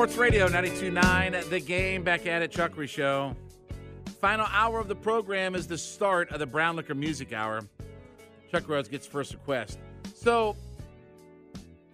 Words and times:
Sports 0.00 0.16
Radio 0.16 0.48
92.9, 0.48 1.50
the 1.50 1.60
game 1.60 2.02
back 2.02 2.26
at 2.26 2.40
it, 2.40 2.50
Chuckery 2.50 2.88
Show. 2.88 3.36
Final 4.18 4.46
hour 4.50 4.80
of 4.80 4.88
the 4.88 4.94
program 4.94 5.54
is 5.54 5.66
the 5.66 5.76
start 5.76 6.30
of 6.30 6.38
the 6.38 6.46
Brown 6.46 6.74
Liquor 6.74 6.94
Music 6.94 7.34
Hour. 7.34 7.60
Chuck 8.50 8.66
Rhodes 8.66 8.88
gets 8.88 9.06
first 9.06 9.34
request. 9.34 9.78
So, 10.14 10.56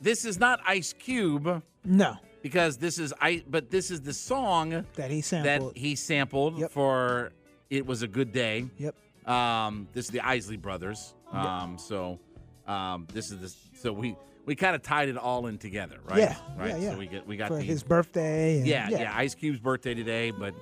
this 0.00 0.24
is 0.24 0.38
not 0.38 0.60
Ice 0.64 0.92
Cube 0.92 1.64
No, 1.84 2.14
because 2.42 2.76
this 2.76 3.00
is 3.00 3.12
I, 3.20 3.42
but 3.50 3.72
this 3.72 3.90
is 3.90 4.02
the 4.02 4.14
song 4.14 4.84
that 4.94 5.10
he 5.10 5.20
that 5.20 5.24
sampled. 5.24 5.76
he 5.76 5.96
sampled 5.96 6.58
Yep. 6.58 6.70
for 6.70 7.32
"It 7.70 7.84
Was 7.86 8.02
a 8.02 8.08
Good 8.08 8.30
Day." 8.30 8.66
yep. 8.78 8.94
Um, 9.28 9.88
this 9.94 10.04
is 10.04 10.12
the 10.12 10.20
Isley 10.20 10.56
Brothers. 10.56 11.12
Um, 11.32 11.76
so 11.76 12.20
um, 12.68 13.08
this 13.12 13.32
is 13.32 13.40
the 13.40 13.76
so 13.80 13.92
we 13.92 14.14
we 14.46 14.54
kind 14.54 14.74
of 14.74 14.82
tied 14.82 15.08
it 15.08 15.16
all 15.18 15.46
in 15.48 15.58
together, 15.58 15.98
right? 16.04 16.18
Yeah, 16.18 16.36
right. 16.56 16.70
yeah, 16.70 16.76
yeah. 16.76 16.90
So 16.92 16.98
we 16.98 17.06
get 17.06 17.26
we 17.26 17.36
got 17.36 17.48
For 17.48 17.56
the 17.56 17.62
his 17.62 17.82
birthday. 17.82 18.58
And, 18.58 18.66
yeah, 18.66 18.88
yeah 18.88 19.12
Ice 19.16 19.34
Cube's 19.34 19.58
birthday 19.60 19.92
today, 19.92 20.30
but 20.30 20.54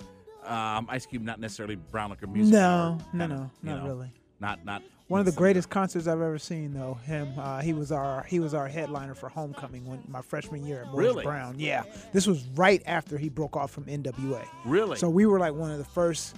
um, 0.44 0.86
Ice 0.90 1.06
Cube 1.06 1.22
not 1.22 1.38
necessarily 1.38 1.76
Brown 1.76 2.10
Liquor 2.10 2.26
Music. 2.26 2.52
No, 2.52 2.98
no, 3.12 3.26
no, 3.26 3.50
not 3.62 3.78
know, 3.78 3.86
really. 3.86 4.12
Not 4.40 4.64
not 4.64 4.82
One 5.08 5.20
of 5.20 5.26
the 5.26 5.32
greatest 5.32 5.70
concerts 5.70 6.06
I've 6.06 6.20
ever 6.20 6.38
seen, 6.38 6.74
though. 6.74 6.94
Him, 7.04 7.28
uh, 7.38 7.60
he 7.60 7.72
was 7.72 7.92
our 7.92 8.24
he 8.24 8.40
was 8.40 8.54
our 8.54 8.68
headliner 8.68 9.14
for 9.14 9.28
homecoming 9.28 9.84
when 9.84 10.02
my 10.08 10.22
freshman 10.22 10.66
year 10.66 10.82
at 10.82 10.86
Morris 10.86 11.06
Really? 11.06 11.24
Brown. 11.24 11.56
Yeah, 11.58 11.84
this 12.12 12.26
was 12.26 12.44
right 12.54 12.82
after 12.86 13.18
he 13.18 13.28
broke 13.28 13.56
off 13.56 13.70
from 13.70 13.84
NWA. 13.84 14.44
Really? 14.64 14.96
So 14.96 15.08
we 15.08 15.26
were 15.26 15.38
like 15.38 15.54
one 15.54 15.70
of 15.70 15.78
the 15.78 15.84
first 15.84 16.36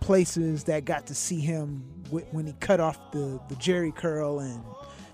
places 0.00 0.64
that 0.64 0.84
got 0.84 1.06
to 1.06 1.14
see 1.14 1.38
him 1.38 1.84
wh- 2.10 2.34
when 2.34 2.46
he 2.46 2.52
cut 2.60 2.80
off 2.80 3.12
the 3.12 3.40
the 3.48 3.54
Jheri 3.56 3.94
curl 3.94 4.40
and 4.40 4.62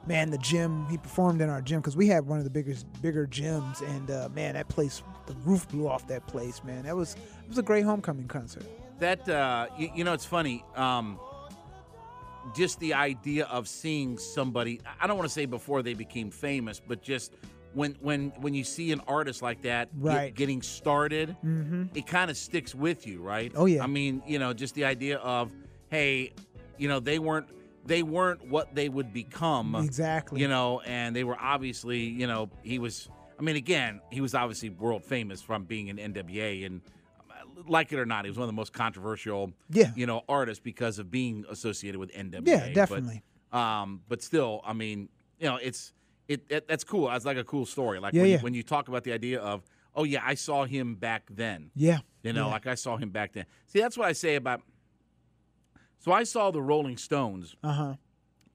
man 0.08 0.30
the 0.30 0.38
gym 0.38 0.86
he 0.86 0.96
performed 0.96 1.40
in 1.40 1.48
our 1.48 1.60
gym 1.60 1.80
because 1.80 1.96
we 1.96 2.06
had 2.08 2.26
one 2.26 2.38
of 2.38 2.44
the 2.44 2.50
biggest 2.50 2.86
bigger 3.02 3.26
gyms 3.26 3.80
and 3.82 4.10
uh, 4.10 4.28
man 4.34 4.54
that 4.54 4.68
place 4.68 5.02
the 5.26 5.34
roof 5.44 5.68
blew 5.68 5.86
off 5.86 6.06
that 6.08 6.26
place 6.26 6.64
man 6.64 6.82
that 6.84 6.96
was 6.96 7.14
it 7.14 7.48
was 7.48 7.58
a 7.58 7.62
great 7.62 7.84
homecoming 7.84 8.26
concert 8.26 8.64
that 8.98 9.28
uh, 9.28 9.68
you, 9.78 9.90
you 9.96 10.04
know 10.04 10.12
it's 10.12 10.24
funny. 10.24 10.64
Um, 10.74 11.18
just 12.54 12.80
the 12.80 12.94
idea 12.94 13.44
of 13.46 13.68
seeing 13.68 14.18
somebody. 14.18 14.80
I 15.00 15.06
don't 15.06 15.16
want 15.16 15.28
to 15.28 15.32
say 15.32 15.46
before 15.46 15.82
they 15.82 15.94
became 15.94 16.30
famous, 16.30 16.80
but 16.80 17.02
just 17.02 17.34
when 17.74 17.96
when 18.00 18.30
when 18.40 18.54
you 18.54 18.64
see 18.64 18.92
an 18.92 19.00
artist 19.06 19.42
like 19.42 19.62
that 19.62 19.88
get- 20.02 20.34
getting 20.34 20.62
started, 20.62 21.36
mm-hmm. 21.44 21.84
it 21.94 22.06
kind 22.06 22.30
of 22.30 22.36
sticks 22.36 22.74
with 22.74 23.06
you, 23.06 23.22
right? 23.22 23.52
Oh, 23.54 23.66
yeah. 23.66 23.84
I 23.84 23.86
mean, 23.86 24.22
you 24.26 24.38
know, 24.38 24.52
just 24.52 24.74
the 24.74 24.84
idea 24.84 25.18
of, 25.18 25.52
hey, 25.90 26.32
you 26.78 26.88
know, 26.88 27.00
they 27.00 27.18
weren't 27.18 27.48
they 27.84 28.02
weren't 28.02 28.46
what 28.48 28.74
they 28.74 28.88
would 28.88 29.12
become, 29.12 29.74
exactly 29.76 30.40
you 30.40 30.48
know, 30.48 30.80
and 30.80 31.14
they 31.16 31.24
were 31.24 31.36
obviously, 31.40 32.00
you 32.00 32.26
know, 32.26 32.50
he 32.62 32.78
was. 32.78 33.08
I 33.38 33.42
mean, 33.42 33.54
again, 33.56 34.00
he 34.10 34.20
was 34.20 34.34
obviously 34.34 34.68
world 34.70 35.04
famous 35.04 35.40
from 35.40 35.64
being 35.64 35.86
in 35.88 35.96
NWA, 35.96 36.66
and 36.66 36.80
uh, 37.30 37.34
like 37.68 37.92
it 37.92 37.98
or 37.98 38.04
not, 38.06 38.24
he 38.24 38.30
was 38.30 38.36
one 38.36 38.42
of 38.44 38.48
the 38.48 38.52
most 38.60 38.72
controversial, 38.72 39.52
Yeah. 39.70 39.92
you 39.94 40.06
know, 40.06 40.22
artists 40.28 40.60
because 40.62 40.98
of 40.98 41.08
being 41.10 41.44
associated 41.48 41.98
with 42.00 42.12
NWA. 42.12 42.42
yeah 42.46 42.64
But, 42.66 42.74
definitely 42.74 43.22
um, 43.52 44.02
but 44.08 44.22
still, 44.22 44.60
I 44.64 44.72
mean, 44.72 45.08
you 45.38 45.46
know, 45.48 45.56
it's 45.56 45.92
it, 46.26 46.44
it 46.50 46.68
that's 46.68 46.84
cool. 46.84 47.10
It's 47.12 47.24
like 47.24 47.36
a 47.38 47.44
cool 47.44 47.64
story. 47.64 48.00
Like 48.00 48.12
Yeah, 48.12 48.22
when, 48.22 48.30
yeah. 48.30 48.36
You, 48.38 48.42
when 48.42 48.54
you 48.54 48.62
talk 48.62 48.88
about 48.88 49.04
the 49.04 49.12
idea 49.12 49.40
of, 49.40 49.62
oh 49.94 50.04
yeah, 50.04 50.20
I 50.24 50.34
saw 50.34 50.64
him 50.66 50.96
back 50.96 51.22
then. 51.30 51.70
yeah 51.74 52.00
You 52.24 52.32
know, 52.34 52.46
Yeah. 52.48 52.52
like 52.52 52.66
I 52.66 52.74
saw 52.74 52.96
him 52.98 53.08
back 53.10 53.32
then. 53.32 53.46
See, 53.66 53.80
that's 53.80 53.96
what 53.96 54.08
I 54.08 54.12
say 54.12 54.34
about. 54.34 54.60
So 55.98 56.12
I 56.12 56.24
saw 56.24 56.50
the 56.50 56.62
Rolling 56.62 56.96
Stones 56.96 57.54
uh-huh 57.62 57.94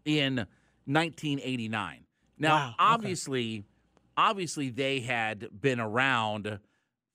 in 0.05 0.45
1989. 0.85 2.05
Now, 2.37 2.55
Wow, 2.55 2.67
okay. 2.67 2.75
obviously, 2.79 3.63
obviously 4.17 4.69
they 4.69 4.99
had 4.99 5.47
been 5.61 5.79
around 5.79 6.59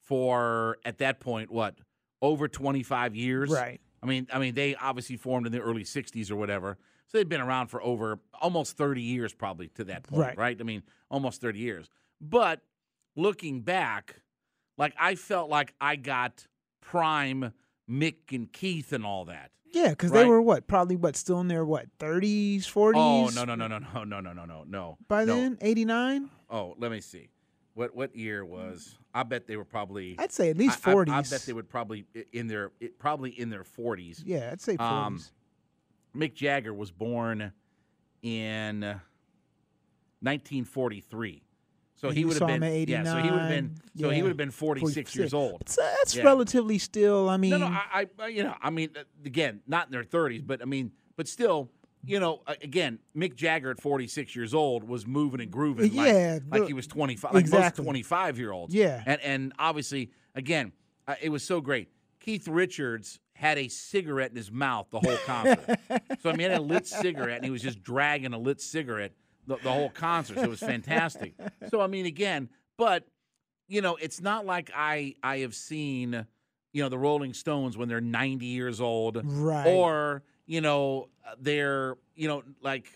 for 0.00 0.78
at 0.84 0.98
that 0.98 1.20
point 1.20 1.50
what 1.50 1.76
over 2.22 2.48
25 2.48 3.14
years. 3.14 3.50
right 3.50 3.80
I 4.02 4.06
mean, 4.06 4.28
I 4.32 4.38
mean, 4.38 4.54
they 4.54 4.74
obviously 4.76 5.16
formed 5.16 5.46
in 5.46 5.52
the 5.52 5.60
early 5.60 5.82
'60s 5.82 6.30
or 6.30 6.36
whatever, 6.36 6.78
so 7.08 7.18
they'd 7.18 7.28
been 7.28 7.40
around 7.40 7.66
for 7.66 7.82
over 7.82 8.20
almost 8.40 8.76
30 8.76 9.02
years, 9.02 9.34
probably 9.34 9.68
to 9.70 9.84
that 9.84 10.04
point, 10.04 10.38
Right. 10.38 10.56
I 10.60 10.62
mean, 10.62 10.82
almost 11.10 11.40
30 11.40 11.58
years. 11.58 11.90
But 12.20 12.60
looking 13.16 13.62
back, 13.62 14.22
like 14.76 14.94
I 15.00 15.16
felt 15.16 15.50
like 15.50 15.74
I 15.80 15.96
got 15.96 16.46
prime 16.80 17.52
Mick 17.90 18.32
and 18.32 18.52
Keith 18.52 18.92
and 18.92 19.04
all 19.04 19.24
that. 19.24 19.50
Yeah 19.72 19.90
because 19.90 20.10
Right. 20.10 20.22
they 20.22 20.26
were 20.28 20.40
what 20.42 20.66
probably 20.66 20.96
what 20.96 21.16
still 21.16 21.40
in 21.40 21.48
their 21.48 21.64
what 21.64 21.86
30s 21.98 22.60
40s 22.64 22.94
Oh 22.96 23.30
no 23.34 23.44
no 23.44 23.54
no 23.54 23.66
no 23.68 23.78
no 23.78 24.04
no 24.04 24.20
no 24.20 24.32
no 24.32 24.44
no 24.44 24.64
no. 24.66 24.98
by 25.08 25.24
no. 25.24 25.34
then 25.34 25.58
89 25.60 26.30
Oh, 26.50 26.74
let 26.78 26.90
me 26.90 27.00
see. 27.00 27.28
What 27.74 27.94
what 27.94 28.16
year 28.16 28.44
was? 28.44 28.96
I 29.14 29.22
bet 29.22 29.46
they 29.46 29.56
were 29.56 29.64
probably. 29.64 30.16
i'd 30.18 30.32
say 30.32 30.50
at 30.50 30.56
least 30.56 30.86
I- 30.86 30.90
I- 30.90 30.94
40s 30.94 31.08
I, 31.10 31.22
bet 31.22 31.42
they 31.46 31.52
would 31.52 31.68
probably 31.68 32.06
in 32.32 32.46
their 32.48 32.72
it, 32.80 32.98
probably 32.98 33.30
in 33.30 33.50
their 33.50 33.64
40s. 33.64 34.22
yeah 34.24 34.50
i'd 34.52 34.60
say 34.60 34.76
40s 34.76 34.80
Um, 34.80 35.20
Mick 36.16 36.34
Jagger 36.34 36.72
was 36.74 36.90
born 36.90 37.52
in 38.22 38.80
1943. 40.20 41.42
So 42.00 42.08
And 42.08 42.16
he 42.16 42.24
would 42.24 42.38
have 42.38 42.46
been 42.60 42.62
yeah, 42.88 43.02
so 43.02 43.16
he 43.18 43.28
would 43.30 43.40
have 43.40 43.48
been 43.48 43.64
89, 43.74 43.80
so 43.98 44.10
he 44.10 44.22
would 44.22 44.28
have 44.28 44.36
been 44.36 44.50
46 44.52 45.16
years 45.16 45.34
old. 45.34 45.62
That's 45.66 46.14
Yeah. 46.14 46.22
relatively 46.22 46.78
still 46.78 47.28
i 47.28 47.36
mean 47.36 47.50
No, 47.50 47.58
no, 47.58 47.66
I, 47.66 48.06
I 48.20 48.26
you 48.28 48.44
know, 48.44 48.54
I 48.62 48.70
mean 48.70 48.90
uh, 48.96 49.02
again, 49.24 49.60
not 49.66 49.86
in 49.86 49.92
their 49.92 50.04
30s, 50.04 50.46
but 50.46 50.62
I 50.62 50.64
mean, 50.64 50.92
but 51.16 51.26
still, 51.26 51.70
you 52.04 52.20
know, 52.20 52.42
again, 52.62 53.00
Mick 53.16 53.34
Jagger 53.34 53.72
at 53.72 53.80
46 53.80 54.36
years 54.36 54.54
old 54.54 54.84
was 54.84 55.08
moving 55.08 55.40
and 55.40 55.50
grooving 55.50 55.92
like, 55.96 56.06
Yeah, 56.06 56.38
like 56.48 56.62
the- 56.62 56.66
he 56.68 56.72
was 56.74 56.86
25 56.86 57.34
like 57.34 57.40
exactly. 57.40 57.82
most 57.82 57.86
25 57.86 58.38
year 58.38 58.52
olds. 58.52 58.72
Yeah. 58.72 59.02
And 59.04 59.20
and 59.22 59.52
obviously, 59.58 60.12
again, 60.36 60.70
uh, 61.08 61.16
it 61.20 61.30
was 61.30 61.42
so 61.42 61.60
great. 61.60 61.88
Keith 62.20 62.46
Richards 62.46 63.18
had 63.32 63.58
a 63.58 63.66
cigarette 63.68 64.30
in 64.30 64.36
his 64.36 64.52
mouth 64.52 64.86
the 64.90 65.00
whole 65.00 65.16
concert. 65.26 65.78
so 66.22 66.30
I 66.30 66.32
mean, 66.32 66.38
he 66.40 66.42
had 66.44 66.58
a 66.58 66.60
lit 66.62 66.86
cigarette, 66.86 67.36
and 67.36 67.44
he 67.44 67.50
was 67.50 67.62
just 67.62 67.82
dragging 67.82 68.32
a 68.34 68.38
lit 68.38 68.60
cigarette 68.60 69.12
the, 69.48 69.56
the 69.62 69.72
whole 69.72 69.90
concert. 69.90 70.36
So 70.36 70.44
it 70.44 70.48
was 70.48 70.60
fantastic. 70.60 71.34
So 71.70 71.80
I 71.80 71.88
mean, 71.88 72.06
again, 72.06 72.48
but 72.76 73.04
you 73.66 73.80
know, 73.82 73.96
it's 73.96 74.20
not 74.20 74.46
like 74.46 74.70
I 74.74 75.16
I 75.22 75.38
have 75.38 75.54
seen 75.54 76.26
you 76.72 76.82
know 76.82 76.88
the 76.88 76.98
Rolling 76.98 77.34
Stones 77.34 77.76
when 77.76 77.88
they're 77.88 78.00
90 78.00 78.46
years 78.46 78.80
old, 78.80 79.20
Right. 79.24 79.66
Or 79.66 80.22
you 80.46 80.60
know 80.60 81.08
they're 81.40 81.96
you 82.14 82.28
know 82.28 82.42
like 82.62 82.86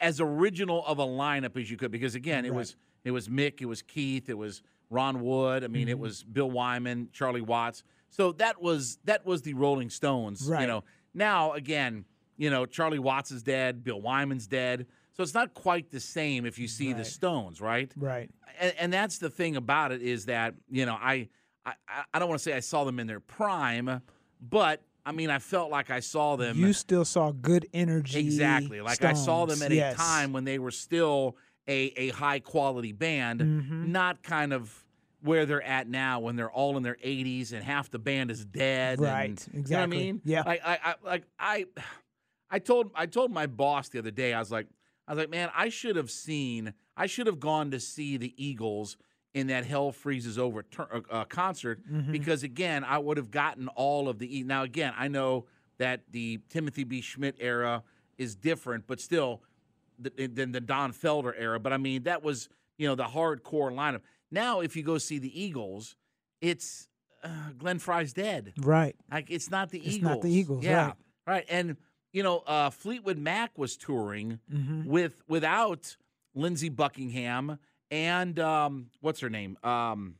as 0.00 0.20
original 0.20 0.84
of 0.86 0.98
a 0.98 1.06
lineup 1.06 1.56
as 1.58 1.70
you 1.70 1.76
could 1.76 1.90
because 1.90 2.14
again 2.14 2.44
it 2.44 2.50
Right. 2.50 2.56
was 2.58 2.76
it 3.04 3.12
was 3.12 3.28
Mick, 3.28 3.60
it 3.62 3.66
was 3.66 3.80
Keith, 3.82 4.28
it 4.28 4.36
was 4.36 4.62
Ron 4.90 5.20
Wood. 5.22 5.64
I 5.64 5.68
mean, 5.68 5.82
Mm-hmm. 5.82 5.90
it 5.90 5.98
was 5.98 6.22
Bill 6.22 6.50
Wyman, 6.50 7.08
Charlie 7.12 7.40
Watts. 7.40 7.82
So 8.10 8.32
that 8.32 8.60
was 8.60 8.98
that 9.04 9.24
was 9.24 9.42
the 9.42 9.54
Rolling 9.54 9.88
Stones. 9.90 10.46
You 10.62 10.66
know, 10.66 10.84
now 11.14 11.52
again, 11.52 12.04
you 12.36 12.50
know 12.50 12.66
Charlie 12.66 12.98
Watts 12.98 13.30
is 13.30 13.42
dead, 13.42 13.82
Bill 13.84 14.00
Wyman's 14.00 14.46
dead. 14.46 14.86
So 15.20 15.22
it's 15.22 15.34
not 15.34 15.52
quite 15.52 15.90
the 15.90 16.00
same 16.00 16.46
if 16.46 16.58
you 16.58 16.66
see 16.66 16.94
the 16.94 17.04
Stones, 17.04 17.60
right? 17.60 17.92
right 17.94 18.30
and, 18.58 18.72
and 18.78 18.90
that's 18.90 19.18
the 19.18 19.28
thing 19.28 19.56
about 19.56 19.92
it 19.92 20.00
is 20.00 20.24
that 20.24 20.54
you 20.70 20.86
know 20.86 20.94
I 20.94 21.28
I, 21.66 21.74
I 22.14 22.18
don't 22.18 22.26
want 22.30 22.38
to 22.38 22.42
say 22.42 22.54
I 22.54 22.60
saw 22.60 22.84
them 22.84 22.98
in 22.98 23.06
their 23.06 23.20
prime, 23.20 24.00
but 24.40 24.80
I 25.04 25.12
mean 25.12 25.28
I 25.28 25.38
felt 25.38 25.70
like 25.70 25.90
I 25.90 26.00
saw 26.00 26.36
them 26.36 26.56
you 26.56 26.72
still 26.72 27.04
saw 27.04 27.32
good 27.32 27.66
energy 27.74 28.18
exactly 28.18 28.80
like 28.80 29.04
I 29.04 29.12
saw 29.12 29.44
them 29.44 29.60
at 29.60 29.72
yes. 29.72 29.92
a 29.92 29.98
time 29.98 30.32
when 30.32 30.44
they 30.44 30.58
were 30.58 30.70
still 30.70 31.36
a 31.68 31.92
a 31.98 32.08
high 32.12 32.40
quality 32.40 32.92
band, 32.92 33.42
Mhm. 33.42 33.88
not 33.88 34.22
kind 34.22 34.54
of 34.54 34.86
where 35.20 35.44
they're 35.44 35.62
at 35.62 35.86
now 35.86 36.20
when 36.20 36.36
they're 36.36 36.50
all 36.50 36.78
in 36.78 36.82
their 36.82 36.96
80s 37.04 37.52
and 37.52 37.62
half 37.62 37.90
the 37.90 37.98
band 37.98 38.30
is 38.30 38.42
dead. 38.46 38.98
Right, 38.98 39.46
and, 39.52 39.68
You 39.68 39.74
know 39.74 39.80
what 39.80 39.82
I 39.82 39.86
mean? 39.86 40.22
Yeah. 40.24 40.44
Like 40.46 40.62
I, 40.64 40.78
I 40.82 40.94
like 41.04 41.24
I 41.38 41.66
I 42.50 42.58
told 42.58 42.90
I 42.94 43.04
told 43.04 43.30
my 43.30 43.46
boss 43.46 43.90
the 43.90 43.98
other 43.98 44.10
day 44.10 44.32
I 44.32 44.38
was 44.38 44.50
like 44.50 44.66
I 45.10 45.14
was 45.14 45.18
like 45.18 45.30
man 45.30 45.50
I 45.56 45.68
should 45.70 45.96
have 45.96 46.10
seen 46.10 46.72
I 46.96 47.06
should 47.06 47.26
have 47.26 47.40
gone 47.40 47.72
to 47.72 47.80
see 47.80 48.16
the 48.16 48.32
Eagles 48.36 48.96
in 49.34 49.48
that 49.48 49.64
Hell 49.66 49.90
Freezes 49.90 50.38
Over 50.38 50.62
tur- 50.62 51.02
uh, 51.10 51.24
concert 51.24 51.80
Mm-hmm. 51.90 52.12
because 52.12 52.44
again 52.44 52.84
I 52.84 52.98
would 52.98 53.16
have 53.16 53.30
gotten 53.32 53.66
all 53.68 54.08
of 54.08 54.18
the 54.20 54.38
E- 54.38 54.42
now 54.44 54.62
again 54.62 54.92
I 54.96 55.08
know 55.08 55.46
that 55.78 56.02
the 56.10 56.38
Timothy 56.48 56.84
B 56.84 57.00
Schmit 57.00 57.34
era 57.40 57.82
is 58.18 58.36
different 58.36 58.84
but 58.86 59.00
still 59.00 59.42
th- 60.16 60.30
than 60.34 60.52
the 60.52 60.60
Don 60.60 60.92
Felder 60.92 61.32
era 61.36 61.58
but 61.58 61.72
I 61.72 61.76
mean 61.76 62.04
that 62.04 62.22
was 62.22 62.48
you 62.78 62.86
know 62.86 62.94
the 62.94 63.04
hardcore 63.04 63.72
lineup 63.72 64.02
now 64.30 64.60
if 64.60 64.76
you 64.76 64.84
go 64.84 64.96
see 64.98 65.18
the 65.18 65.42
Eagles 65.42 65.96
it's 66.40 66.86
uh, 67.24 67.28
Glenn 67.58 67.80
Frey's 67.80 68.12
dead 68.12 68.52
right 68.58 68.94
like 69.10 69.26
it's 69.28 69.50
not 69.50 69.70
the 69.70 69.78
It's 69.80 69.96
Eagles. 69.96 70.02
not 70.12 70.22
the 70.22 70.30
Eagles, 70.32 70.64
Yeah. 70.64 70.86
right. 70.86 70.94
Right. 71.26 71.44
And 71.50 71.76
you 72.12 72.22
know, 72.22 72.38
uh, 72.46 72.70
Fleetwood 72.70 73.18
Mac 73.18 73.56
was 73.58 73.76
touring 73.76 74.40
Mhm. 74.52 74.86
with 74.86 75.22
without 75.28 75.96
Lindsey 76.34 76.68
Buckingham 76.68 77.58
and 77.90 78.38
um, 78.38 78.90
what's 79.00 79.20
her 79.20 79.30
name? 79.30 79.56
Um, 79.62 80.16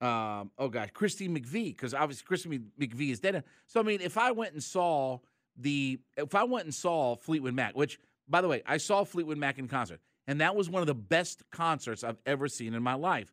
um, 0.00 0.50
oh 0.58 0.68
God, 0.68 0.92
Christy 0.94 1.28
McVie, 1.28 1.68
because 1.76 1.92
obviously 1.92 2.24
Christy 2.24 2.60
McVie 2.80 3.10
is 3.10 3.20
dead. 3.20 3.42
So 3.66 3.80
I 3.80 3.82
mean, 3.82 4.00
if 4.00 4.16
I 4.16 4.30
went 4.30 4.52
and 4.52 4.62
saw 4.62 5.18
the, 5.56 5.98
if 6.16 6.34
I 6.34 6.44
went 6.44 6.64
and 6.66 6.74
saw 6.74 7.16
Fleetwood 7.16 7.54
Mac, 7.54 7.76
which 7.76 7.98
by 8.28 8.40
the 8.40 8.48
way, 8.48 8.62
I 8.66 8.76
saw 8.76 9.04
Fleetwood 9.04 9.38
Mac 9.38 9.58
in 9.58 9.66
concert, 9.68 10.00
and 10.26 10.40
that 10.40 10.54
was 10.54 10.70
one 10.70 10.82
of 10.82 10.86
the 10.86 10.94
best 10.94 11.42
concerts 11.50 12.04
I've 12.04 12.20
ever 12.26 12.46
seen 12.48 12.74
in 12.74 12.82
my 12.82 12.94
life. 12.94 13.32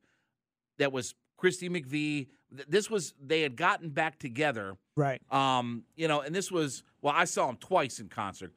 that 0.77 0.91
was 0.91 1.15
Christy 1.37 1.69
McVie. 1.69 2.27
This 2.51 2.89
was 2.89 3.13
they 3.23 3.41
had 3.43 3.55
gotten 3.55 3.89
back 3.91 4.19
together. 4.19 4.75
Right. 4.97 5.21
Um, 5.31 5.83
you 5.95 6.07
know, 6.09 6.19
and 6.19 6.35
this 6.35 6.51
was 6.51 6.83
well, 7.05 7.13
I 7.15 7.25
saw 7.25 7.45
them 7.45 7.57
twice 7.57 7.99
in 7.99 8.09
concert. 8.09 8.51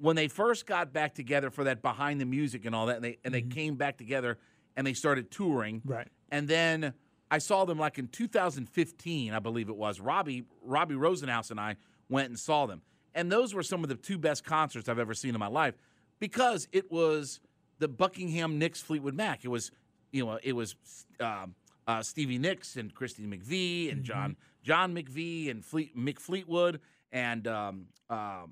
When 0.00 0.16
they 0.16 0.26
first 0.26 0.66
got 0.66 0.92
back 0.92 1.14
together 1.14 1.48
for 1.48 1.62
that 1.62 1.80
behind 1.80 2.20
the 2.20 2.24
music 2.24 2.64
and 2.64 2.74
all 2.74 2.86
that, 2.86 2.96
and 2.96 3.04
they 3.04 3.18
and 3.24 3.32
they 3.32 3.40
came 3.40 3.76
back 3.76 3.98
together 3.98 4.36
and 4.76 4.84
they 4.84 4.94
started 4.94 5.30
touring. 5.30 5.80
Right. 5.84 6.08
And 6.28 6.48
then 6.48 6.94
I 7.30 7.38
saw 7.38 7.64
them 7.64 7.78
like 7.78 7.96
in 7.96 8.08
2015, 8.08 9.32
I 9.32 9.38
believe 9.38 9.68
it 9.68 9.76
was. 9.76 10.00
Robbie 10.00 10.42
Robbie 10.60 10.96
Rosenhaus 10.96 11.52
and 11.52 11.60
I 11.60 11.76
went 12.08 12.30
and 12.30 12.36
saw 12.36 12.66
them. 12.66 12.82
And 13.14 13.30
those 13.30 13.54
were 13.54 13.62
some 13.62 13.84
of 13.84 13.88
the 13.88 13.94
two 13.94 14.18
best 14.18 14.42
concerts 14.42 14.88
I've 14.88 14.98
ever 14.98 15.14
seen 15.14 15.32
in 15.32 15.38
my 15.38 15.46
life 15.46 15.76
because 16.18 16.66
it 16.72 16.90
was 16.90 17.38
the 17.78 17.86
Buckingham 17.86 18.58
Nicks 18.58 18.82
Fleetwood 18.82 19.14
Mac. 19.14 19.44
It 19.44 19.48
was, 19.48 19.70
you 20.10 20.26
know, 20.26 20.40
it 20.42 20.54
was 20.54 20.74
um, 21.20 21.54
uh, 21.86 22.02
Stevie 22.02 22.38
Nicks 22.38 22.74
and 22.74 22.92
Christy 22.92 23.24
McVie 23.24 23.92
and 23.92 24.02
John 24.02 24.34
John 24.64 24.92
McVie 24.96 25.48
and 25.48 25.64
Fleet 25.64 25.96
Mick 25.96 26.18
Fleetwood 26.18 26.80
and 27.14 27.46
um, 27.48 27.86
uh, 28.10 28.42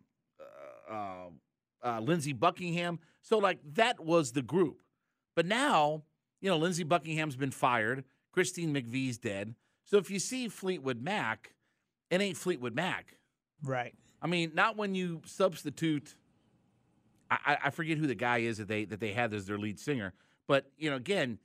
uh, 0.91 1.27
uh, 1.85 2.01
Lindsey 2.01 2.33
Buckingham. 2.33 2.99
So 3.21 3.37
like 3.39 3.59
that 3.75 4.01
was 4.01 4.33
the 4.33 4.41
group. 4.43 4.81
But 5.37 5.45
now, 5.47 6.05
you 6.41 6.49
know, 6.49 6.57
Lindsey 6.57 6.85
Buckingham's 6.85 7.37
been 7.37 7.51
fired. 7.51 8.05
Christine 8.33 8.73
McVie's 8.73 9.19
dead. 9.19 9.55
So 9.85 9.99
if 9.99 10.11
you 10.11 10.19
see 10.19 10.49
Fleetwood 10.49 11.03
Mac, 11.03 11.55
it 12.11 12.21
ain't 12.23 12.37
Fleetwood 12.39 12.75
Mac. 12.75 13.19
Right. 13.63 13.95
I 14.23 14.27
mean, 14.29 14.53
not 14.55 14.77
when 14.77 14.95
you 14.95 15.21
substitute. 15.27 16.15
I, 17.31 17.39
I- 17.47 17.59
I 17.65 17.71
forget 17.71 17.99
who 17.99 18.07
the 18.07 18.15
guy 18.15 18.39
is 18.39 18.59
that 18.59 18.69
they 18.69 18.85
that 18.87 19.01
they 19.01 19.13
had 19.13 19.35
as 19.35 19.47
their 19.47 19.59
lead 19.59 19.79
singer, 19.81 20.13
but 20.47 20.71
you 20.79 20.89
know, 20.91 20.97
again, 20.97 21.39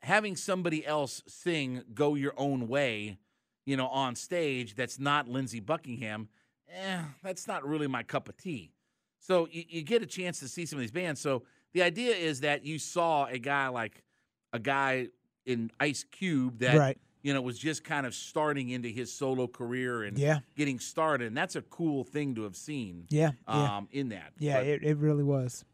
having 0.00 0.36
somebody 0.36 0.86
else 0.86 1.22
sing 1.26 1.82
"Go 1.94 2.14
Your 2.14 2.32
Own 2.36 2.68
Way," 2.68 3.18
you 3.66 3.76
know, 3.76 3.88
on 3.88 4.14
stage 4.14 4.74
that's 4.74 4.98
not 4.98 5.28
Lindsey 5.28 5.60
Buckingham, 5.60 6.28
eh, 6.72 7.00
that's 7.22 7.46
not 7.46 7.66
really 7.66 7.86
my 7.86 8.02
cup 8.02 8.28
of 8.28 8.36
tea. 8.36 8.72
So 9.18 9.48
you, 9.50 9.64
you 9.68 9.82
get 9.82 10.02
a 10.02 10.06
chance 10.06 10.38
to 10.40 10.48
see 10.48 10.66
some 10.66 10.78
of 10.78 10.82
these 10.82 10.92
bands. 10.92 11.20
So 11.20 11.42
the 11.72 11.82
idea 11.82 12.14
is 12.14 12.40
that 12.40 12.64
you 12.64 12.78
saw 12.78 13.26
a 13.26 13.38
guy 13.38 13.68
like 13.68 14.02
a 14.52 14.58
guy 14.58 15.08
in 15.44 15.70
Ice 15.80 16.04
Cube 16.04 16.58
that 16.60 16.76
Right. 16.76 16.98
you 17.22 17.34
know 17.34 17.40
was 17.42 17.58
just 17.58 17.84
kind 17.84 18.06
of 18.06 18.14
starting 18.14 18.70
into 18.70 18.88
his 18.88 19.12
solo 19.12 19.46
career 19.46 20.02
and 20.04 20.18
Yeah. 20.18 20.40
getting 20.56 20.78
started, 20.78 21.26
and 21.28 21.36
that's 21.36 21.56
a 21.56 21.62
cool 21.62 22.04
thing 22.04 22.34
to 22.36 22.42
have 22.44 22.56
seen. 22.56 23.06
Yeah. 23.10 23.32
Yeah. 23.48 23.76
Um, 23.76 23.88
in 23.92 24.08
that, 24.10 24.32
yeah. 24.38 24.58
but, 24.58 24.66
It, 24.66 24.82
it 24.84 24.96
really 24.98 25.24
was. 25.24 25.64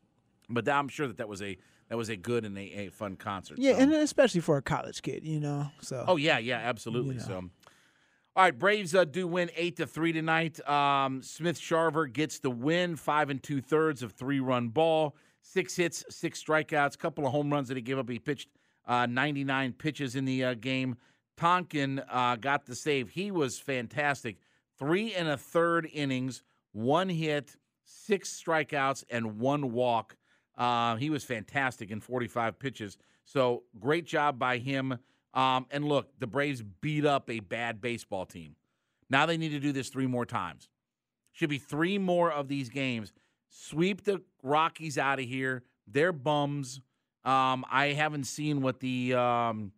but 0.48 0.68
I'm 0.68 0.88
sure 0.88 1.06
that 1.06 1.18
that 1.18 1.28
was 1.28 1.42
a 1.42 1.56
that 1.88 1.96
was 1.98 2.08
a 2.08 2.16
good 2.16 2.46
and 2.46 2.56
a, 2.56 2.62
a 2.86 2.88
fun 2.90 3.16
concert. 3.16 3.58
Yeah, 3.58 3.72
so. 3.74 3.78
and 3.80 3.92
especially 3.92 4.40
for 4.40 4.56
a 4.56 4.62
college 4.62 5.02
kid, 5.02 5.26
you 5.26 5.40
know. 5.40 5.66
So. 5.82 6.04
oh 6.08 6.16
yeah, 6.16 6.38
yeah, 6.38 6.56
absolutely. 6.58 7.16
You 7.16 7.20
know. 7.20 7.26
So, 7.26 7.50
all 8.34 8.44
right, 8.44 8.58
Braves 8.58 8.94
uh, 8.94 9.04
do 9.04 9.28
win 9.28 9.50
eight 9.56 9.76
to 9.76 9.86
three 9.86 10.10
tonight. 10.10 10.66
Um, 10.66 11.22
Smith-Shawver 11.22 12.10
gets 12.10 12.38
the 12.38 12.50
win, 12.50 12.96
five 12.96 13.28
and 13.28 13.42
two 13.42 13.60
thirds 13.60 14.02
of 14.02 14.12
three 14.12 14.40
run 14.40 14.70
ball, 14.70 15.14
six 15.42 15.76
hits, 15.76 16.02
six 16.08 16.42
strikeouts, 16.42 16.98
couple 16.98 17.26
of 17.26 17.32
home 17.32 17.52
runs 17.52 17.68
that 17.68 17.76
he 17.76 17.82
gave 17.82 17.98
up. 17.98 18.08
He 18.08 18.18
pitched 18.18 18.48
uh, 18.86 19.04
99 19.04 19.74
pitches 19.74 20.16
in 20.16 20.24
the 20.24 20.44
uh, 20.44 20.54
game. 20.54 20.96
Tonkin 21.36 22.00
uh, 22.10 22.36
got 22.36 22.64
the 22.64 22.74
save. 22.74 23.10
He 23.10 23.30
was 23.30 23.58
fantastic. 23.58 24.38
Three 24.78 25.12
and 25.12 25.28
a 25.28 25.36
third 25.36 25.86
innings, 25.92 26.42
one 26.72 27.10
hit, 27.10 27.56
six 27.84 28.30
strikeouts, 28.42 29.04
and 29.10 29.40
one 29.40 29.72
walk. 29.72 30.16
Uh, 30.56 30.96
he 30.96 31.10
was 31.10 31.22
fantastic 31.22 31.90
in 31.90 32.00
45 32.00 32.58
pitches. 32.58 32.96
So 33.26 33.64
great 33.78 34.06
job 34.06 34.38
by 34.38 34.56
him. 34.56 34.98
Um, 35.34 35.66
and 35.70 35.84
look, 35.84 36.18
the 36.18 36.26
Braves 36.26 36.62
beat 36.62 37.06
up 37.06 37.30
a 37.30 37.40
bad 37.40 37.80
baseball 37.80 38.26
team. 38.26 38.56
Now 39.08 39.26
they 39.26 39.36
need 39.36 39.50
to 39.50 39.60
do 39.60 39.72
this 39.72 39.88
three 39.88 40.06
more 40.06 40.26
times. 40.26 40.68
Should 41.32 41.50
be 41.50 41.58
three 41.58 41.98
more 41.98 42.30
of 42.30 42.48
these 42.48 42.68
games. 42.68 43.12
Sweep 43.48 44.04
the 44.04 44.22
Rockies 44.42 44.98
out 44.98 45.18
of 45.18 45.24
here. 45.26 45.62
They're 45.86 46.12
bums. 46.12 46.80
Um, 47.24 47.64
I 47.70 47.88
haven't 47.88 48.24
seen 48.24 48.62
what 48.62 48.80
the 48.80 49.14
um, 49.14 49.72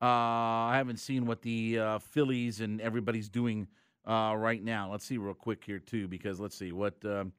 uh, 0.00 0.06
I 0.06 0.74
haven't 0.76 0.98
seen 0.98 1.26
what 1.26 1.42
the 1.42 1.78
uh, 1.78 1.98
Phillies 1.98 2.60
and 2.60 2.80
everybody's 2.80 3.28
doing 3.28 3.68
uh, 4.06 4.34
right 4.36 4.62
now. 4.62 4.90
Let's 4.90 5.04
see 5.04 5.16
real 5.16 5.34
quick 5.34 5.64
here 5.64 5.78
too, 5.78 6.08
because 6.08 6.40
let's 6.40 6.56
see 6.56 6.72
what 6.72 6.94
um, 7.04 7.32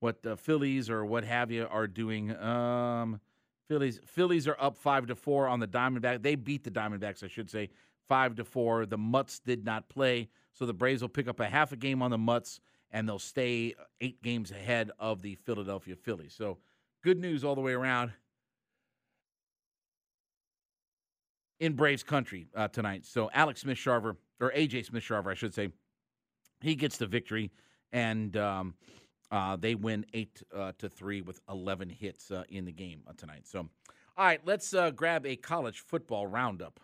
what 0.00 0.22
the 0.22 0.36
Phillies 0.36 0.90
or 0.90 1.04
what 1.04 1.24
have 1.24 1.50
you 1.50 1.66
are 1.70 1.86
doing. 1.86 2.34
Um, 2.36 3.20
Phillies 3.68 4.00
Phillies 4.06 4.46
are 4.46 4.56
up 4.60 4.76
five 4.76 5.06
to 5.06 5.14
four 5.14 5.48
on 5.48 5.60
the 5.60 5.66
Diamondback. 5.66 6.22
They 6.22 6.34
beat 6.34 6.64
the 6.64 6.70
Diamondbacks, 6.70 7.22
I 7.22 7.28
should 7.28 7.50
say, 7.50 7.70
five 8.08 8.34
to 8.36 8.44
four. 8.44 8.86
The 8.86 8.98
Mutts 8.98 9.38
did 9.38 9.64
not 9.64 9.88
play, 9.88 10.28
so 10.52 10.66
the 10.66 10.74
Braves 10.74 11.02
will 11.02 11.08
pick 11.08 11.28
up 11.28 11.40
a 11.40 11.46
half 11.46 11.72
a 11.72 11.76
game 11.76 12.02
on 12.02 12.10
the 12.10 12.18
Mutts, 12.18 12.60
and 12.90 13.08
they'll 13.08 13.18
stay 13.18 13.74
eight 14.00 14.22
games 14.22 14.50
ahead 14.50 14.90
of 14.98 15.22
the 15.22 15.34
Philadelphia 15.36 15.96
Phillies. 15.96 16.34
So 16.36 16.58
good 17.02 17.18
news 17.18 17.44
all 17.44 17.54
the 17.54 17.60
way 17.60 17.72
around. 17.72 18.12
in 21.60 21.74
Braves 21.74 22.02
country 22.02 22.46
uh, 22.54 22.68
tonight. 22.68 23.06
So 23.06 23.30
Alex 23.32 23.62
Smith-Shawver, 23.62 24.16
or 24.40 24.52
AJ 24.52 24.86
Smith-Shawver, 24.86 25.30
I 25.30 25.34
should 25.34 25.54
say, 25.54 25.70
he 26.60 26.74
gets 26.74 26.96
the 26.96 27.06
victory, 27.06 27.50
and 27.92 28.36
um, 28.36 28.74
uh, 29.30 29.56
they 29.56 29.74
win 29.74 30.04
eight 30.14 30.42
uh, 30.54 30.72
to 30.78 30.88
three 30.88 31.20
with 31.20 31.40
11 31.48 31.88
hits 31.88 32.30
uh, 32.30 32.44
in 32.48 32.64
the 32.64 32.72
game 32.72 33.02
uh, 33.06 33.12
tonight. 33.16 33.46
So, 33.46 33.68
all 34.16 34.24
right, 34.24 34.40
let's 34.44 34.72
uh, 34.74 34.90
grab 34.90 35.26
a 35.26 35.36
college 35.36 35.80
football 35.80 36.26
roundup. 36.26 36.78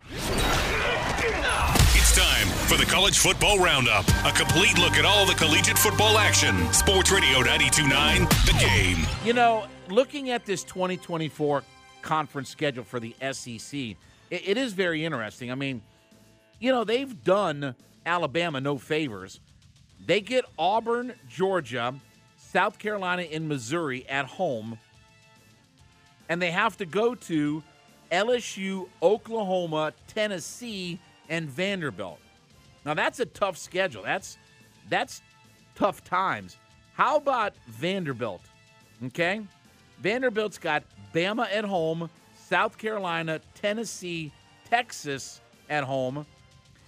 It's 1.93 2.17
time 2.17 2.47
for 2.67 2.77
the 2.77 2.87
College 2.87 3.19
Football 3.19 3.59
Roundup, 3.59 4.09
a 4.25 4.33
complete 4.33 4.79
look 4.79 4.95
at 4.95 5.05
all 5.05 5.27
the 5.27 5.35
collegiate 5.35 5.79
football 5.79 6.19
action. 6.19 6.73
Sports 6.73 7.13
Radio 7.13 7.41
929, 7.41 8.25
The 8.47 8.57
Game. 8.59 9.07
You 9.25 9.33
know, 9.33 9.67
looking 9.89 10.31
at 10.31 10.45
this 10.45 10.65
2024 10.65 11.63
conference 12.03 12.49
schedule 12.49 12.83
for 12.83 12.99
the 12.99 13.15
SEC, 13.33 13.79
it, 13.79 13.97
it 14.31 14.57
is 14.57 14.73
very 14.73 15.05
interesting. 15.05 15.53
I 15.53 15.55
mean, 15.55 15.83
you 16.59 16.73
know, 16.73 16.85
they've 16.85 17.23
done 17.23 17.75
Alabama 18.05 18.61
no 18.61 18.79
favors. 18.79 19.41
They 20.05 20.21
get 20.21 20.45
Auburn, 20.59 21.13
Georgia, 21.29 21.95
South 22.53 22.79
Carolina, 22.79 23.23
and 23.23 23.49
Missouri 23.49 24.09
at 24.09 24.27
home, 24.27 24.79
and 26.29 26.43
they 26.43 26.51
have 26.51 26.77
to 26.79 26.87
go 26.87 27.15
to 27.15 27.63
LSU, 28.11 28.89
Oklahoma, 29.03 29.93
Tennessee, 30.09 30.99
and 31.29 31.49
Vanderbilt. 31.49 32.19
Now 32.85 32.95
that's 32.95 33.21
a 33.21 33.27
tough 33.27 33.57
schedule. 33.57 34.03
That's 34.03 34.37
that's 34.89 35.23
tough 35.77 36.03
times. 36.03 36.57
How 36.95 37.17
about 37.17 37.55
Vanderbilt? 37.69 38.43
Okay? 39.07 39.43
Vanderbilt's 40.01 40.59
got 40.59 40.83
Bama 41.15 41.47
at 41.53 41.65
home, 41.65 42.11
South 42.49 42.79
Carolina, 42.79 43.41
Tennessee, 43.55 44.33
Texas 44.69 45.41
at 45.69 45.85
home, 45.85 46.27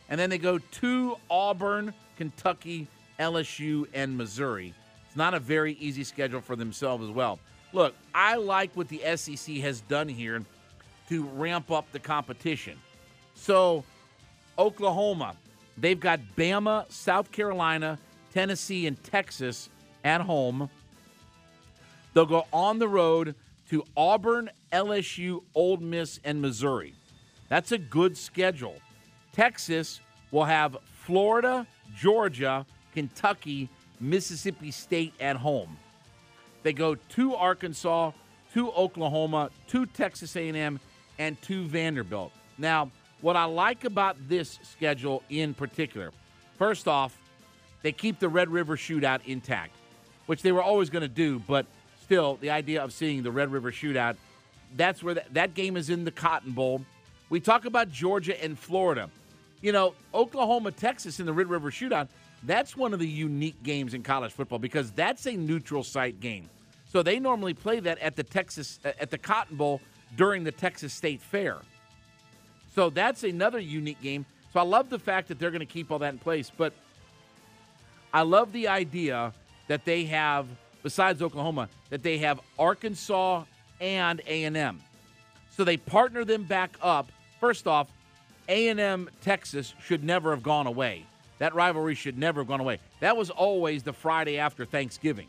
and 0.08 0.18
then 0.18 0.28
they 0.28 0.38
go 0.38 0.58
to 0.58 1.16
Auburn, 1.30 1.94
Kentucky, 2.16 2.88
LSU, 3.20 3.86
and 3.94 4.16
Missouri. 4.16 4.74
It's 5.12 5.16
not 5.18 5.34
a 5.34 5.40
very 5.40 5.74
easy 5.74 6.04
schedule 6.04 6.40
for 6.40 6.56
themselves 6.56 7.04
as 7.04 7.10
well. 7.10 7.38
Look, 7.74 7.94
I 8.14 8.36
like 8.36 8.74
what 8.74 8.88
the 8.88 9.02
SEC 9.14 9.56
has 9.56 9.82
done 9.82 10.08
here 10.08 10.42
to 11.10 11.24
ramp 11.34 11.70
up 11.70 11.92
the 11.92 11.98
competition. 11.98 12.78
So, 13.34 13.84
Oklahoma, 14.58 15.36
they've 15.76 16.00
got 16.00 16.18
Bama, 16.34 16.90
South 16.90 17.30
Carolina, 17.30 17.98
Tennessee, 18.32 18.86
and 18.86 19.04
Texas 19.04 19.68
at 20.02 20.22
home. 20.22 20.70
They'll 22.14 22.24
go 22.24 22.46
on 22.50 22.78
the 22.78 22.88
road 22.88 23.34
to 23.68 23.84
Auburn, 23.94 24.48
LSU, 24.72 25.42
Ole 25.54 25.76
Miss, 25.76 26.20
and 26.24 26.40
Missouri. 26.40 26.94
That's 27.50 27.70
a 27.70 27.76
good 27.76 28.16
schedule. 28.16 28.76
Texas 29.34 30.00
will 30.30 30.44
have 30.44 30.78
Florida, 31.04 31.66
Georgia, 31.94 32.64
Kentucky, 32.94 33.68
Mississippi 34.02 34.70
State 34.70 35.14
at 35.20 35.36
home. 35.36 35.78
They 36.62 36.72
go 36.72 36.94
to 36.94 37.34
Arkansas, 37.34 38.12
to 38.54 38.70
Oklahoma, 38.72 39.50
to 39.68 39.86
Texas 39.86 40.36
A&M, 40.36 40.78
and 41.18 41.40
to 41.42 41.64
Vanderbilt. 41.66 42.32
Now, 42.58 42.90
what 43.20 43.36
I 43.36 43.44
like 43.44 43.84
about 43.84 44.16
this 44.28 44.58
schedule 44.62 45.22
in 45.30 45.54
particular, 45.54 46.10
first 46.58 46.88
off, 46.88 47.16
they 47.82 47.92
keep 47.92 48.18
the 48.18 48.28
Red 48.28 48.48
River 48.48 48.76
Shootout 48.76 49.20
intact, 49.26 49.74
which 50.26 50.42
they 50.42 50.52
were 50.52 50.62
always 50.62 50.90
going 50.90 51.02
to 51.02 51.08
do, 51.08 51.38
but 51.40 51.66
still, 52.02 52.36
the 52.40 52.50
idea 52.50 52.82
of 52.82 52.92
seeing 52.92 53.22
the 53.22 53.30
Red 53.30 53.50
River 53.50 53.72
Shootout, 53.72 54.16
that's 54.76 55.02
where 55.02 55.14
that, 55.14 55.32
that 55.34 55.54
game 55.54 55.76
is 55.76 55.90
in 55.90 56.04
the 56.04 56.10
Cotton 56.10 56.52
Bowl. 56.52 56.82
We 57.30 57.40
talk 57.40 57.64
about 57.64 57.90
Georgia 57.90 58.42
and 58.42 58.58
Florida. 58.58 59.10
You 59.60 59.72
know, 59.72 59.94
Oklahoma, 60.12 60.72
Texas 60.72 61.20
in 61.20 61.26
the 61.26 61.32
Red 61.32 61.48
River 61.48 61.70
Shootout, 61.70 62.08
that's 62.44 62.76
one 62.76 62.92
of 62.92 62.98
the 62.98 63.08
unique 63.08 63.62
games 63.62 63.94
in 63.94 64.02
college 64.02 64.32
football 64.32 64.58
because 64.58 64.90
that's 64.92 65.26
a 65.26 65.36
neutral 65.36 65.82
site 65.82 66.20
game. 66.20 66.48
So 66.88 67.02
they 67.02 67.18
normally 67.18 67.54
play 67.54 67.80
that 67.80 67.98
at 67.98 68.16
the 68.16 68.22
Texas 68.22 68.80
uh, 68.84 68.92
at 69.00 69.10
the 69.10 69.18
Cotton 69.18 69.56
Bowl 69.56 69.80
during 70.16 70.44
the 70.44 70.52
Texas 70.52 70.92
State 70.92 71.22
Fair. 71.22 71.58
So 72.74 72.90
that's 72.90 73.24
another 73.24 73.58
unique 73.58 74.00
game. 74.02 74.26
So 74.52 74.60
I 74.60 74.64
love 74.64 74.90
the 74.90 74.98
fact 74.98 75.28
that 75.28 75.38
they're 75.38 75.50
going 75.50 75.60
to 75.60 75.66
keep 75.66 75.90
all 75.90 75.98
that 76.00 76.12
in 76.12 76.18
place. 76.18 76.50
But 76.54 76.72
I 78.12 78.22
love 78.22 78.52
the 78.52 78.68
idea 78.68 79.32
that 79.68 79.84
they 79.84 80.04
have, 80.04 80.46
besides 80.82 81.22
Oklahoma, 81.22 81.68
that 81.90 82.02
they 82.02 82.18
have 82.18 82.40
Arkansas 82.58 83.44
and 83.80 84.20
A&M. 84.26 84.80
So 85.50 85.64
they 85.64 85.76
partner 85.76 86.24
them 86.24 86.44
back 86.44 86.76
up. 86.82 87.10
First 87.40 87.66
off, 87.66 87.88
A&M 88.48 89.08
Texas 89.22 89.74
should 89.82 90.04
never 90.04 90.30
have 90.30 90.42
gone 90.42 90.66
away. 90.66 91.06
That 91.42 91.56
rivalry 91.56 91.96
should 91.96 92.16
never 92.16 92.42
have 92.42 92.46
gone 92.46 92.60
away. 92.60 92.78
That 93.00 93.16
was 93.16 93.28
always 93.28 93.82
the 93.82 93.92
Friday 93.92 94.38
after 94.38 94.64
Thanksgiving. 94.64 95.26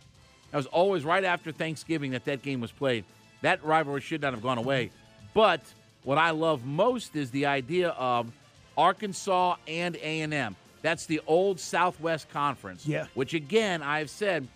That 0.51 0.57
was 0.57 0.67
always 0.67 1.03
right 1.03 1.23
after 1.23 1.51
Thanksgiving 1.51 2.11
that 2.11 2.25
that 2.25 2.43
game 2.43 2.61
was 2.61 2.71
played. 2.71 3.03
That 3.41 3.65
rivalry 3.65 4.01
should 4.01 4.21
not 4.21 4.31
have 4.31 4.43
gone 4.43 4.59
away. 4.59 4.91
But 5.33 5.61
what 6.03 6.19
I 6.19 6.29
love 6.29 6.65
most 6.65 7.15
is 7.15 7.31
the 7.31 7.47
idea 7.47 7.89
of 7.89 8.31
Arkansas 8.77 9.55
and 9.67 9.95
A&M. 9.95 10.55
That's 10.83 11.07
the 11.07 11.19
old 11.25 11.59
Southwest 11.59 12.29
Conference. 12.29 12.85
Yeah. 12.85 13.07
Which 13.15 13.33
again, 13.33 13.81
I've 13.81 14.11
said, 14.11 14.47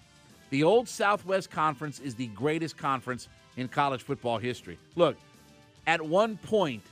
the 0.52 0.64
old 0.64 0.88
Southwest 0.88 1.50
Conference 1.50 2.00
is 2.00 2.14
the 2.14 2.28
greatest 2.28 2.78
conference 2.78 3.30
in 3.56 3.68
college 3.68 4.04
football 4.04 4.38
history. 4.38 4.78
Look, 4.96 5.18
at 5.88 6.06
one 6.06 6.38
point, 6.38 6.84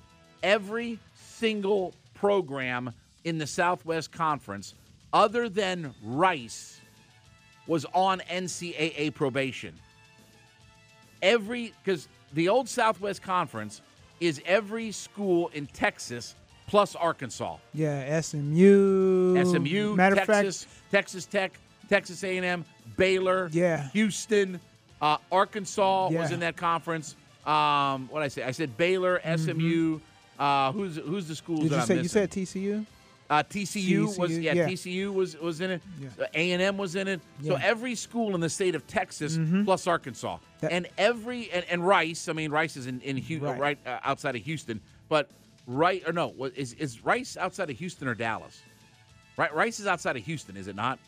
every 0.42 0.98
single 1.14 1.94
program 2.16 2.96
in 3.26 3.38
the 3.38 3.48
Southwest 3.48 4.12
Conference, 4.14 4.74
other 5.12 5.50
than 5.50 5.94
Rice, 6.02 6.80
was 7.68 7.86
on 7.94 8.22
NCAA 8.32 9.14
probation. 9.14 9.74
Every 11.22 11.74
because 11.84 12.08
the 12.34 12.48
old 12.50 12.70
Southwest 12.70 13.22
Conference 13.22 13.82
is 14.20 14.42
every 14.46 14.92
school 14.92 15.50
in 15.54 15.66
Texas 15.68 16.36
plus 16.68 16.96
Arkansas. 16.96 17.58
Yeah, 17.74 18.22
SMU. 18.22 19.44
SMU, 19.44 19.96
Matter 19.96 20.16
Texas, 20.16 20.64
of 20.64 20.70
fact, 20.70 20.92
Texas 20.92 21.26
Tech, 21.26 21.60
Texas 21.90 22.24
A&M, 22.24 22.66
Baylor, 22.98 23.50
Yeah. 23.52 23.90
Houston, 23.90 24.60
uh, 25.02 25.18
Arkansas 25.32 26.10
was 26.10 26.32
in 26.32 26.40
that 26.42 26.56
conference. 26.58 27.16
Um, 27.46 28.08
what 28.10 28.24
I 28.24 28.28
say? 28.28 28.44
I 28.44 28.52
said 28.52 28.76
Baylor, 28.78 29.20
SMU. 29.38 30.00
Uh, 30.38 30.72
who's 30.74 30.98
who's 30.98 31.28
the 31.28 31.36
schools 31.36 31.60
Mm-hmm. 31.62 31.68
did 31.70 31.76
you 31.76 31.82
I'm 31.82 31.88
say 31.88 31.96
you 31.96 32.02
missing? 32.02 32.22
said 32.22 32.32
TCU? 32.32 32.86
Uh, 33.28 33.42
TCU, 33.42 34.16
was 34.20 34.38
yeah, 34.38 34.54
yeah. 34.54 34.68
TCU 34.68 35.12
was 35.12 35.36
was 35.40 35.60
in 35.60 35.72
it. 35.72 35.82
A 36.36 36.52
and 36.52 36.62
M 36.62 36.78
was 36.78 36.96
in 36.96 37.08
it. 37.08 37.22
So 37.42 37.48
Yeah. 37.48 37.54
Mm-hmm. 37.56 37.64
every 37.66 37.96
school 37.96 38.36
in 38.36 38.42
the 38.42 38.50
state 38.50 38.76
of 38.76 38.86
Texas 38.86 39.40
plus 39.64 39.88
Arkansas, 39.88 40.38
That- 40.62 40.72
and 40.72 40.88
every 40.98 41.50
and, 41.52 41.66
and 41.70 41.86
Rice. 41.88 42.30
I 42.30 42.34
mean, 42.34 42.52
Rice 42.52 42.78
is 42.78 42.86
in 42.86 43.02
in 43.02 43.18
Hu- 43.18 43.40
Right. 43.40 43.60
right, 43.60 43.78
uh, 43.88 44.00
outside 44.04 44.36
of 44.36 44.44
Houston, 44.44 44.80
but 45.10 45.30
right 45.66 46.04
or 46.06 46.14
no, 46.14 46.34
is 46.56 46.74
is 46.74 47.04
Rice 47.04 47.36
outside 47.36 47.72
of 47.72 47.78
Houston 47.80 48.08
or 48.08 48.14
Dallas? 48.14 48.62
Right, 49.38 49.54
Rice 49.56 49.80
is 49.80 49.88
outside 49.88 50.16
of 50.18 50.24
Houston, 50.24 50.56
is 50.56 50.68
it 50.68 50.76
not? 50.76 51.00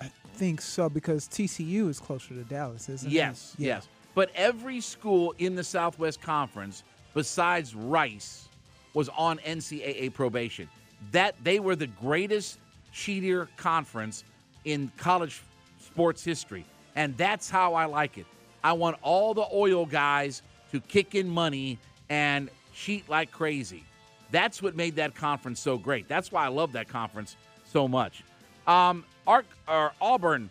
I 0.00 0.10
think 0.34 0.60
so 0.60 0.88
because 0.88 1.28
TCU 1.28 1.88
is 1.88 2.00
closer 2.00 2.34
to 2.34 2.42
Dallas, 2.44 2.88
isn't 2.88 3.10
Yes, 3.10 3.54
it? 3.58 3.62
Yeah. 3.62 3.74
yes. 3.76 3.88
But 4.14 4.30
every 4.34 4.80
school 4.80 5.34
in 5.38 5.54
the 5.54 5.64
Southwest 5.64 6.20
Conference, 6.20 6.82
besides 7.14 7.74
Rice, 7.76 8.48
was 8.92 9.08
on 9.10 9.38
NCAA 9.38 10.12
probation. 10.12 10.68
That 11.12 11.34
they 11.42 11.60
were 11.60 11.76
the 11.76 11.86
greatest 11.86 12.58
cheater 12.92 13.48
conference 13.56 14.24
in 14.64 14.90
college 14.96 15.42
sports 15.80 16.24
history, 16.24 16.64
and 16.94 17.16
that's 17.16 17.48
how 17.48 17.74
I 17.74 17.84
like 17.84 18.18
it. 18.18 18.26
I 18.64 18.72
want 18.72 18.96
all 19.02 19.34
the 19.34 19.46
oil 19.52 19.86
guys 19.86 20.42
to 20.72 20.80
kick 20.80 21.14
in 21.14 21.28
money 21.28 21.78
and 22.08 22.50
cheat 22.74 23.08
like 23.08 23.30
crazy. 23.30 23.84
That's 24.30 24.60
what 24.60 24.74
made 24.74 24.96
that 24.96 25.14
conference 25.14 25.60
so 25.60 25.78
great. 25.78 26.08
That's 26.08 26.32
why 26.32 26.44
I 26.44 26.48
love 26.48 26.72
that 26.72 26.88
conference 26.88 27.36
so 27.64 27.86
much. 27.86 28.24
Um, 28.66 29.04
Ark, 29.26 29.46
or 29.68 29.92
Auburn, 30.00 30.50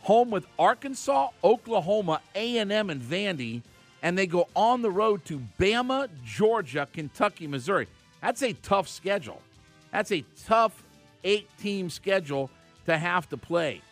home 0.00 0.30
with 0.30 0.46
Arkansas, 0.58 1.28
Oklahoma, 1.44 2.20
A&M, 2.34 2.90
and 2.90 3.02
Vandy, 3.02 3.62
and 4.02 4.16
they 4.16 4.26
go 4.26 4.48
on 4.56 4.82
the 4.82 4.90
road 4.90 5.24
to 5.26 5.42
Bama, 5.58 6.08
Georgia, 6.24 6.88
Kentucky, 6.92 7.46
Missouri. 7.46 7.86
That's 8.22 8.42
a 8.42 8.52
tough 8.54 8.88
schedule. 8.88 9.42
That's 9.92 10.12
a 10.12 10.24
tough 10.46 10.82
eight-team 11.24 11.90
schedule 11.90 12.50
to 12.86 12.96
have 12.96 13.28
to 13.30 13.36
play. 13.36 13.82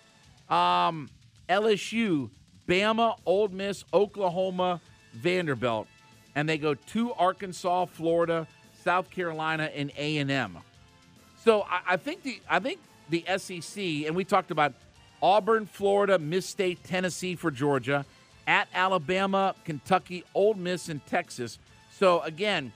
Um, 0.49 1.11
LSU, 1.49 2.31
Bama, 2.67 3.19
Ole 3.27 3.49
Miss, 3.49 3.85
Oklahoma, 3.93 4.81
Vanderbilt, 5.15 5.89
and 6.35 6.49
they 6.49 6.59
go 6.59 6.75
to 6.75 7.13
Arkansas, 7.15 7.87
Florida, 7.87 8.47
South 8.85 9.11
Carolina, 9.11 9.71
and 9.75 9.91
A&M. 9.97 10.59
So 11.45 11.63
I, 11.63 11.81
I 11.95 11.97
think 11.97 12.23
the 12.23 12.41
I 12.49 12.59
think 12.59 12.81
the 13.09 13.25
SEC, 13.39 13.83
and 14.07 14.15
we 14.15 14.25
talked 14.25 14.51
about 14.51 14.75
Auburn, 15.23 15.67
Florida, 15.67 16.19
Miss 16.19 16.47
State, 16.47 16.85
Tennessee 16.85 17.35
for 17.35 17.51
Georgia, 17.51 18.05
at 18.47 18.69
Alabama, 18.75 19.55
Kentucky, 19.65 20.25
Ole 20.35 20.55
Miss, 20.55 20.89
and 20.89 21.05
Texas. 21.07 21.59
So 21.99 22.21
again, 22.21 22.73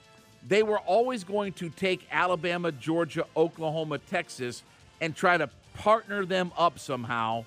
they 0.47 0.63
were 0.63 0.79
always 0.79 1.23
going 1.23 1.53
to 1.53 1.69
take 1.69 2.07
Alabama, 2.11 2.71
Georgia, 2.71 3.25
Oklahoma, 3.35 3.97
Texas, 3.97 4.63
and 5.01 5.15
try 5.15 5.37
to 5.37 5.49
partner 5.73 6.25
them 6.25 6.51
up 6.57 6.79
somehow 6.79 7.45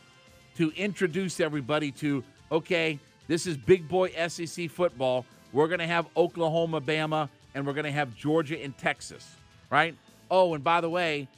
to 0.57 0.73
introduce 0.77 1.41
everybody 1.41 1.91
to 1.93 2.25
okay, 2.51 2.99
this 3.29 3.47
is 3.47 3.57
big 3.57 3.89
boy 3.89 4.11
SEC 4.29 4.71
football. 4.71 5.27
We're 5.53 5.67
going 5.67 5.81
to 5.81 5.87
have 5.87 6.07
Oklahoma, 6.17 6.81
Bama, 6.81 7.29
and 7.55 7.67
we're 7.67 7.73
going 7.73 7.87
to 7.87 7.91
have 7.91 8.15
Georgia 8.15 8.63
and 8.63 8.77
Texas, 8.77 9.29
right? 9.71 9.97
Oh, 10.31 10.55
and 10.55 10.63
by 10.63 10.81
the 10.81 10.91
way, 10.91 11.29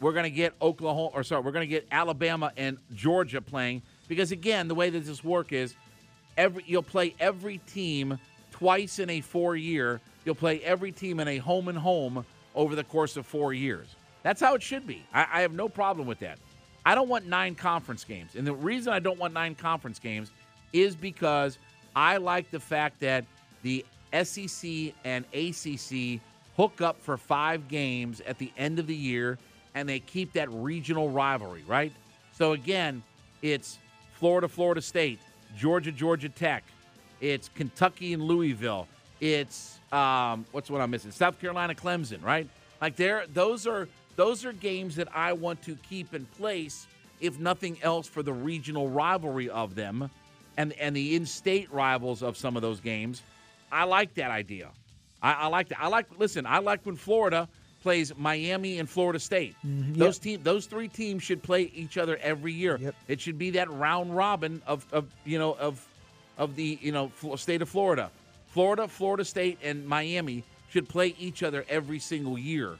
we're 0.00 0.12
going 0.12 0.24
to 0.24 0.30
get 0.30 0.54
Oklahoma, 0.60 1.10
or 1.14 1.22
sorry, 1.22 1.42
we're 1.42 1.52
going 1.52 1.66
to 1.66 1.70
get 1.70 1.86
Alabama 1.90 2.52
and 2.56 2.78
Georgia 2.94 3.40
playing 3.40 3.82
because 4.06 4.32
again, 4.32 4.68
the 4.68 4.74
way 4.74 4.90
that 4.90 5.04
this 5.04 5.24
work 5.24 5.52
is, 5.52 5.74
every 6.36 6.64
you'll 6.66 6.82
play 6.82 7.14
every 7.18 7.58
team 7.58 8.18
twice 8.52 8.98
in 8.98 9.10
a 9.10 9.20
four 9.20 9.56
year. 9.56 10.00
You'll 10.28 10.34
play 10.34 10.60
every 10.60 10.92
team 10.92 11.20
in 11.20 11.28
a 11.28 11.38
home 11.38 11.68
and 11.68 11.78
home 11.78 12.22
over 12.54 12.74
the 12.74 12.84
course 12.84 13.16
of 13.16 13.24
four 13.24 13.54
years. 13.54 13.86
That's 14.22 14.42
how 14.42 14.54
it 14.54 14.62
should 14.62 14.86
be. 14.86 15.02
I, 15.14 15.26
I 15.32 15.40
have 15.40 15.54
no 15.54 15.70
problem 15.70 16.06
with 16.06 16.18
that. 16.18 16.38
I 16.84 16.94
don't 16.94 17.08
want 17.08 17.26
nine 17.26 17.54
conference 17.54 18.04
games. 18.04 18.34
And 18.34 18.46
the 18.46 18.52
reason 18.52 18.92
I 18.92 18.98
don't 18.98 19.18
want 19.18 19.32
nine 19.32 19.54
conference 19.54 19.98
games 19.98 20.30
is 20.74 20.94
because 20.94 21.56
I 21.96 22.18
like 22.18 22.50
the 22.50 22.60
fact 22.60 23.00
that 23.00 23.24
the 23.62 23.86
SEC 24.22 24.92
and 25.02 25.24
ACC 25.32 26.20
hook 26.58 26.82
up 26.82 27.00
for 27.00 27.16
five 27.16 27.66
games 27.66 28.20
at 28.26 28.36
the 28.36 28.52
end 28.58 28.78
of 28.78 28.86
the 28.86 28.94
year 28.94 29.38
and 29.74 29.88
they 29.88 29.98
keep 29.98 30.34
that 30.34 30.50
regional 30.52 31.08
rivalry, 31.08 31.64
right? 31.66 31.94
So 32.34 32.52
again, 32.52 33.02
it's 33.40 33.78
Florida, 34.12 34.46
Florida 34.46 34.82
State, 34.82 35.20
Georgia, 35.56 35.90
Georgia 35.90 36.28
Tech, 36.28 36.64
it's 37.22 37.48
Kentucky 37.54 38.12
and 38.12 38.22
Louisville, 38.22 38.86
it's 39.20 39.77
um, 39.92 40.44
what's 40.52 40.70
what 40.70 40.80
I'm 40.80 40.90
missing? 40.90 41.10
South 41.10 41.40
Carolina, 41.40 41.74
Clemson, 41.74 42.22
right? 42.22 42.48
Like 42.80 42.96
there, 42.96 43.24
those 43.32 43.66
are 43.66 43.88
those 44.16 44.44
are 44.44 44.52
games 44.52 44.96
that 44.96 45.08
I 45.14 45.32
want 45.32 45.62
to 45.62 45.76
keep 45.88 46.14
in 46.14 46.26
place, 46.26 46.86
if 47.20 47.38
nothing 47.38 47.78
else, 47.82 48.06
for 48.06 48.22
the 48.22 48.32
regional 48.32 48.88
rivalry 48.88 49.48
of 49.48 49.74
them, 49.74 50.10
and 50.56 50.72
and 50.74 50.94
the 50.94 51.16
in-state 51.16 51.72
rivals 51.72 52.22
of 52.22 52.36
some 52.36 52.56
of 52.56 52.62
those 52.62 52.80
games. 52.80 53.22
I 53.70 53.84
like 53.84 54.14
that 54.14 54.30
idea. 54.30 54.70
I, 55.22 55.32
I 55.32 55.46
like 55.46 55.68
that. 55.68 55.80
I 55.80 55.88
like 55.88 56.06
listen. 56.18 56.46
I 56.46 56.58
like 56.58 56.84
when 56.84 56.96
Florida 56.96 57.48
plays 57.82 58.12
Miami 58.16 58.78
and 58.78 58.88
Florida 58.88 59.18
State. 59.18 59.56
Those 59.64 60.18
team, 60.18 60.40
those 60.42 60.66
three 60.66 60.88
teams 60.88 61.22
should 61.22 61.42
play 61.42 61.70
each 61.74 61.96
other 61.96 62.18
every 62.22 62.52
year. 62.52 62.76
Yep. 62.80 62.94
It 63.06 63.20
should 63.20 63.38
be 63.38 63.50
that 63.50 63.70
round 63.70 64.16
robin 64.16 64.62
of, 64.66 64.86
of 64.92 65.06
you 65.24 65.38
know 65.38 65.54
of 65.54 65.84
of 66.36 66.56
the 66.56 66.78
you 66.80 66.92
know 66.92 67.10
state 67.36 67.62
of 67.62 67.68
Florida. 67.68 68.10
Florida, 68.58 68.88
Florida 68.88 69.24
State, 69.24 69.56
and 69.62 69.86
Miami 69.86 70.42
should 70.70 70.88
play 70.88 71.14
each 71.16 71.44
other 71.44 71.64
every 71.68 72.00
single 72.00 72.36
year. 72.36 72.76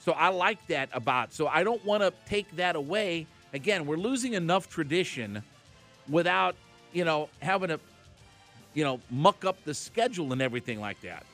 So 0.00 0.12
I 0.12 0.28
like 0.28 0.58
that 0.66 0.90
about. 0.92 1.32
So 1.32 1.46
I 1.46 1.64
don't 1.64 1.82
want 1.86 2.02
to 2.02 2.12
take 2.26 2.54
that 2.56 2.76
away. 2.76 3.26
Again, 3.54 3.86
we're 3.86 3.96
losing 3.96 4.34
enough 4.34 4.68
tradition 4.68 5.42
without 6.06 6.54
you 6.92 7.06
know 7.06 7.30
having 7.40 7.68
to 7.68 7.80
you 8.74 8.84
know 8.84 9.00
muck 9.08 9.46
up 9.46 9.56
the 9.64 9.72
schedule 9.72 10.34
and 10.34 10.42
everything 10.42 10.80
like 10.80 11.00
that. 11.00 11.24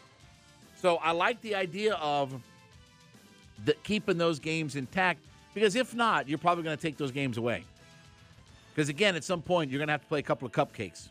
So 0.81 0.99
I 0.99 1.11
like 1.11 1.41
the 1.41 1.57
idea 1.57 1.95
of 1.95 2.41
the, 3.65 3.75
keeping 3.83 4.17
those 4.17 4.39
games 4.39 4.77
intact 4.77 5.19
because 5.55 5.75
if 5.75 5.93
not, 5.93 6.29
you're 6.29 6.39
probably 6.39 6.63
going 6.63 6.77
to 6.77 6.81
take 6.81 6.97
those 6.97 7.11
games 7.11 7.37
away. 7.37 7.65
Because 8.73 8.89
again, 8.89 9.17
at 9.17 9.25
some 9.25 9.43
point, 9.43 9.73
you're 9.73 9.81
going 9.81 9.89
to 9.89 9.95
have 9.95 10.03
to 10.03 10.07
play 10.07 10.21
a 10.21 10.23
couple 10.23 10.47
of 10.47 10.53
cupcakes. 10.53 11.09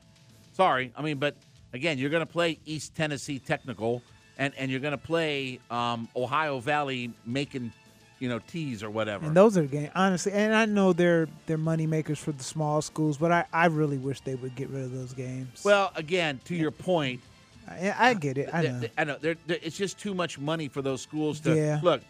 Sorry, 0.53 0.93
I 0.95 1.01
mean, 1.01 1.17
but 1.17 1.35
again, 1.73 1.97
you're 1.97 2.09
going 2.09 2.25
to 2.25 2.31
play 2.31 2.59
East 2.65 2.95
Tennessee 2.95 3.39
Technical, 3.39 4.01
and 4.37 4.53
and 4.57 4.69
you're 4.71 4.79
going 4.79 4.91
to 4.91 4.97
play 4.97 5.59
um, 5.69 6.07
Ohio 6.15 6.59
Valley 6.59 7.11
making, 7.25 7.71
you 8.19 8.29
know, 8.29 8.39
tees 8.39 8.83
or 8.83 8.89
whatever. 8.89 9.25
And 9.25 9.35
those 9.35 9.57
are 9.57 9.61
the 9.61 9.67
games, 9.67 9.91
honestly. 9.95 10.31
And 10.31 10.53
I 10.55 10.65
know 10.65 10.93
they're 10.93 11.27
they're 11.45 11.57
money 11.57 11.87
makers 11.87 12.19
for 12.19 12.31
the 12.31 12.43
small 12.43 12.81
schools, 12.81 13.17
but 13.17 13.31
I, 13.31 13.45
I 13.53 13.65
really 13.67 13.97
wish 13.97 14.21
they 14.21 14.35
would 14.35 14.55
get 14.55 14.69
rid 14.69 14.83
of 14.83 14.91
those 14.91 15.13
games. 15.13 15.61
well, 15.63 15.91
again, 15.95 16.39
to 16.45 16.55
your 16.55 16.71
point, 16.71 17.21
I, 17.67 17.93
I 17.97 18.13
get 18.15 18.37
it. 18.37 18.49
I 18.53 18.61
know. 18.63 18.81
I 18.97 19.03
know. 19.03 19.17
They're, 19.19 19.35
they're- 19.45 19.59
it's 19.61 19.77
just 19.77 19.99
too 19.99 20.13
much 20.13 20.39
money 20.39 20.67
for 20.69 20.81
those 20.81 21.01
schools 21.01 21.39
to 21.41 21.55
Yeah. 21.55 21.79
look. 21.83 22.01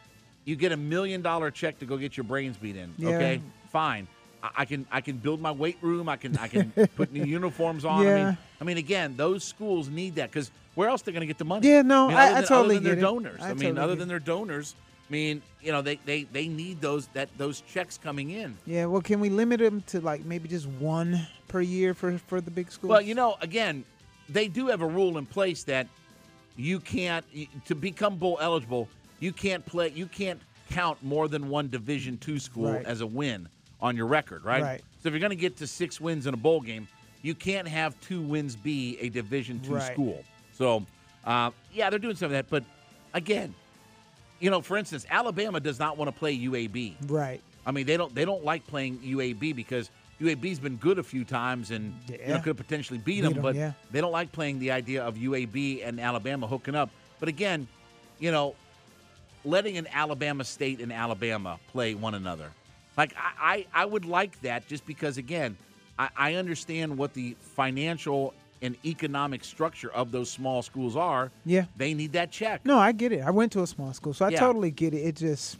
You 0.45 0.55
get 0.55 0.71
a 0.71 0.77
million 0.77 1.21
dollar 1.21 1.51
check 1.51 1.77
to 1.79 1.85
go 1.85 1.97
get 1.97 2.15
your 2.17 2.23
brains 2.23 2.57
beat 2.57 2.75
in. 2.75 2.93
Yeah. 2.97 3.09
Okay, 3.09 3.41
fine. 3.71 4.07
I, 4.43 4.49
I 4.57 4.65
can 4.65 4.85
I 4.91 5.01
can 5.01 5.17
build 5.17 5.41
my 5.41 5.51
weight 5.51 5.77
room. 5.81 6.09
I 6.09 6.15
can 6.17 6.37
I 6.37 6.47
can 6.47 6.71
put 6.95 7.11
new 7.11 7.23
uniforms 7.23 7.85
on. 7.85 8.05
I 8.05 8.15
mean, 8.25 8.37
I 8.61 8.63
mean, 8.63 8.77
again, 8.77 9.15
those 9.17 9.43
schools 9.43 9.89
need 9.89 10.15
that 10.15 10.31
because 10.31 10.51
where 10.75 10.89
else 10.89 11.01
they're 11.01 11.13
going 11.13 11.21
to 11.21 11.27
get 11.27 11.37
the 11.37 11.45
money? 11.45 11.67
Yeah, 11.67 11.81
no, 11.81 12.05
I, 12.05 12.07
mean, 12.09 12.17
I- 12.17 12.21
other 12.27 12.31
I 12.31 12.39
than, 12.41 12.47
totally 12.47 12.75
other 12.77 12.83
than 12.83 12.83
their 12.83 12.97
it. 12.97 13.01
donors. 13.01 13.41
I 13.41 13.49
I, 13.49 13.53
mean, 13.53 13.59
totally 13.75 13.81
other 13.83 13.95
than 13.95 14.07
their 14.07 14.19
donors. 14.19 14.75
I 15.09 15.11
mean, 15.11 15.41
you 15.61 15.71
know, 15.71 15.81
they, 15.81 15.95
they, 16.05 16.23
they 16.25 16.47
need 16.47 16.81
those 16.81 17.07
that 17.07 17.29
those 17.37 17.61
checks 17.61 17.97
coming 17.97 18.29
in. 18.29 18.55
Yeah, 18.67 18.85
well, 18.85 19.01
can 19.01 19.19
we 19.19 19.29
limit 19.29 19.59
them 19.59 19.81
to 19.87 20.01
like 20.01 20.23
maybe 20.23 20.47
just 20.47 20.67
one 20.67 21.25
per 21.47 21.61
year 21.61 21.93
for 21.95 22.17
for 22.27 22.41
the 22.41 22.51
big 22.51 22.71
schools? 22.71 22.89
Well, 22.91 23.01
you 23.01 23.15
know, 23.15 23.35
again, 23.41 23.83
they 24.29 24.47
do 24.47 24.67
have 24.67 24.81
a 24.81 24.87
rule 24.87 25.17
in 25.17 25.25
place 25.25 25.63
that 25.63 25.87
you 26.55 26.79
can't 26.79 27.25
to 27.65 27.73
become 27.75 28.17
bowl 28.17 28.37
eligible. 28.39 28.87
You 29.19 29.31
can't 29.33 29.65
play. 29.65 29.91
You 29.95 30.05
can't 30.05 30.39
count 30.69 31.01
more 31.03 31.27
than 31.27 31.49
one 31.49 31.69
Division 31.69 32.17
two 32.19 32.37
school 32.37 32.73
Right. 32.73 32.85
as 32.85 33.01
a 33.01 33.07
win 33.07 33.49
on 33.81 33.95
your 33.95 34.05
record, 34.07 34.43
right? 34.43 34.61
Right. 34.61 34.81
So 35.01 35.07
if 35.09 35.13
you're 35.13 35.19
going 35.19 35.29
to 35.31 35.35
get 35.35 35.57
to 35.57 35.67
six 35.67 35.99
wins 36.01 36.27
in 36.27 36.33
a 36.33 36.37
bowl 36.37 36.61
game, 36.61 36.87
you 37.21 37.35
can't 37.35 37.67
have 37.67 37.99
two 38.01 38.21
wins 38.21 38.55
be 38.55 38.97
a 38.99 39.09
Division 39.09 39.59
two 39.61 39.75
Right. 39.75 39.91
school. 39.91 40.23
So, 40.53 40.85
uh, 41.25 41.51
yeah, 41.73 41.89
they're 41.89 41.99
doing 41.99 42.15
some 42.15 42.27
of 42.27 42.31
that, 42.31 42.49
but 42.49 42.63
again, 43.13 43.53
you 44.39 44.49
know, 44.49 44.61
for 44.61 44.77
instance, 44.77 45.05
Alabama 45.09 45.59
does 45.59 45.79
not 45.79 45.97
want 45.97 46.07
to 46.13 46.17
play 46.17 46.37
UAB. 46.37 46.95
right. 47.09 47.41
I 47.65 47.71
mean, 47.71 47.85
they 47.85 47.97
don't 47.97 48.15
they 48.15 48.25
don't 48.25 48.43
like 48.43 48.65
playing 48.67 48.99
UAB 48.99 49.53
because 49.55 49.91
UAB's 50.19 50.59
been 50.59 50.77
good 50.77 50.97
a 50.97 51.03
few 51.03 51.23
times 51.23 51.71
and 51.71 51.93
you 52.09 52.17
know, 52.27 52.39
could 52.39 52.57
potentially 52.57 52.97
beat, 52.97 53.15
Beat 53.17 53.21
them, 53.21 53.33
'em, 53.35 53.41
but 53.41 53.53
yeah. 53.55 53.73
they 53.91 54.01
don't 54.01 54.13
like 54.13 54.31
playing 54.31 54.59
the 54.59 54.71
idea 54.71 55.03
of 55.03 55.15
UAB 55.17 55.81
and 55.85 55.99
Alabama 55.99 56.47
hooking 56.47 56.73
up. 56.73 56.89
But 57.19 57.29
again, 57.29 57.67
you 58.17 58.31
know, 58.31 58.55
letting 59.45 59.77
an 59.77 59.87
Alabama 59.93 60.43
State 60.45 60.79
and 60.81 60.91
Alabama 60.91 61.59
play 61.71 61.93
one 61.95 62.15
another, 62.15 62.49
like 62.99 63.13
I 63.17 63.65
I, 63.73 63.81
I 63.81 63.85
would 63.85 64.05
like 64.05 64.39
that 64.41 64.67
just 64.67 64.85
because 64.85 65.17
again, 65.17 65.57
I, 65.97 66.09
I 66.17 66.33
understand 66.35 66.97
what 66.97 67.13
the 67.13 67.35
financial 67.41 68.33
and 68.61 68.75
economic 68.85 69.43
structure 69.45 69.91
of 69.93 70.11
those 70.11 70.29
small 70.29 70.61
schools 70.61 70.95
are. 70.97 71.31
Yeah. 71.45 71.65
they 71.77 71.93
need 71.93 72.11
that 72.13 72.29
check. 72.29 72.65
No, 72.65 72.77
I 72.77 72.91
get 72.91 73.11
it. 73.13 73.21
I 73.21 73.31
went 73.31 73.53
to 73.53 73.61
a 73.63 73.67
small 73.67 73.93
school, 73.93 74.13
so 74.13 74.25
I 74.25 74.29
Yeah. 74.29 74.39
totally 74.41 74.69
get 74.69 74.93
it. 74.93 74.97
It 74.97 75.15
just, 75.15 75.57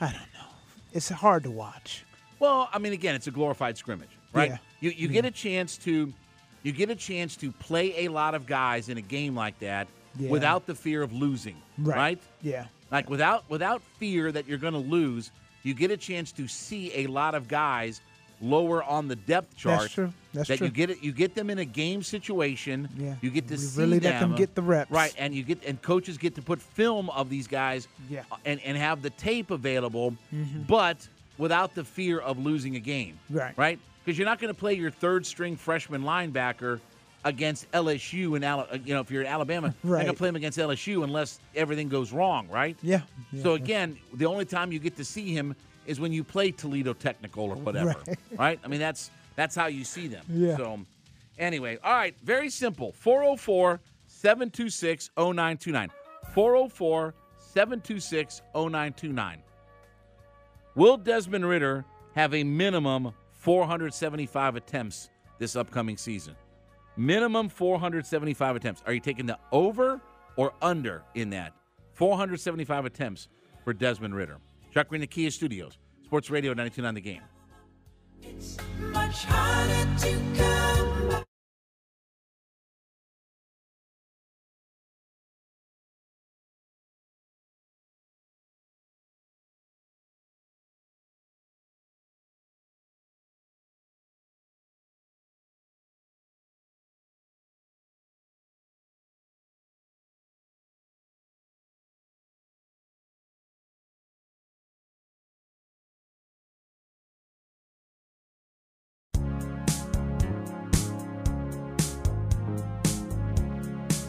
I 0.00 0.06
don't 0.06 0.14
know. 0.32 0.48
It's 0.92 1.08
hard 1.08 1.42
to 1.42 1.50
watch. 1.50 2.04
Well, 2.38 2.68
I 2.72 2.78
mean, 2.78 2.92
again, 2.92 3.16
it's 3.16 3.26
a 3.26 3.32
glorified 3.32 3.76
scrimmage, 3.76 4.10
right? 4.32 4.50
Yeah. 4.50 4.58
You 4.80 4.90
you 4.90 5.08
get 5.08 5.24
a 5.24 5.30
chance 5.32 5.76
to 5.78 6.12
you 6.62 6.72
get 6.72 6.88
a 6.90 6.94
chance 6.94 7.34
to 7.36 7.50
play 7.52 8.04
a 8.04 8.08
lot 8.08 8.34
of 8.34 8.46
guys 8.46 8.88
in 8.88 8.96
a 8.96 9.02
game 9.02 9.34
like 9.34 9.58
that 9.58 9.88
Yeah. 10.16 10.30
without 10.30 10.66
the 10.66 10.74
fear 10.76 11.02
of 11.02 11.12
losing, 11.12 11.56
Right. 11.78 11.96
right? 11.96 12.18
Yeah. 12.42 12.66
Like 12.92 13.10
without 13.10 13.42
without 13.50 13.82
fear 13.98 14.30
that 14.30 14.46
you're 14.46 14.58
going 14.66 14.74
to 14.74 14.78
lose, 14.98 15.32
you 15.64 15.74
get 15.74 15.90
a 15.90 15.96
chance 15.96 16.30
to 16.32 16.46
see 16.46 16.92
a 16.94 17.06
lot 17.08 17.34
of 17.34 17.48
guys 17.48 18.00
lower 18.40 18.82
on 18.82 19.08
the 19.08 19.16
depth 19.16 19.56
chart. 19.56 19.80
That's 19.80 19.94
true. 19.94 20.12
That's 20.32 20.48
that 20.48 20.58
true. 20.58 20.66
you 20.66 20.72
get 20.72 20.90
it. 20.90 21.02
You 21.02 21.12
get 21.12 21.34
them 21.34 21.50
in 21.50 21.58
a 21.58 21.64
game 21.64 22.02
situation. 22.02 22.88
Yeah. 22.96 23.14
You 23.20 23.30
get 23.30 23.48
to 23.48 23.54
We 23.54 23.58
see 23.58 23.80
really 23.80 24.00
let 24.00 24.20
them 24.20 24.34
get 24.34 24.54
the 24.54 24.62
reps. 24.62 24.90
right? 24.90 25.14
And 25.18 25.34
you 25.34 25.42
get 25.42 25.64
and 25.64 25.80
coaches 25.80 26.18
get 26.18 26.34
to 26.36 26.42
put 26.42 26.60
film 26.60 27.10
of 27.10 27.30
these 27.30 27.48
guys. 27.48 27.88
Yeah. 28.08 28.22
And 28.44 28.60
and 28.60 28.76
have 28.76 29.02
the 29.02 29.10
tape 29.10 29.50
available, 29.50 30.14
mm-hmm. 30.32 30.62
but 30.62 31.08
without 31.38 31.74
the 31.74 31.84
fear 31.84 32.20
of 32.20 32.38
losing 32.38 32.76
a 32.76 32.80
game. 32.80 33.18
Right. 33.30 33.56
Right. 33.56 33.78
Because 34.04 34.18
you're 34.18 34.28
not 34.28 34.38
going 34.38 34.52
to 34.52 34.58
play 34.58 34.74
your 34.74 34.90
third 34.90 35.24
string 35.24 35.56
freshman 35.56 36.02
linebacker 36.02 36.80
against 37.24 37.70
LSU 37.72 38.34
and 38.36 38.44
Ala- 38.44 38.66
uh, 38.70 38.78
you 38.84 38.94
know 38.94 39.00
if 39.00 39.10
you're 39.10 39.22
in 39.22 39.26
Alabama, 39.28 39.74
not 39.82 39.90
going 39.90 40.06
to 40.06 40.12
play 40.12 40.28
him 40.28 40.36
against 40.36 40.58
LSU 40.58 41.04
unless 41.04 41.38
everything 41.54 41.88
goes 41.88 42.12
wrong, 42.12 42.48
right? 42.48 42.76
Yeah. 42.82 43.00
yeah. 43.32 43.42
So 43.42 43.54
again, 43.54 43.96
the 44.12 44.26
only 44.26 44.44
time 44.44 44.72
you 44.72 44.78
get 44.78 44.96
to 44.96 45.04
see 45.04 45.34
him 45.34 45.54
is 45.86 46.00
when 46.00 46.12
you 46.12 46.22
play 46.24 46.50
Toledo 46.50 46.92
Technical 46.92 47.44
or 47.44 47.56
whatever, 47.56 47.94
Right. 48.06 48.18
right? 48.38 48.60
I 48.64 48.68
mean, 48.68 48.80
that's 48.80 49.10
that's 49.36 49.54
how 49.54 49.66
you 49.66 49.84
see 49.84 50.06
them. 50.08 50.24
Yeah. 50.28 50.56
So 50.56 50.80
anyway, 51.38 51.78
all 51.82 51.94
right, 51.94 52.14
very 52.22 52.50
simple. 52.50 52.92
404 52.92 53.80
726 54.06 55.10
0929. 55.16 55.90
404 56.34 57.14
726 57.38 58.42
0929. 58.54 59.42
Will 60.74 60.96
Desmond 60.96 61.46
Ridder 61.46 61.84
have 62.14 62.34
a 62.34 62.42
minimum 62.44 63.12
475 63.32 64.56
attempts 64.56 65.08
this 65.38 65.54
upcoming 65.56 65.96
season? 65.96 66.34
Minimum 66.96 67.48
475 67.48 68.56
attempts. 68.56 68.82
Are 68.86 68.92
you 68.92 69.00
taking 69.00 69.26
the 69.26 69.38
over 69.52 70.00
or 70.36 70.52
under 70.62 71.02
in 71.14 71.30
that? 71.30 71.52
475 71.94 72.84
attempts 72.86 73.28
for 73.64 73.72
Desmond 73.72 74.14
Ridder. 74.14 74.38
Chuck 74.72 74.88
Green, 74.88 75.00
the 75.00 75.06
Kia 75.06 75.30
Studios, 75.30 75.78
Sports 76.04 76.30
Radio 76.30 76.52
929 76.52 76.94
The 76.94 77.00
Game. 77.00 77.22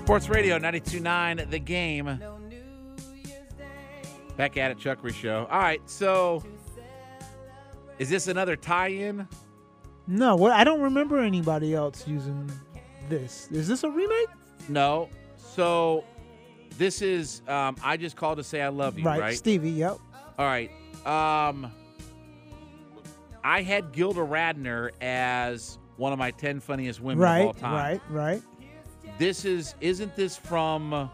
Sports 0.05 0.29
Radio 0.29 0.59
929 0.59 1.47
The 1.49 1.57
Game. 1.57 2.19
Back 4.37 4.55
at 4.55 4.69
it, 4.69 4.77
Chuck 4.77 4.99
Show. 5.09 5.47
All 5.49 5.57
right, 5.57 5.81
so 5.89 6.43
is 7.97 8.07
this 8.07 8.27
another 8.27 8.55
tie 8.55 8.89
in? 8.89 9.27
no, 10.05 10.35
what? 10.35 10.51
I 10.51 10.63
don't 10.63 10.81
remember 10.81 11.17
anybody 11.17 11.73
else 11.73 12.07
using 12.07 12.51
this. 13.09 13.47
Is 13.49 13.67
this 13.67 13.83
a 13.83 13.89
remake? 13.89 14.27
No. 14.69 15.09
So 15.37 16.03
this 16.77 17.01
is 17.01 17.41
um, 17.47 17.75
I 17.83 17.97
just 17.97 18.15
called 18.15 18.37
to 18.37 18.43
say 18.43 18.61
I 18.61 18.67
love 18.67 18.99
you, 18.99 19.05
right. 19.05 19.19
right? 19.19 19.35
Stevie. 19.35 19.71
Yep. 19.71 19.97
All 20.37 20.45
right. 20.45 20.69
Um, 21.03 21.71
I 23.43 23.63
had 23.63 23.91
Gilda 23.91 24.19
Radner 24.19 24.91
as 25.01 25.79
one 25.97 26.13
of 26.13 26.19
my 26.19 26.29
10 26.29 26.59
funniest 26.59 27.01
women 27.01 27.23
Right. 27.23 27.39
of 27.39 27.47
all 27.47 27.53
time. 27.53 27.73
Right. 27.73 28.01
Right. 28.11 28.41
This 29.17 29.45
is, 29.45 29.75
isn't 29.81 30.15
this 30.15 30.35
from 30.37 31.09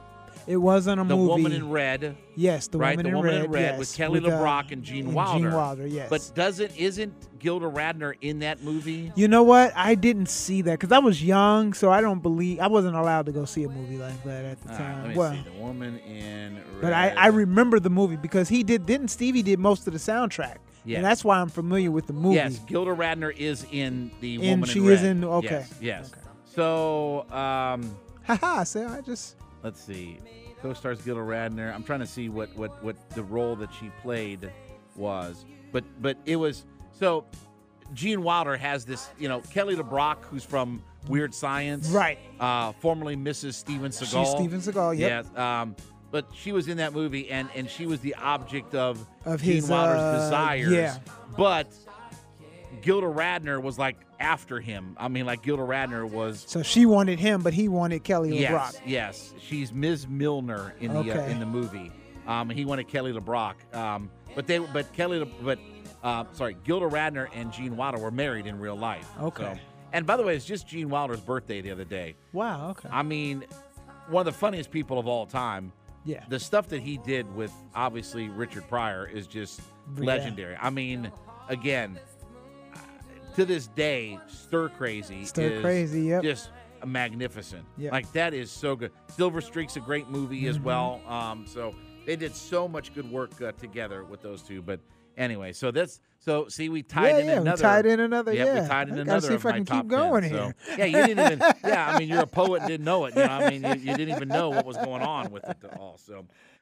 It 0.48 0.58
wasn't 0.58 1.00
a 1.00 1.04
The 1.04 1.16
movie. 1.16 1.28
Woman 1.44 1.52
in 1.52 1.70
Red? 1.70 2.18
yes, 2.36 2.68
the 2.68 2.78
right, 2.80 2.98
woman 2.98 3.04
the 3.04 3.10
in 3.10 3.16
woman 3.16 3.32
red. 3.36 3.46
in 3.46 3.52
red 3.52 3.62
yes, 3.62 3.80
with 3.80 3.96
Kelly 3.96 4.20
uh, 4.20 4.24
LeBrock 4.24 4.72
and 4.72 4.82
Gene 4.84 5.06
and 5.08 5.14
Wilder. 5.14 5.40
Gene 5.50 5.54
Wilder. 5.56 5.88
Yes. 5.88 6.10
But 6.10 6.32
doesn't 6.34 6.76
isn't 6.78 7.14
Gilda 7.40 7.68
Radner 7.68 8.16
in 8.22 8.40
that 8.40 8.64
movie? 8.64 9.12
You 9.16 9.28
know 9.28 9.44
what? 9.44 9.72
I 9.76 9.94
didn't 9.96 10.30
see 10.30 10.64
that 10.64 10.80
because 10.80 10.92
I 10.92 10.98
was 11.00 11.24
young, 11.24 11.74
so 11.74 11.92
I 11.92 12.02
don't 12.02 12.22
believe 12.24 12.60
I 12.60 12.68
wasn't 12.68 12.96
allowed 12.96 13.28
to 13.28 13.32
go 13.32 13.46
see 13.46 13.64
a 13.66 13.70
movie 13.70 13.98
like 13.98 14.24
that 14.24 14.46
at 14.46 14.62
the 14.62 14.72
All 14.74 14.78
right, 14.80 14.86
time. 14.86 15.10
me 15.10 15.16
well, 15.16 15.34
see. 15.34 15.44
The 15.44 15.60
woman 15.64 16.00
in 16.00 16.56
red. 16.56 16.82
but 16.82 16.94
I, 16.94 17.10
I 17.10 17.28
remember 17.28 17.80
the 17.80 17.90
movie 17.92 18.16
because 18.16 18.50
he 18.50 18.64
did. 18.64 18.88
Didn't 18.88 19.10
Stevie 19.10 19.44
did 19.44 19.60
most 19.60 19.86
of 19.86 19.94
the 19.94 20.00
soundtrack? 20.00 20.58
Yes. 20.84 20.96
and 20.98 21.06
that's 21.06 21.24
why 21.24 21.40
I'm 21.40 21.50
familiar 21.50 21.92
with 21.92 22.08
the 22.08 22.14
movie. 22.14 22.38
Yes, 22.38 22.58
Gilda 22.66 22.90
Radner 22.96 23.32
is 23.38 23.68
in 23.72 24.10
the 24.20 24.38
And 24.38 24.62
woman 24.62 24.70
she 24.70 24.80
in 24.80 24.86
red. 24.88 24.94
is 24.96 25.04
in- 25.04 25.24
okay. 25.24 25.48
Yes. 25.50 25.74
yes. 25.80 26.12
Okay. 26.12 26.22
So 26.54 27.26
um, 27.32 27.96
Haha. 28.24 28.64
So 28.64 28.88
I 28.88 29.02
just 29.02 29.36
let's 29.64 29.82
see. 29.82 30.18
Co-stars 30.62 31.02
Gilda 31.02 31.22
Radner. 31.22 31.74
I'm 31.74 31.84
trying 31.84 32.02
to 32.02 32.08
see 32.08 32.30
what 32.30 32.56
what 32.56 32.84
what 32.84 32.96
the 33.12 33.24
role 33.24 33.56
that 33.58 33.70
she 33.74 33.90
played 34.02 34.52
was, 34.96 35.46
but 35.72 35.84
but 36.02 36.18
it 36.26 36.36
was 36.36 36.66
so. 36.92 37.26
Gene 37.94 38.24
Wilder 38.24 38.56
has 38.56 38.86
this, 38.86 39.10
you 39.20 39.28
know, 39.28 39.42
Kelly 39.52 39.76
LeBrock, 39.76 40.24
who's 40.24 40.46
from 40.46 40.82
Weird 41.10 41.34
Science, 41.36 41.90
Right. 41.90 42.18
Uh, 42.40 42.72
formerly 42.80 43.18
Mrs. 43.18 43.56
Steven 43.56 43.92
Seagal. 43.92 44.22
she's 44.24 44.30
Steven 44.30 44.62
Seagal. 44.62 44.98
Yep. 44.98 45.26
Yes. 45.26 45.38
Um, 45.38 45.76
but 46.10 46.26
she 46.34 46.54
was 46.54 46.70
in 46.70 46.78
that 46.78 46.94
movie, 46.94 47.30
and 47.30 47.50
and 47.54 47.70
she 47.70 47.86
was 47.88 48.00
the 48.00 48.16
object 48.16 48.76
of, 48.76 49.06
Of 49.26 49.42
Gene 49.42 49.56
his, 49.56 49.70
Wilder's 49.70 50.00
uh, 50.00 50.20
desires. 50.24 50.72
yeah. 50.72 50.98
But 51.36 51.68
Gilda 52.82 53.08
Radner 53.08 53.62
was 53.62 53.78
like 53.80 53.98
after 54.20 54.60
him. 54.60 54.96
I 55.00 55.08
mean, 55.08 55.26
like 55.26 55.42
Gilda 55.44 55.64
Radner 55.64 56.10
was. 56.10 56.44
So 56.48 56.64
she 56.64 56.86
wanted 56.86 57.20
him, 57.20 57.42
but 57.42 57.54
he 57.54 57.68
wanted 57.68 58.04
Kelly 58.04 58.40
Yes, 58.40 58.52
LeBrock. 58.78 58.82
yes, 58.86 59.34
she's 59.40 59.72
Ms. 59.74 60.08
Milner 60.08 60.74
in 60.80 60.94
the 60.94 61.00
uh, 61.00 61.26
in 61.28 61.40
the 61.40 61.46
movie. 61.46 61.92
Um, 62.28 62.50
he 62.50 62.66
wanted 62.66 62.88
Kelly 62.88 63.14
LeBrock. 63.14 63.56
Um, 63.76 64.10
but 64.36 64.48
they, 64.48 64.60
but 64.60 64.92
Kelly, 64.94 65.20
Le- 65.20 65.26
but 65.26 65.60
uh, 66.04 66.26
sorry, 66.34 66.56
Gilda 66.64 66.88
Radner 66.88 67.28
and 67.34 67.52
Gene 67.52 67.76
Wilder 67.76 67.98
were 67.98 68.12
married 68.12 68.46
in 68.48 68.60
real 68.60 68.76
life. 68.78 69.08
Okay. 69.22 69.44
So- 69.56 69.60
and 69.94 70.06
by 70.06 70.16
the 70.16 70.24
way, 70.24 70.36
it's 70.38 70.46
just 70.46 70.68
Gene 70.68 70.90
Wilder's 70.90 71.20
birthday 71.20 71.60
the 71.60 71.72
other 71.72 71.84
day. 71.84 72.16
Wow. 72.32 72.70
Okay. 72.70 72.88
I 72.90 73.04
mean, 73.04 73.44
one 74.08 74.26
of 74.26 74.34
the 74.34 74.40
funniest 74.40 74.72
people 74.72 74.98
of 74.98 75.06
all 75.08 75.26
time. 75.26 75.74
Yeah. 76.06 76.24
The 76.30 76.40
stuff 76.40 76.70
that 76.70 76.82
he 76.82 76.98
did 76.98 77.30
with 77.36 77.52
obviously 77.76 78.30
Richard 78.30 78.68
Pryor 78.70 79.06
is 79.06 79.28
just 79.28 79.60
Yeah. 79.98 80.06
legendary. 80.06 80.56
I 80.56 80.70
mean, 80.70 81.12
again, 81.50 82.00
to 83.36 83.46
this 83.46 83.68
day, 83.68 84.20
stir 84.28 84.70
crazy. 84.70 85.26
Stir 85.26 85.44
is 85.44 85.62
Crazy, 85.62 86.02
yep. 86.04 86.24
Just 86.24 86.52
magnificent. 86.86 87.66
Yep. 87.78 87.86
Mm-hmm. 87.88 87.94
Like 87.94 88.12
that 88.14 88.34
is 88.34 88.52
so 88.52 88.76
good. 88.76 88.92
Silver 89.16 89.42
Streak's 89.42 89.76
a 89.78 89.80
great 89.80 90.10
movie 90.10 90.48
as 90.48 90.60
well. 90.60 91.02
Um, 91.08 91.46
so 91.48 91.76
they 92.06 92.16
did 92.16 92.36
so 92.36 92.68
much 92.68 92.94
good 92.94 93.10
work 93.12 93.40
uh, 93.42 93.52
together 93.54 94.04
with 94.04 94.22
those 94.22 94.42
two. 94.42 94.62
But 94.62 94.80
anyway, 95.18 95.54
so 95.54 95.72
that's 95.72 96.02
so 96.20 96.48
see 96.48 96.70
we 96.70 96.82
tied 96.84 97.10
Yeah, 97.10 97.18
in 97.20 97.26
yeah, 97.28 97.34
we 97.36 97.42
another. 97.42 97.62
tied 97.62 97.86
in 97.86 98.00
another, 98.00 98.34
Yep, 98.34 98.46
yeah. 98.48 98.62
we 98.64 98.68
tied 98.68 98.90
in 98.90 98.98
I 98.98 99.02
another. 99.02 99.28
see 99.28 99.34
of 99.36 99.40
if 99.42 99.46
I 99.46 99.52
can 99.54 99.66
keep 99.66 99.88
going 99.88 100.22
10. 100.24 100.32
So, 100.32 100.38
here. 100.38 100.56
yeah, 100.78 100.86
you 100.86 101.08
didn't 101.08 101.26
even. 101.34 101.40
Yeah, 101.64 101.94
I 101.94 102.00
mean, 102.00 102.10
you're 102.10 102.22
a 102.24 102.28
poet 102.28 102.62
and 102.62 102.68
didn't 102.70 102.86
know 102.86 103.06
it. 103.06 103.16
You 103.16 103.22
know, 103.26 103.30
I 103.32 103.50
mean, 103.50 103.64
you, 103.64 103.92
you 103.92 103.98
didn't 103.98 104.16
even 104.16 104.28
know 104.28 104.50
what 104.50 104.66
was 104.66 104.78
going 104.78 105.02
on 105.04 105.32
with 105.32 105.44
it 105.48 105.58
all. 105.80 105.98
So, 105.98 106.16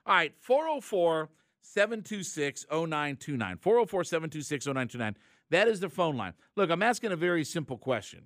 all 0.05 0.15
right, 0.15 0.33
404 0.39 1.29
726 1.61 2.65
0929. 2.71 3.57
404 3.57 4.03
726 4.03 4.65
0929. 4.67 5.15
That 5.51 5.67
is 5.67 5.79
the 5.79 5.89
phone 5.89 6.17
line. 6.17 6.33
Look, 6.55 6.69
I'm 6.69 6.83
asking 6.83 7.11
a 7.11 7.15
very 7.15 7.43
simple 7.43 7.77
question. 7.77 8.25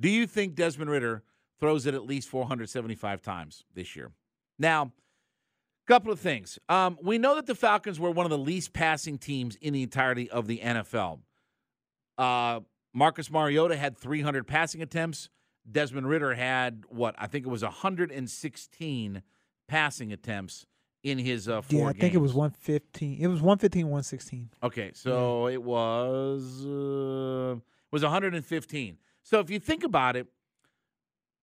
Do 0.00 0.08
you 0.08 0.26
think 0.26 0.54
Desmond 0.54 0.90
Ridder 0.90 1.22
throws 1.60 1.86
it 1.86 1.94
at 1.94 2.04
least 2.04 2.28
475 2.28 3.22
times 3.22 3.64
this 3.74 3.94
year? 3.94 4.10
Now, 4.58 4.92
couple 5.86 6.12
of 6.12 6.20
things. 6.20 6.58
Um, 6.68 6.98
we 7.02 7.18
know 7.18 7.34
that 7.34 7.46
the 7.46 7.54
Falcons 7.54 7.98
were 7.98 8.10
one 8.10 8.24
of 8.24 8.30
the 8.30 8.38
least 8.38 8.72
passing 8.72 9.18
teams 9.18 9.56
in 9.56 9.72
the 9.72 9.82
entirety 9.82 10.30
of 10.30 10.46
the 10.46 10.58
NFL. 10.58 11.20
Uh, 12.16 12.60
Marcus 12.94 13.30
Mariota 13.30 13.76
had 13.76 13.98
300 13.98 14.46
passing 14.46 14.82
attempts. 14.82 15.28
Desmond 15.70 16.08
Ridder 16.08 16.34
had 16.34 16.84
what? 16.88 17.14
I 17.18 17.26
think 17.26 17.46
it 17.46 17.50
was 17.50 17.62
116 17.62 19.22
passing 19.68 20.12
attempts 20.12 20.66
in 21.02 21.18
his 21.18 21.48
uh, 21.48 21.60
four 21.62 21.80
Yeah, 21.80 21.88
I 21.88 21.92
think 21.92 22.14
it 22.14 22.18
was 22.18 22.32
115. 22.34 23.18
It 23.20 23.26
was 23.26 23.40
115, 23.40 23.86
116. 23.86 24.50
Okay, 24.62 24.90
so 24.94 25.48
it 25.48 25.62
was 25.62 26.64
uh, 26.64 27.56
was 27.90 28.02
115. 28.02 28.98
So 29.22 29.40
if 29.40 29.50
you 29.50 29.58
think 29.58 29.84
about 29.84 30.16
it, 30.16 30.26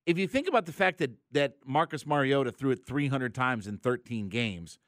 if 0.05 0.17
you 0.17 0.27
think 0.27 0.47
about 0.47 0.65
the 0.65 0.71
fact 0.71 0.99
that 0.99 1.11
that 1.31 1.55
Marcus 1.65 2.05
Mariota 2.05 2.51
threw 2.51 2.71
it 2.71 2.85
300 2.85 3.33
times 3.33 3.67
in 3.67 3.77
13 3.77 4.29
games, 4.29 4.79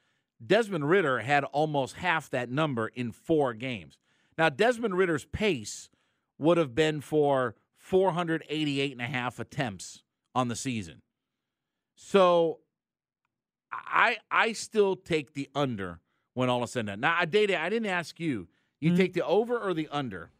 Desmond 0.44 0.88
Ridder 0.88 1.20
had 1.20 1.44
almost 1.44 1.96
half 1.96 2.30
that 2.30 2.50
number 2.50 2.88
in 2.88 3.12
four 3.12 3.54
games. 3.54 3.98
Now 4.38 4.48
Desmond 4.48 4.96
Ridder's 4.96 5.26
pace 5.26 5.90
would 6.38 6.58
have 6.58 6.74
been 6.74 7.00
for 7.00 7.54
488 7.76 8.92
and 8.92 9.00
a 9.00 9.04
half 9.04 9.38
attempts 9.38 10.02
on 10.34 10.48
the 10.48 10.56
season. 10.56 11.02
So 11.94 12.60
I 13.72 14.18
I 14.30 14.52
still 14.52 14.96
take 14.96 15.34
the 15.34 15.48
under 15.54 16.00
when 16.34 16.48
all 16.50 16.62
is 16.64 16.72
said 16.72 16.80
and 16.80 16.88
done. 16.88 17.00
Now, 17.00 17.16
I 17.18 17.24
Data, 17.24 17.60
I 17.60 17.68
didn't 17.68 17.88
ask 17.88 18.20
you. 18.20 18.48
You 18.80 18.96
take 18.96 19.12
the 19.12 19.24
over 19.24 19.56
or 19.58 19.74
the 19.74 19.88
under? 19.92 20.30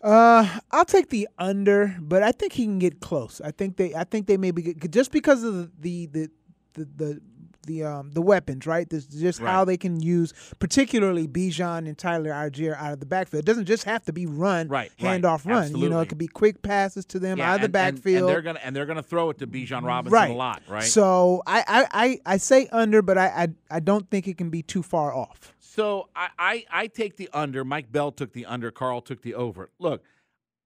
Uh, 0.00 0.60
I'll 0.70 0.84
take 0.84 1.08
the 1.08 1.28
under, 1.38 1.96
but 2.00 2.22
I 2.22 2.30
think 2.30 2.52
he 2.52 2.64
can 2.64 2.78
get 2.78 3.00
close. 3.00 3.40
I 3.44 3.50
think 3.50 3.76
they, 3.76 3.94
I 3.96 4.04
think 4.04 4.28
they 4.28 4.36
maybe 4.36 4.62
get 4.62 4.92
just 4.92 5.10
because 5.10 5.42
of 5.42 5.54
the 5.80 6.06
the 6.06 6.06
the 6.06 6.30
the, 6.74 6.84
the 6.96 7.20
the 7.68 7.84
um 7.84 8.10
the 8.10 8.20
weapons, 8.20 8.66
right? 8.66 8.90
This 8.90 9.06
is 9.06 9.20
just 9.20 9.38
how 9.38 9.64
they 9.64 9.76
can 9.76 10.00
use, 10.02 10.32
particularly 10.58 11.28
Bijan 11.28 11.86
and 11.86 11.96
Tyler 11.96 12.30
Allgeier 12.30 12.76
out 12.76 12.92
of 12.94 13.00
the 13.00 13.06
backfield. 13.06 13.44
It 13.44 13.46
doesn't 13.46 13.66
just 13.66 13.84
have 13.84 14.04
to 14.06 14.12
be 14.12 14.26
run, 14.26 14.66
Right, 14.66 14.90
right, 15.00 15.22
handoff 15.22 15.46
run. 15.46 15.76
You 15.76 15.88
know, 15.88 16.00
it 16.00 16.08
could 16.08 16.18
be 16.18 16.26
quick 16.26 16.62
passes 16.62 17.04
to 17.06 17.20
them 17.20 17.40
out 17.40 17.56
of 17.56 17.60
the 17.60 17.64
and- 17.66 17.76
and- 17.76 17.94
backfield. 17.94 18.22
and, 18.22 18.28
they're 18.28 18.42
gonna 18.42 18.60
and 18.64 18.74
they're 18.74 18.86
gonna 18.86 19.02
throw 19.02 19.30
it 19.30 19.38
to 19.38 19.46
Bijan 19.46 19.84
Robinson 19.84 20.12
right. 20.14 20.30
a 20.32 20.34
lot, 20.34 20.62
right? 20.68 20.82
So 20.82 21.42
I, 21.46 21.64
I, 21.68 21.86
I, 21.92 22.20
I 22.34 22.36
say 22.38 22.66
under, 22.72 23.02
but 23.02 23.16
I, 23.18 23.26
I 23.26 23.48
I 23.76 23.80
don't 23.80 24.10
think 24.10 24.26
it 24.26 24.36
can 24.36 24.50
be 24.50 24.62
too 24.62 24.82
far 24.82 25.14
off. 25.14 25.54
So 25.60 26.08
I, 26.16 26.28
I 26.38 26.64
I 26.70 26.86
take 26.88 27.16
the 27.16 27.28
under. 27.32 27.64
Mike 27.64 27.92
Bell 27.92 28.10
took 28.10 28.32
the 28.32 28.46
under. 28.46 28.70
Carl 28.72 29.00
took 29.00 29.22
the 29.22 29.34
over. 29.34 29.70
Look, 29.78 30.02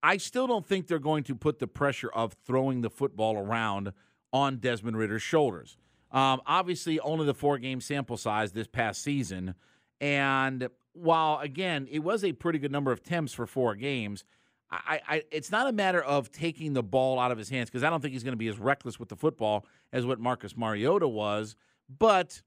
I 0.02 0.16
still 0.16 0.46
don't 0.46 0.66
think 0.66 0.86
they're 0.86 0.98
going 0.98 1.24
to 1.24 1.34
put 1.34 1.58
the 1.58 1.66
pressure 1.66 2.08
of 2.10 2.34
throwing 2.46 2.80
the 2.80 2.88
football 2.90 3.36
around 3.36 3.92
on 4.32 4.56
Desmond 4.56 4.96
Ridder's 4.96 5.22
shoulders. 5.22 5.76
Um, 6.12 6.40
obviously, 6.46 7.01
only 7.01 7.27
the 7.27 7.35
four 7.35 7.59
game 7.59 7.81
sample 7.81 8.16
size 8.16 8.53
this 8.53 8.66
past 8.66 9.03
season, 9.03 9.55
and 10.01 10.68
while 10.92 11.38
again 11.40 11.88
it 11.90 12.01
was 12.01 12.22
a 12.22 12.33
pretty 12.33 12.59
good 12.59 12.70
number 12.70 12.92
of 12.92 12.98
attempts 12.98 13.33
for 13.33 13.46
four 13.46 13.75
games. 13.75 14.25
I, 14.70 15.01
I, 15.07 15.22
it's 15.31 15.51
not 15.51 15.68
a 15.68 15.72
matter 15.72 16.03
of 16.03 16.33
taking 16.33 16.72
the 16.72 16.83
ball 16.83 17.18
out 17.18 17.31
of 17.31 17.37
his 17.37 17.51
hands 17.51 17.68
because 17.68 17.83
I 17.85 17.90
don't 17.90 18.01
think 18.01 18.14
he's 18.14 18.22
going 18.25 18.33
to 18.33 18.38
be 18.38 18.48
as 18.48 18.59
reckless 18.59 18.98
with 18.98 19.11
the 19.11 19.16
football 19.16 19.66
as 19.92 20.07
what 20.07 20.18
Marcus 20.18 20.57
Mariota 20.57 21.07
was. 21.07 21.57
But 21.98 22.40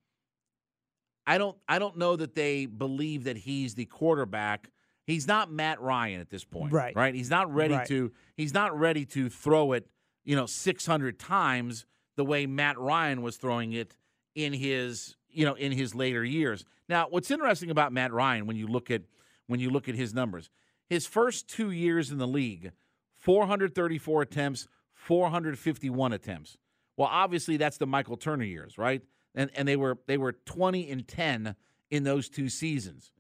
I 1.27 1.37
don't 1.37 1.57
I 1.67 1.79
don't 1.79 1.97
know 1.97 2.15
that 2.15 2.33
they 2.35 2.65
believe 2.65 3.23
that 3.25 3.37
he's 3.37 3.75
the 3.75 3.85
quarterback. 3.85 4.69
He's 5.05 5.27
not 5.27 5.51
Matt 5.51 5.79
Ryan 5.81 6.19
at 6.19 6.29
this 6.29 6.43
point. 6.43 6.73
Right. 6.73 6.95
Right. 6.95 7.13
He's 7.13 7.29
not 7.29 7.53
ready 7.53 7.75
Right. 7.75 7.87
to 7.87 8.11
he's 8.35 8.53
not 8.53 8.77
ready 8.77 9.05
to 9.05 9.29
throw 9.29 9.73
it, 9.73 9.87
you 10.23 10.35
know, 10.35 10.45
600 10.47 11.19
times 11.19 11.85
the 12.15 12.25
way 12.25 12.45
Matt 12.45 12.77
Ryan 12.77 13.21
was 13.21 13.37
throwing 13.37 13.73
it 13.73 13.95
in 14.35 14.53
his, 14.53 15.15
you 15.29 15.45
know, 15.45 15.53
in 15.53 15.71
his 15.71 15.95
later 15.95 16.23
years. 16.23 16.65
Now, 16.87 17.07
what's 17.09 17.31
interesting 17.31 17.71
about 17.71 17.91
Matt 17.91 18.13
Ryan 18.13 18.45
when 18.45 18.55
you 18.57 18.67
look 18.67 18.91
at 18.91 19.03
when 19.47 19.59
you 19.59 19.69
look 19.69 19.87
at 19.87 19.95
his 19.95 20.13
numbers, 20.13 20.49
his 20.89 21.05
first 21.05 21.47
2 21.49 21.71
years 21.71 22.11
in 22.11 22.17
the 22.17 22.27
league, 22.27 22.71
434 23.15 24.21
attempts, 24.23 24.67
451 24.93 26.13
attempts. 26.13 26.57
Well, 26.97 27.09
obviously 27.11 27.57
that's 27.57 27.77
the 27.77 27.85
Michael 27.85 28.17
Turner 28.17 28.43
years, 28.43 28.77
right? 28.77 29.01
And 29.33 29.49
and 29.55 29.67
they 29.67 29.75
were 29.75 29.97
they 30.07 30.17
were 30.17 30.33
20 30.33 30.89
and 30.89 31.07
10 31.07 31.55
in 31.91 32.03
those 32.03 32.29
two 32.29 32.49
seasons. 32.49 33.11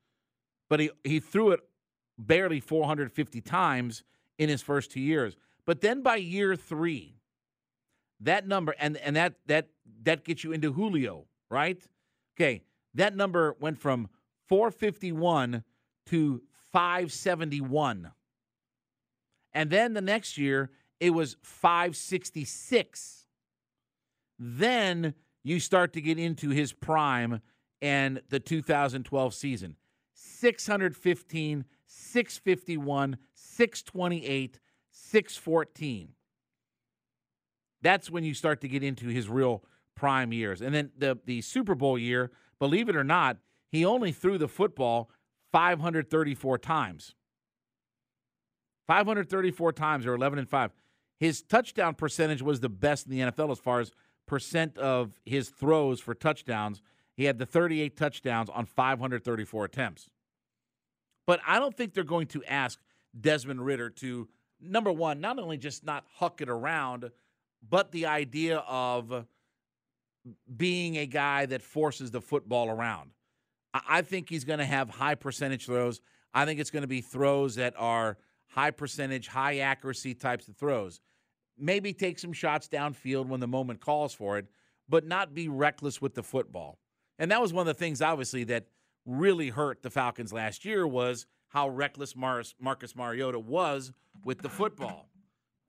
But 0.69 0.79
he 0.79 0.89
he 1.03 1.19
threw 1.19 1.51
it 1.51 1.59
barely 2.17 2.59
450 2.59 3.41
times 3.41 4.03
in 4.37 4.49
his 4.49 4.61
first 4.61 4.91
2 4.91 4.99
years. 4.99 5.35
But 5.65 5.81
then 5.81 6.01
by 6.01 6.17
year 6.17 6.55
3, 6.55 7.15
that 8.21 8.47
number 8.47 8.75
and 8.79 8.97
and 8.97 9.15
that 9.15 9.35
that 9.47 9.69
that 10.03 10.23
gets 10.23 10.43
you 10.43 10.51
into 10.51 10.73
Julio, 10.73 11.25
right? 11.49 11.81
Okay, 12.35 12.63
that 12.93 13.15
number 13.15 13.55
went 13.59 13.77
from 13.79 14.09
451 14.47 15.63
to 16.07 16.41
571. 16.71 18.11
And 19.53 19.69
then 19.69 19.93
the 19.93 20.01
next 20.01 20.37
year, 20.37 20.69
it 20.99 21.11
was 21.11 21.37
566. 21.41 23.25
Then 24.37 25.13
you 25.43 25.59
start 25.59 25.93
to 25.93 26.01
get 26.01 26.19
into 26.19 26.49
his 26.49 26.73
prime 26.73 27.41
and 27.81 28.21
the 28.29 28.39
2012 28.39 29.33
season 29.33 29.75
615, 30.13 31.65
651, 31.85 33.17
628, 33.33 34.59
614. 34.91 36.09
That's 37.85 38.09
when 38.09 38.23
you 38.23 38.33
start 38.33 38.61
to 38.61 38.67
get 38.67 38.81
into 38.81 39.09
his 39.09 39.29
real 39.29 39.63
prime 39.93 40.33
years. 40.33 40.59
And 40.59 40.73
then 40.73 40.89
the, 40.97 41.19
the 41.23 41.41
Super 41.41 41.75
Bowl 41.75 41.99
year, 41.99 42.31
believe 42.57 42.89
it 42.89 42.95
or 42.95 43.03
not, 43.03 43.37
he 43.71 43.85
only 43.85 44.11
threw 44.11 44.39
the 44.39 44.47
football 44.47 45.11
534 45.51 46.57
times. 46.57 47.13
534 48.87 49.71
times 49.73 50.07
or 50.07 50.15
11 50.15 50.39
and 50.39 50.49
5. 50.49 50.71
His 51.19 51.43
touchdown 51.43 51.93
percentage 51.93 52.41
was 52.41 52.59
the 52.59 52.69
best 52.69 53.05
in 53.05 53.11
the 53.11 53.19
NFL 53.19 53.51
as 53.51 53.59
far 53.59 53.81
as 53.81 53.91
percent 54.25 54.79
of 54.79 55.19
his 55.23 55.49
throws 55.49 55.99
for 55.99 56.15
touchdowns. 56.15 56.81
He 57.15 57.25
had 57.25 57.37
the 57.37 57.45
38 57.45 57.95
touchdowns 57.95 58.49
on 58.49 58.65
534 58.65 59.63
attempts. 59.63 60.09
But 61.27 61.39
I 61.45 61.59
don't 61.59 61.77
think 61.77 61.93
they're 61.93 62.03
going 62.03 62.27
to 62.29 62.43
ask 62.45 62.79
Desmond 63.21 63.63
Ridder 63.63 63.91
to, 63.91 64.27
number 64.59 64.91
one, 64.91 65.21
not 65.21 65.37
only 65.37 65.59
just 65.59 65.85
not 65.85 66.03
huck 66.15 66.41
it 66.41 66.49
around, 66.49 67.11
but 67.67 67.91
the 67.91 68.05
idea 68.05 68.59
of 68.59 69.25
being 70.55 70.97
a 70.97 71.05
guy 71.05 71.45
that 71.45 71.61
forces 71.61 72.11
the 72.11 72.21
football 72.21 72.69
around. 72.69 73.11
I 73.73 74.01
think 74.01 74.29
he's 74.29 74.45
going 74.45 74.59
to 74.59 74.65
have 74.65 74.89
high 74.89 75.15
percentage 75.15 75.65
throws. 75.65 75.99
I 76.33 76.45
think 76.45 76.59
it's 76.59 76.71
going 76.71 76.81
to 76.81 76.87
be 76.87 77.01
throws 77.01 77.55
that 77.55 77.73
are 77.77 78.17
high 78.47 78.71
percentage, 78.71 79.27
high 79.27 79.59
accuracy 79.59 80.13
types 80.13 80.47
of 80.47 80.55
throws. 80.55 81.01
Maybe 81.57 81.93
take 81.93 82.19
some 82.19 82.33
shots 82.33 82.67
downfield 82.67 83.27
when 83.27 83.39
the 83.39 83.47
moment 83.47 83.81
calls 83.81 84.13
for 84.13 84.37
it, 84.37 84.47
but 84.87 85.05
not 85.05 85.33
be 85.33 85.47
reckless 85.47 86.01
with 86.01 86.13
the 86.13 86.23
football. 86.23 86.79
And 87.19 87.31
that 87.31 87.41
was 87.41 87.53
one 87.53 87.67
of 87.67 87.75
the 87.75 87.79
things, 87.79 88.01
obviously, 88.01 88.43
that 88.45 88.67
really 89.05 89.49
hurt 89.49 89.81
the 89.83 89.89
Falcons 89.89 90.33
last 90.33 90.65
year 90.65 90.85
was 90.87 91.25
how 91.49 91.69
reckless 91.69 92.15
Mar- 92.15 92.43
Marcus 92.59 92.95
Mariota 92.95 93.39
was 93.39 93.93
with 94.23 94.41
the 94.41 94.49
football. 94.49 95.09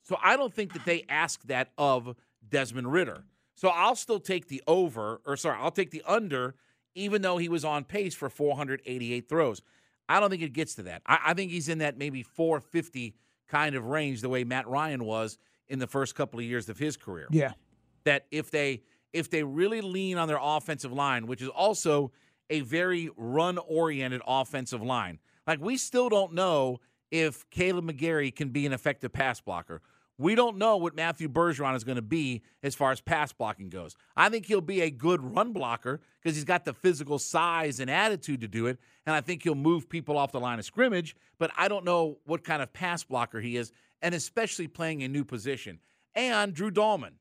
So 0.06 0.16
I 0.22 0.36
don't 0.36 0.54
think 0.54 0.72
that 0.74 0.84
they 0.84 1.04
ask 1.08 1.42
that 1.46 1.72
of 1.76 2.14
Desmond 2.48 2.92
Ridder. 2.92 3.24
So 3.56 3.68
I'll 3.68 3.96
still 3.96 4.20
take 4.20 4.46
the 4.46 4.62
over, 4.68 5.20
or 5.26 5.36
sorry, 5.36 5.58
I'll 5.60 5.72
take 5.72 5.90
the 5.90 6.02
under, 6.06 6.54
even 6.94 7.22
though 7.22 7.38
he 7.38 7.48
was 7.48 7.64
on 7.64 7.82
pace 7.82 8.14
for 8.14 8.28
488 8.30 9.28
throws. 9.28 9.62
I 10.08 10.20
don't 10.20 10.30
think 10.30 10.42
it 10.42 10.52
gets 10.52 10.76
to 10.76 10.84
that. 10.84 11.02
I, 11.06 11.18
I 11.26 11.34
think 11.34 11.50
he's 11.50 11.68
in 11.68 11.78
that 11.78 11.98
maybe 11.98 12.22
450 12.22 13.16
kind 13.48 13.74
of 13.74 13.86
range, 13.86 14.20
the 14.20 14.28
way 14.28 14.44
Matt 14.44 14.68
Ryan 14.68 15.04
was 15.04 15.38
in 15.68 15.80
the 15.80 15.88
first 15.88 16.14
couple 16.14 16.38
of 16.38 16.44
years 16.44 16.68
of 16.68 16.78
his 16.78 16.96
career. 16.96 17.26
Yeah. 17.30 17.52
that 18.04 18.26
if 18.30 18.50
they 18.52 18.82
if 19.12 19.30
they 19.30 19.42
really 19.42 19.80
lean 19.80 20.18
on 20.18 20.28
their 20.28 20.38
offensive 20.40 20.92
line, 20.92 21.26
which 21.26 21.42
is 21.42 21.48
also 21.48 22.12
a 22.50 22.60
very 22.60 23.10
run 23.16 23.58
oriented 23.58 24.20
offensive 24.26 24.82
line, 24.82 25.18
like 25.46 25.60
we 25.60 25.76
still 25.76 26.08
don't 26.08 26.34
know 26.34 26.78
if 27.10 27.48
Kaleb 27.50 27.90
McGary 27.90 28.34
can 28.34 28.50
be 28.50 28.66
an 28.66 28.72
effective 28.72 29.12
pass 29.12 29.40
blocker. 29.40 29.80
We 30.18 30.34
don't 30.34 30.56
know 30.56 30.78
what 30.78 30.96
Matthew 30.96 31.28
Bergeron 31.28 31.76
is 31.76 31.84
going 31.84 31.96
to 31.96 32.02
be 32.02 32.42
as 32.62 32.74
far 32.74 32.90
as 32.90 33.00
pass 33.02 33.32
blocking 33.32 33.68
goes. 33.68 33.96
I 34.16 34.30
think 34.30 34.46
he'll 34.46 34.62
be 34.62 34.80
a 34.80 34.90
good 34.90 35.22
run 35.22 35.52
blocker 35.52 36.00
because 36.22 36.34
he's 36.36 36.44
got 36.44 36.64
the 36.64 36.72
physical 36.72 37.18
size 37.18 37.80
and 37.80 37.90
attitude 37.90 38.40
to 38.40 38.48
do 38.48 38.66
it. 38.66 38.78
And 39.04 39.14
I 39.14 39.20
think 39.20 39.42
he'll 39.42 39.54
move 39.54 39.90
people 39.90 40.16
off 40.16 40.32
the 40.32 40.40
line 40.40 40.58
of 40.58 40.64
scrimmage. 40.64 41.14
But 41.38 41.50
I 41.56 41.68
don't 41.68 41.84
know 41.84 42.18
what 42.24 42.44
kind 42.44 42.62
of 42.62 42.72
pass 42.72 43.04
blocker 43.04 43.40
he 43.40 43.56
is, 43.56 43.72
and 44.00 44.14
especially 44.14 44.68
playing 44.68 45.02
a 45.02 45.08
new 45.08 45.24
position. 45.24 45.80
And 46.14 46.54
Drew 46.54 46.70
Dalman. 46.70 47.12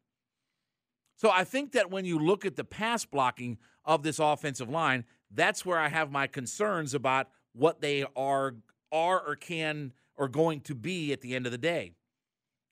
So 1.17 1.29
I 1.29 1.43
think 1.43 1.73
that 1.73 1.91
when 1.91 2.05
you 2.05 2.17
look 2.17 2.45
at 2.45 2.55
the 2.55 2.63
pass 2.63 3.03
blocking 3.03 3.57
of 3.83 4.03
this 4.03 4.19
offensive 4.19 4.69
line, 4.69 5.03
that's 5.31 5.65
where 5.65 5.79
I 5.79 5.89
have 5.89 6.11
my 6.11 6.27
concerns 6.27 6.93
about 6.93 7.27
what 7.53 7.81
they 7.81 8.05
are 8.15 8.55
are 8.91 9.19
or 9.19 9.35
can 9.35 9.91
or 10.15 10.29
going 10.29 10.61
to 10.61 10.75
be 10.75 11.11
at 11.11 11.19
the 11.19 11.35
end 11.35 11.45
of 11.45 11.51
the 11.51 11.57
day. 11.57 11.91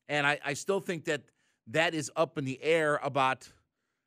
And 0.10 0.28
I, 0.28 0.40
I 0.44 0.54
still 0.54 0.80
think 0.80 1.06
that 1.06 1.22
that 1.68 1.94
is 1.94 2.12
up 2.16 2.38
in 2.38 2.46
the 2.46 2.62
air 2.62 3.00
about 3.04 3.50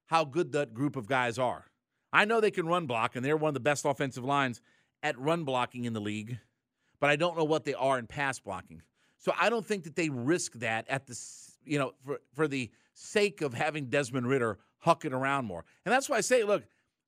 how 0.07 0.25
good 0.25 0.53
that 0.53 0.75
group 0.75 0.97
of 0.97 1.07
guys 1.07 1.39
are. 1.39 1.67
I 2.13 2.25
know 2.25 2.41
they 2.41 2.51
can 2.51 2.67
run 2.67 2.87
block, 2.87 3.17
and 3.17 3.25
they're 3.25 3.37
one 3.37 3.49
of 3.49 3.55
the 3.55 3.61
best 3.61 3.85
offensive 3.85 4.25
lines 4.25 4.61
at 5.03 5.19
run 5.19 5.45
blocking 5.45 5.85
in 5.85 5.93
the 5.93 6.01
league, 6.01 6.39
but 7.01 7.11
I 7.11 7.17
don't 7.17 7.37
know 7.37 7.45
what 7.45 7.65
they 7.65 7.75
are 7.75 7.99
in 7.99 8.07
pass 8.07 8.39
blocking. 8.39 8.83
So 9.19 9.33
I 9.39 9.51
don't 9.51 9.65
think 9.65 9.85
that 9.85 9.97
they 9.97 10.09
risk 10.09 10.53
that 10.55 10.87
at 10.89 11.07
the 11.07 11.19
you 11.65 11.79
know 11.79 11.93
for 12.05 12.21
for 12.35 12.49
the 12.49 12.71
sake 12.95 13.43
of 13.43 13.55
having 13.55 13.87
Desmond 13.87 14.29
Ridder 14.29 14.59
huck 14.79 15.05
it 15.05 15.13
around 15.13 15.47
more. 15.47 15.65
And 15.85 15.93
that's 15.93 16.09
why 16.09 16.17
I 16.17 16.21
say, 16.21 16.45
look, 16.45 16.65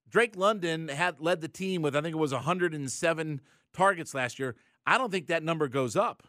Drake 0.09 0.37
London 0.37 0.89
had 0.89 1.21
led 1.21 1.41
the 1.41 1.49
team 1.49 1.83
with 1.83 1.95
I 1.95 2.01
think 2.01 2.15
it 2.15 2.19
was 2.19 2.33
107 2.33 3.41
targets 3.73 4.15
last 4.15 4.39
year. 4.39 4.57
I 4.87 4.99
don't 4.99 5.11
think 5.11 5.29
that 5.29 5.43
number 5.43 5.69
goes 5.69 5.97
up. 5.97 6.25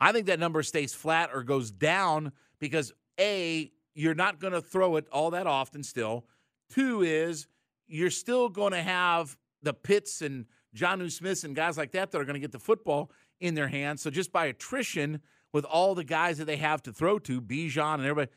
I 0.00 0.12
think 0.12 0.26
that 0.26 0.38
number 0.38 0.62
stays 0.62 0.94
flat 0.94 1.30
or 1.32 1.42
goes 1.42 1.70
down 1.70 2.32
because 2.58 2.92
A, 3.18 3.72
you're 3.94 4.14
not 4.14 4.40
going 4.40 4.52
to 4.52 4.60
throw 4.60 4.96
it 4.96 5.06
all 5.10 5.30
that 5.30 5.46
often 5.46 5.82
still. 5.82 6.26
Two 6.70 7.02
is 7.02 7.46
you're 7.86 8.10
still 8.10 8.48
going 8.48 8.72
to 8.72 8.82
have 8.82 9.36
the 9.62 9.72
Pitts 9.72 10.20
and 10.20 10.46
Jonnu 10.74 11.10
Smiths 11.10 11.44
and 11.44 11.56
guys 11.56 11.78
like 11.78 11.92
that 11.92 12.10
that 12.10 12.20
are 12.20 12.24
going 12.24 12.34
to 12.34 12.40
get 12.40 12.52
the 12.52 12.58
football 12.58 13.10
in 13.40 13.54
their 13.54 13.68
hands. 13.68 14.02
So 14.02 14.10
just 14.10 14.32
by 14.32 14.46
attrition, 14.46 15.20
with 15.52 15.64
all 15.64 15.94
the 15.94 16.04
guys 16.04 16.36
that 16.36 16.44
they 16.44 16.58
have 16.58 16.82
to 16.82 16.92
throw 16.92 17.18
to, 17.20 17.40
Bijan 17.40 17.94
and 17.94 18.02
everybody, 18.02 18.30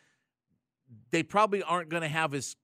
they 1.11 1.21
probably 1.21 1.61
aren't 1.61 1.89
going 1.89 2.03
to 2.03 2.07
have 2.07 2.31
his 2.31 2.55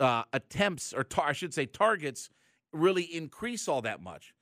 uh, 0.00 0.22
attempts 0.32 0.94
or 0.94 1.04
tar- 1.04 1.28
I 1.28 1.32
should 1.32 1.52
say 1.52 1.66
targets 1.66 2.30
really 2.72 3.02
increase 3.02 3.68
all 3.68 3.82
that 3.82 4.02
much. 4.02 4.32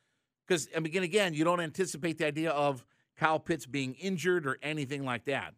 Because 0.47 0.69
I 0.77 0.81
mean, 0.81 1.03
again, 1.03 1.35
you 1.35 1.43
don't 1.43 1.61
anticipate 1.61 2.19
the 2.19 2.27
idea 2.27 2.51
of 2.51 2.85
Kyle 3.17 3.39
Pitts 3.39 3.67
being 3.67 3.95
injured 3.95 4.47
or 4.47 4.59
anything 4.63 5.05
like 5.05 5.25
that. 5.25 5.55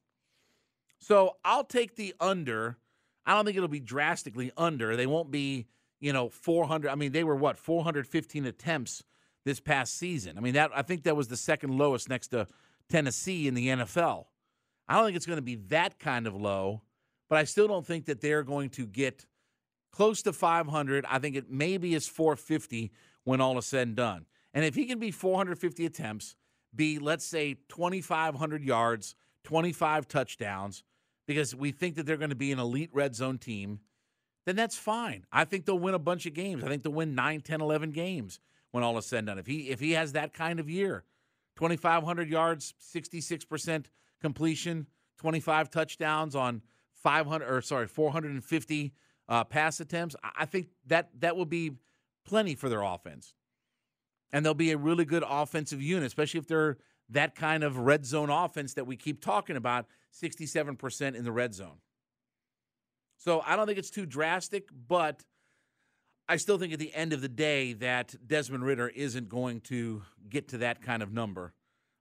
So 0.99 1.37
I'll 1.45 1.65
take 1.65 1.97
the 1.97 2.15
under. 2.21 2.77
I 3.27 3.35
don't 3.35 3.45
think 3.45 3.57
it'll 3.57 3.69
be 3.69 3.81
drastically 3.81 4.51
under. 4.57 4.97
They 4.97 5.07
won't 5.07 5.31
be, 5.31 5.67
you 6.01 6.13
know, 6.13 6.29
400. 6.29 6.91
I 6.91 6.95
mean, 6.95 7.13
they 7.13 7.25
were 7.25 7.37
what 7.37 7.59
415 7.59 8.47
attempts 8.47 9.05
this 9.45 9.61
past 9.61 9.97
season. 9.97 10.37
I 10.37 10.41
mean, 10.41 10.55
that 10.55 10.71
I 10.75 10.83
think 10.83 11.05
that 11.05 11.17
was 11.17 11.29
the 11.29 11.37
second 11.37 11.77
lowest 11.77 12.09
next 12.09 12.29
to 12.29 12.47
Tennessee 12.89 13.47
in 13.49 13.55
the 13.55 13.69
NFL. 13.69 14.27
I 14.89 14.97
don't 14.97 15.07
think 15.07 15.17
it's 15.17 15.27
going 15.27 15.39
to 15.39 15.43
be 15.43 15.57
that 15.69 15.99
kind 15.99 16.27
of 16.27 16.35
low, 16.35 16.83
but 17.29 17.39
I 17.39 17.45
still 17.45 17.69
don't 17.69 17.87
think 17.87 18.07
that 18.07 18.21
they're 18.21 18.43
going 18.43 18.71
to 18.71 18.87
get 18.87 19.27
close 19.93 20.23
to 20.23 20.33
500. 20.33 21.05
I 21.09 21.19
think 21.19 21.37
it 21.37 21.51
maybe 21.51 21.95
is 21.95 22.09
450 22.09 22.91
when 23.25 23.41
all 23.41 23.59
is 23.59 23.67
said 23.67 23.89
and 23.89 23.97
done. 23.97 24.27
And 24.55 24.65
if 24.65 24.75
he 24.75 24.87
can 24.87 24.99
be 24.99 25.11
450 25.11 25.85
attempts, 25.85 26.35
be 26.75 26.99
let's 26.99 27.25
say 27.25 27.57
2,500 27.69 28.65
yards, 28.65 29.15
25 29.45 30.09
touchdowns, 30.09 30.85
because 31.27 31.55
we 31.55 31.71
think 31.71 31.97
that 31.97 32.07
they're 32.07 32.17
going 32.17 32.31
to 32.31 32.37
be 32.37 32.53
an 32.53 32.59
elite 32.59 32.91
red 32.93 33.15
zone 33.15 33.39
team, 33.39 33.81
then 34.47 34.57
that's 34.57 34.77
fine. 34.77 35.27
I 35.31 35.45
think 35.45 35.67
they'll 35.67 35.79
win 35.79 35.95
a 35.95 35.99
bunch 35.99 36.27
of 36.27 36.35
games. 36.35 36.65
I 36.65 36.69
think 36.69 36.83
they'll 36.83 36.93
win 36.93 37.15
9, 37.15 37.41
10, 37.43 37.61
11 37.61 37.91
games 37.91 38.41
when 38.71 38.83
all 38.83 38.97
is 38.99 39.07
said 39.07 39.19
and 39.19 39.27
done. 39.27 39.39
If 39.39 39.47
he 39.47 39.71
if 39.71 39.81
he 39.81 39.93
has 39.93 40.13
that 40.13 40.33
kind 40.33 40.61
of 40.61 40.71
year, 40.71 41.05
2,500 41.57 42.29
yards, 42.29 42.75
66% 42.81 43.87
completion, 44.21 44.87
25 45.19 45.71
touchdowns 45.71 46.35
on 46.35 46.63
500 46.95 47.47
or 47.47 47.61
sorry 47.61 47.87
450 47.87 48.93
uh, 49.29 49.45
pass 49.45 49.81
attempts. 49.81 50.17
I 50.37 50.47
think 50.47 50.69
that 50.87 51.11
that 51.21 51.37
will 51.37 51.47
be 51.47 51.73
plenty 52.25 52.55
for 52.55 52.69
their 52.69 52.83
offense, 52.83 53.35
and 54.33 54.45
they'll 54.45 54.55
be 54.55 54.73
a 54.73 54.79
really 54.79 55.05
good 55.05 55.25
offensive 55.27 55.81
unit, 55.83 56.07
especially 56.07 56.39
if 56.39 56.47
they're 56.47 56.79
that 57.11 57.35
kind 57.35 57.65
of 57.65 57.79
red 57.79 58.05
zone 58.05 58.31
offense 58.31 58.75
that 58.75 58.87
we 58.87 58.97
keep 58.97 59.21
talking 59.21 59.57
about. 59.57 59.87
67% 60.23 61.15
in 61.15 61.25
the 61.25 61.33
red 61.33 61.55
zone. 61.55 61.79
So 63.19 63.43
I 63.45 63.57
don't 63.57 63.67
think 63.67 63.79
it's 63.79 63.91
too 63.91 64.07
drastic, 64.07 64.69
but 64.89 65.25
I 66.29 66.37
still 66.37 66.59
think 66.59 66.73
at 66.73 66.79
the 66.79 66.95
end 66.95 67.13
of 67.13 67.21
the 67.21 67.29
day 67.29 67.73
that 67.75 68.15
Desmond 68.27 68.65
Ridder 68.65 68.89
isn't 68.89 69.29
going 69.29 69.61
to 69.63 70.03
get 70.29 70.49
to 70.49 70.59
that 70.59 70.83
kind 70.83 71.03
of 71.03 71.13
number. 71.13 71.53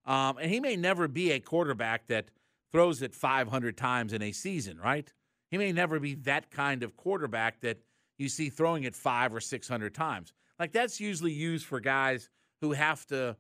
Um, 0.05 0.37
and 0.37 0.51
he 0.51 0.59
may 0.59 0.75
never 0.75 1.07
be 1.07 1.31
a 1.31 1.39
quarterback 1.39 2.07
that 2.07 2.29
throws 2.71 3.01
it 3.01 3.15
500 3.15 3.77
times 3.77 4.13
in 4.13 4.21
a 4.21 4.31
season, 4.31 4.77
right? 4.77 5.11
He 5.49 5.57
may 5.57 5.71
never 5.71 5.99
be 5.99 6.15
that 6.15 6.51
kind 6.51 6.83
of 6.83 6.95
quarterback 6.97 7.61
that 7.61 7.79
you 8.17 8.29
see 8.29 8.49
throwing 8.49 8.83
it 8.83 8.95
five 8.95 9.33
or 9.33 9.39
600 9.39 9.93
times. 9.93 10.33
Like 10.59 10.71
that's 10.71 10.99
usually 10.99 11.33
used 11.33 11.65
for 11.65 11.79
guys 11.79 12.29
who 12.61 12.71
have 12.71 13.05
to, 13.07 13.35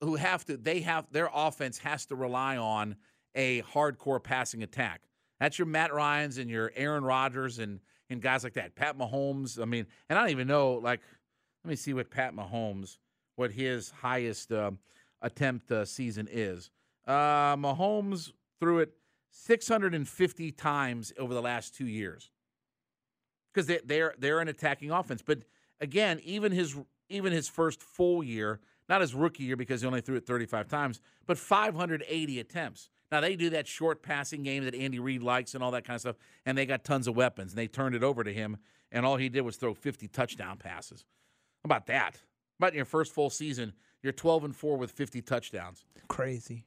who 0.00 0.16
have 0.16 0.44
to, 0.46 0.56
they 0.56 0.80
have, 0.80 1.06
their 1.10 1.30
offense 1.32 1.78
has 1.78 2.06
to 2.06 2.16
rely 2.16 2.56
on 2.56 2.96
a 3.34 3.62
hardcore 3.62 4.22
passing 4.22 4.62
attack. 4.62 5.02
That's 5.38 5.58
your 5.58 5.66
Matt 5.66 5.92
Ryans 5.94 6.38
and 6.38 6.50
your 6.50 6.72
Aaron 6.76 7.04
Rodgers 7.04 7.58
and 7.58 7.80
and 8.10 8.20
guys 8.20 8.44
like 8.44 8.54
that. 8.54 8.74
Pat 8.74 8.98
Mahomes. 8.98 9.60
I 9.60 9.64
mean, 9.64 9.86
and 10.08 10.18
I 10.18 10.22
don't 10.22 10.32
even 10.32 10.48
know. 10.48 10.74
Like, 10.74 11.00
let 11.64 11.70
me 11.70 11.76
see 11.76 11.94
what 11.94 12.10
Pat 12.10 12.34
Mahomes, 12.34 12.98
what 13.36 13.52
his 13.52 13.90
highest 13.90 14.52
um 14.52 14.78
attempt 15.22 15.70
uh, 15.70 15.84
season 15.84 16.28
is. 16.30 16.70
Uh, 17.06 17.56
Mahomes 17.56 18.32
threw 18.58 18.78
it 18.80 18.92
650 19.30 20.52
times 20.52 21.12
over 21.18 21.34
the 21.34 21.42
last 21.42 21.74
two 21.74 21.86
years 21.86 22.30
because 23.52 23.66
they, 23.66 23.80
they're 23.84 24.14
they're 24.18 24.40
an 24.40 24.48
attacking 24.48 24.90
offense. 24.90 25.22
But 25.24 25.40
again, 25.80 26.20
even 26.24 26.52
his 26.52 26.76
even 27.08 27.32
his 27.32 27.48
first 27.48 27.82
full 27.82 28.22
year, 28.22 28.60
not 28.88 29.00
his 29.00 29.14
rookie 29.14 29.42
year 29.44 29.56
because 29.56 29.80
he 29.80 29.86
only 29.86 30.00
threw 30.00 30.16
it 30.16 30.24
35 30.26 30.68
times, 30.68 31.00
but 31.26 31.36
580 31.38 32.38
attempts. 32.38 32.88
Now 33.10 33.20
they 33.20 33.34
do 33.34 33.50
that 33.50 33.66
short 33.66 34.00
passing 34.02 34.44
game 34.44 34.64
that 34.64 34.74
Andy 34.76 35.00
Reid 35.00 35.22
likes 35.22 35.54
and 35.54 35.64
all 35.64 35.72
that 35.72 35.84
kind 35.84 35.96
of 35.96 36.00
stuff, 36.00 36.16
and 36.46 36.56
they 36.56 36.66
got 36.66 36.84
tons 36.84 37.08
of 37.08 37.16
weapons. 37.16 37.52
And 37.52 37.58
they 37.58 37.66
turned 37.66 37.96
it 37.96 38.04
over 38.04 38.22
to 38.22 38.32
him, 38.32 38.58
and 38.92 39.04
all 39.04 39.16
he 39.16 39.28
did 39.28 39.40
was 39.40 39.56
throw 39.56 39.74
50 39.74 40.06
touchdown 40.08 40.56
passes. 40.56 41.04
How 41.64 41.68
about 41.68 41.86
that? 41.86 42.14
How 42.60 42.66
about 42.66 42.74
your 42.74 42.84
first 42.84 43.12
full 43.12 43.30
season, 43.30 43.72
you're 44.02 44.12
12 44.12 44.44
and 44.44 44.54
four 44.56 44.76
with 44.76 44.92
50 44.92 45.20
touchdowns 45.22 45.84
Crazy. 46.08 46.64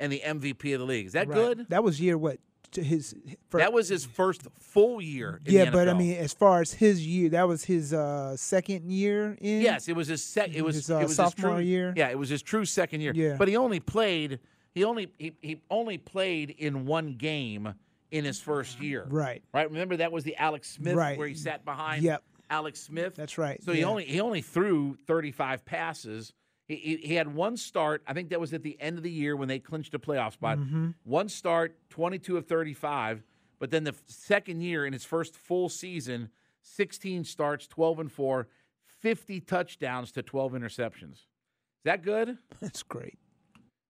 and 0.00 0.10
the 0.12 0.20
MVP 0.24 0.72
of 0.74 0.80
the 0.80 0.86
league. 0.86 1.06
Is 1.06 1.12
that 1.12 1.28
Right. 1.28 1.34
good? 1.56 1.66
That 1.68 1.84
was 1.84 2.00
year 2.00 2.18
what? 2.18 2.40
To 2.72 2.82
his. 2.82 3.14
For, 3.50 3.60
That 3.60 3.72
was 3.72 3.88
his 3.88 4.04
first 4.04 4.42
full 4.58 5.00
year. 5.00 5.40
In 5.44 5.52
yeah, 5.54 5.70
but 5.70 5.88
I 5.88 5.94
mean, 5.94 6.16
as 6.16 6.32
far 6.32 6.60
as 6.60 6.72
his 6.72 7.06
year, 7.06 7.28
that 7.30 7.46
was 7.46 7.64
his 7.64 7.92
uh, 7.92 8.36
second 8.36 8.90
year 8.90 9.36
in. 9.40 9.60
Yes, 9.60 9.88
it 9.88 9.94
was 9.94 10.08
his 10.08 10.24
sec. 10.24 10.50
It 10.54 10.62
was 10.62 10.76
His, 10.76 10.90
uh, 10.90 10.98
it 10.98 11.04
was 11.04 11.14
sophomore 11.16 11.52
his 11.52 11.58
true, 11.58 11.64
year? 11.64 11.92
Yeah, 11.96 12.08
it 12.10 12.18
was 12.18 12.28
his 12.28 12.42
true 12.42 12.64
second 12.64 13.00
year. 13.00 13.12
Yeah. 13.14 13.36
but 13.38 13.46
he 13.48 13.56
only 13.56 13.80
played. 13.80 14.40
He 14.74 14.82
only 14.84 15.08
he, 15.18 15.32
he 15.40 15.60
only 15.70 15.98
played 15.98 16.50
in 16.50 16.84
one 16.86 17.14
game 17.14 17.74
in 18.10 18.24
his 18.24 18.40
first 18.40 18.80
year. 18.80 19.06
Right. 19.08 19.42
Right. 19.52 19.70
Remember 19.70 19.96
that 19.98 20.10
was 20.10 20.24
the 20.24 20.36
Alex 20.36 20.70
Smith 20.70 20.94
Right. 20.96 21.16
where 21.18 21.28
he 21.28 21.34
sat 21.34 21.64
behind. 21.64 22.02
Yep. 22.02 22.22
Alex 22.50 22.80
Smith. 22.80 23.14
That's 23.14 23.38
right, 23.38 23.62
So 23.62 23.72
he 23.72 23.84
only 23.84 24.04
he 24.04 24.20
only 24.20 24.42
threw 24.42 24.96
35 25.06 25.64
passes. 25.64 26.32
He, 26.66 26.98
he, 27.02 27.14
had 27.14 27.34
one 27.34 27.58
start. 27.58 28.02
I 28.06 28.14
think 28.14 28.30
that 28.30 28.40
was 28.40 28.54
at 28.54 28.62
the 28.62 28.80
end 28.80 28.96
of 28.96 29.02
the 29.02 29.10
year 29.10 29.36
when 29.36 29.48
they 29.48 29.58
clinched 29.58 29.92
a 29.92 29.98
playoff 29.98 30.32
spot. 30.32 30.58
Mm-hmm. 30.58 30.90
One 31.04 31.28
start, 31.28 31.76
22 31.90 32.38
of 32.38 32.46
35. 32.46 33.22
But 33.58 33.70
then 33.70 33.84
the 33.84 33.94
second 34.06 34.62
year 34.62 34.86
in 34.86 34.92
his 34.94 35.04
first 35.04 35.36
full 35.36 35.68
season, 35.68 36.30
16 36.62 37.24
starts, 37.24 37.66
12 37.66 38.00
and 38.00 38.12
4, 38.12 38.48
50 38.86 39.40
touchdowns 39.40 40.10
to 40.12 40.22
12 40.22 40.52
interceptions. 40.52 41.12
Is 41.12 41.84
that 41.84 42.02
good? 42.02 42.38
That's 42.60 42.82
great. 42.82 43.18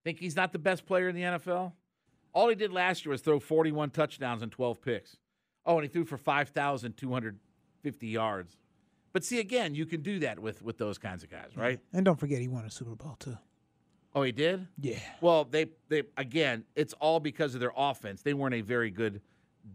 Think 0.03 0.19
he's 0.19 0.37
not 0.37 0.53
the 0.53 0.59
best 0.59 0.85
player 0.85 1.09
in 1.09 1.15
the 1.15 1.23
NFL? 1.23 1.73
All 2.33 2.49
he 2.49 2.57
did 2.57 2.73
last 2.73 3.05
year 3.05 3.13
was 3.13 3.21
throw 3.23 3.39
41 3.39 3.91
touchdowns 3.91 4.43
and 4.43 4.51
12 4.51 4.83
picks. 4.83 5.17
Oh, 5.65 5.77
and 5.77 5.85
he 5.85 5.89
threw 5.89 6.05
for 6.05 6.19
5,250 6.19 8.07
yards. 8.09 8.57
But 9.15 9.25
see, 9.25 9.39
again, 9.41 9.75
you 9.75 9.87
can 9.87 10.03
do 10.03 10.19
that 10.19 10.39
with 10.41 10.61
with 10.63 10.77
those 10.77 10.99
kinds 10.99 11.23
of 11.25 11.31
guys, 11.31 11.57
right? 11.57 11.81
And 11.95 12.05
don't 12.05 12.21
forget, 12.21 12.41
he 12.43 12.49
won 12.49 12.67
a 12.67 12.71
Super 12.71 12.95
Bowl 12.97 13.17
too. 13.19 13.39
Oh, 14.15 14.23
he 14.23 14.33
did. 14.33 14.67
Yeah. 14.79 14.99
Well, 15.23 15.45
they 15.45 15.69
they 15.89 16.03
again, 16.19 16.65
it's 16.77 16.93
all 16.95 17.19
because 17.21 17.55
of 17.55 17.61
their 17.61 17.73
offense. 17.77 18.21
They 18.23 18.35
weren't 18.35 18.55
a 18.55 18.61
very 18.61 18.91
good 18.91 19.23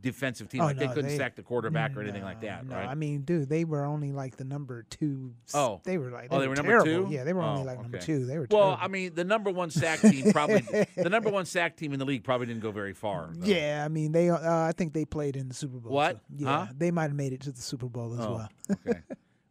defensive 0.02 0.48
team. 0.48 0.62
Oh, 0.62 0.66
like 0.66 0.78
they 0.78 0.88
couldn't 0.88 1.08
they- 1.08 1.18
sack 1.18 1.36
the 1.36 1.42
quarterback 1.42 1.98
or 1.98 2.02
anything 2.02 2.22
like 2.24 2.42
that, 2.42 2.64
no. 2.64 2.76
right? 2.76 2.88
I 2.88 2.94
mean, 2.94 3.22
dude, 3.24 3.50
they 3.50 3.66
were 3.66 3.84
only 3.86 4.12
like 4.12 4.38
the 4.38 4.44
number 4.44 4.84
two. 4.84 5.34
Oh. 5.56 5.82
they 5.84 5.98
were 5.98 6.12
like 6.12 6.28
Oh, 6.30 6.40
they 6.40 6.46
were 6.48 6.52
were 6.52 6.56
number 6.58 6.84
two? 6.84 7.08
Yeah, 7.10 7.24
they 7.24 7.34
were 7.34 7.42
only 7.42 7.64
Oh, 7.64 7.66
like 7.66 7.82
number 7.82 7.98
two. 7.98 8.26
They 8.28 8.38
were 8.38 8.46
well, 8.52 8.62
terrible. 8.76 8.84
I 8.84 8.88
mean, 8.88 9.16
the 9.16 9.24
number 9.24 9.50
one 9.50 9.72
sack 9.72 10.00
team 10.02 10.32
probably 10.32 10.60
the 10.96 11.10
number 11.10 11.30
one 11.32 11.46
sack 11.46 11.76
team 11.76 11.92
in 11.92 11.98
the 12.00 12.06
league 12.06 12.24
probably 12.24 12.46
didn't 12.46 12.62
go 12.62 12.72
very 12.72 12.94
far. 12.94 13.32
though. 13.34 13.46
yeah, 13.48 13.82
I 13.84 13.88
mean, 13.88 14.12
they. 14.12 14.30
Uh, 14.30 14.38
I 14.62 14.74
think 14.78 14.94
they 14.94 15.06
played 15.06 15.36
in 15.36 15.48
the 15.48 15.56
Super 15.56 15.80
Bowl. 15.80 15.92
What? 15.92 16.18
so, 16.18 16.22
yeah, 16.38 16.66
Huh? 16.68 16.74
they 16.78 16.92
might 16.92 17.04
have 17.08 17.16
made 17.16 17.34
it 17.34 17.42
to 17.42 17.52
the 17.52 17.62
Super 17.62 17.88
Bowl 17.88 18.14
as 18.14 18.20
Oh, 18.26 18.36
well. 18.36 18.50
okay. 18.88 19.00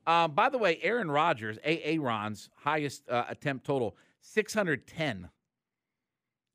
Um, 0.08 0.32
by 0.32 0.48
the 0.48 0.56
way, 0.56 0.78
Aaron 0.80 1.10
Rodgers, 1.10 1.58
A. 1.62 1.98
Ron's 1.98 2.48
highest 2.56 3.06
uh, 3.10 3.24
attempt 3.28 3.66
total, 3.66 3.94
610. 4.22 5.28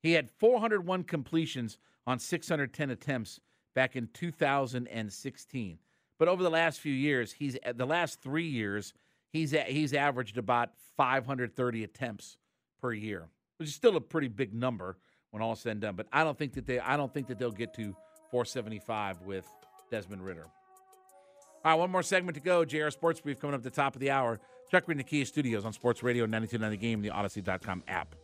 He 0.02 0.14
had 0.14 0.32
401 0.32 1.04
completions 1.04 1.78
on 2.08 2.18
610 2.18 2.90
attempts 2.90 3.40
back 3.76 3.96
in 3.96 4.10
2016. 4.12 5.78
But 6.18 6.28
over 6.28 6.42
the 6.42 6.50
last 6.50 6.80
few 6.80 6.94
years, 6.94 7.34
he's 7.34 7.56
uh, 7.64 7.74
the 7.74 7.86
last 7.86 8.24
three 8.24 8.48
years, 8.48 8.92
he's 9.30 9.52
he's 9.68 9.94
averaged 9.94 10.40
about 10.40 10.72
530 10.98 11.84
attempts 11.84 12.38
per 12.82 12.92
year, 12.92 13.30
which 13.58 13.70
is 13.70 13.76
still 13.76 13.98
a 13.98 14.02
pretty 14.02 14.30
big 14.30 14.52
number 14.56 14.98
when 15.30 15.44
all 15.44 15.56
said 15.56 15.74
and 15.74 15.82
done. 15.82 15.96
But 15.96 16.08
I 16.12 16.24
don't 16.24 16.38
think 16.38 16.54
that 16.54 16.66
they 16.66 16.80
I 16.80 16.98
don't 16.98 17.14
think 17.14 17.28
that 17.28 17.38
they'll 17.38 17.52
get 17.52 17.76
to 17.76 17.96
475 18.32 19.22
with 19.22 19.48
Desmond 19.92 20.26
Ridder. 20.26 20.48
All 21.66 21.72
right, 21.72 21.80
one 21.80 21.92
more 21.92 22.04
segment 22.04 22.36
to 22.36 22.42
go. 22.42 22.66
JR 22.66 22.90
Sports 22.90 23.22
Brief 23.22 23.40
coming 23.40 23.54
up 23.54 23.60
at 23.60 23.64
the 23.64 23.70
top 23.70 23.96
of 23.96 24.02
the 24.02 24.12
hour. 24.12 24.40
Reed 24.74 24.84
in 24.90 24.98
the 24.98 25.04
Kia 25.04 25.24
Studios 25.24 25.66
on 25.66 25.74
Sports 25.74 26.02
Radio 26.02 26.26
929 26.26 26.72
The 26.72 26.78
Game, 26.78 27.02
the 27.02 27.10
Audacy.com 27.10 27.84
app. 27.88 28.16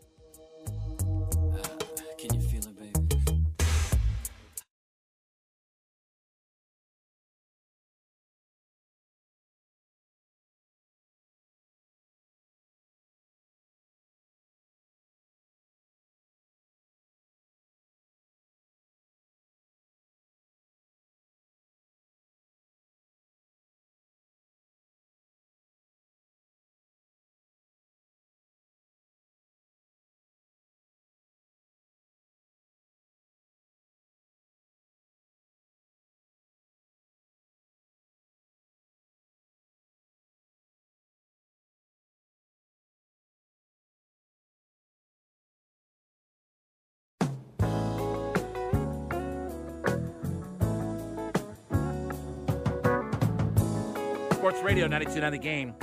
Sports 54.50 54.66
Radio 54.66 54.88
929 54.88 55.32
The 55.32 55.38
Game. 55.38 55.76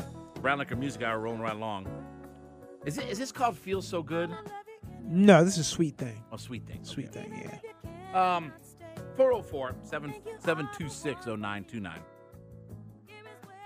Brown 0.42 0.59
Liquor 0.59 0.74
Music 0.74 1.00
Hour 1.00 1.20
rolling 1.20 1.40
right 1.40 1.55
along. 1.55 1.87
Is, 2.85 2.98
it, 2.98 3.09
is 3.09 3.16
this 3.16 3.31
called 3.31 3.57
Feel 3.57 3.81
So 3.81 4.02
Good? 4.02 4.29
No, 5.05 5.44
this 5.44 5.57
is 5.57 5.68
Sweet 5.68 5.96
Thing. 5.96 6.24
Oh, 6.33 6.37
Sweet 6.37 6.66
Thing. 6.66 6.81
Sweet 6.83 7.11
okay. 7.11 7.29
Thing, 7.29 7.61
yeah. 8.12 8.37
Um, 8.37 8.52
404 9.16 9.76
726 9.85 11.26
0929. 11.26 12.00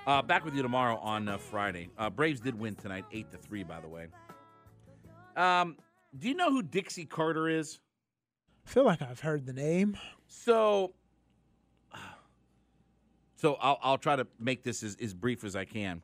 Uh, 0.06 0.20
back 0.20 0.44
with 0.44 0.54
you 0.54 0.60
tomorrow 0.60 0.98
on 0.98 1.30
uh, 1.30 1.38
Friday. 1.38 1.88
Uh, 1.96 2.10
Braves 2.10 2.40
did 2.40 2.58
win 2.58 2.74
tonight, 2.74 3.06
8 3.10 3.30
to 3.30 3.38
3, 3.38 3.64
by 3.64 3.80
the 3.80 3.88
way. 3.88 4.08
Um, 5.34 5.78
do 6.18 6.28
you 6.28 6.34
know 6.34 6.50
who 6.50 6.62
Dixie 6.62 7.06
Carter 7.06 7.48
is? 7.48 7.80
I 8.66 8.68
feel 8.68 8.84
like 8.84 9.00
I've 9.00 9.20
heard 9.20 9.46
the 9.46 9.54
name. 9.54 9.96
So, 10.28 10.92
so 13.40 13.55
I'll, 13.55 13.79
I'll 13.83 13.98
try 13.98 14.16
to 14.16 14.26
make 14.38 14.62
this 14.64 14.83
as, 14.83 14.96
as 15.00 15.14
brief 15.14 15.44
as 15.44 15.57
I 15.57 15.64
can. 15.64 16.03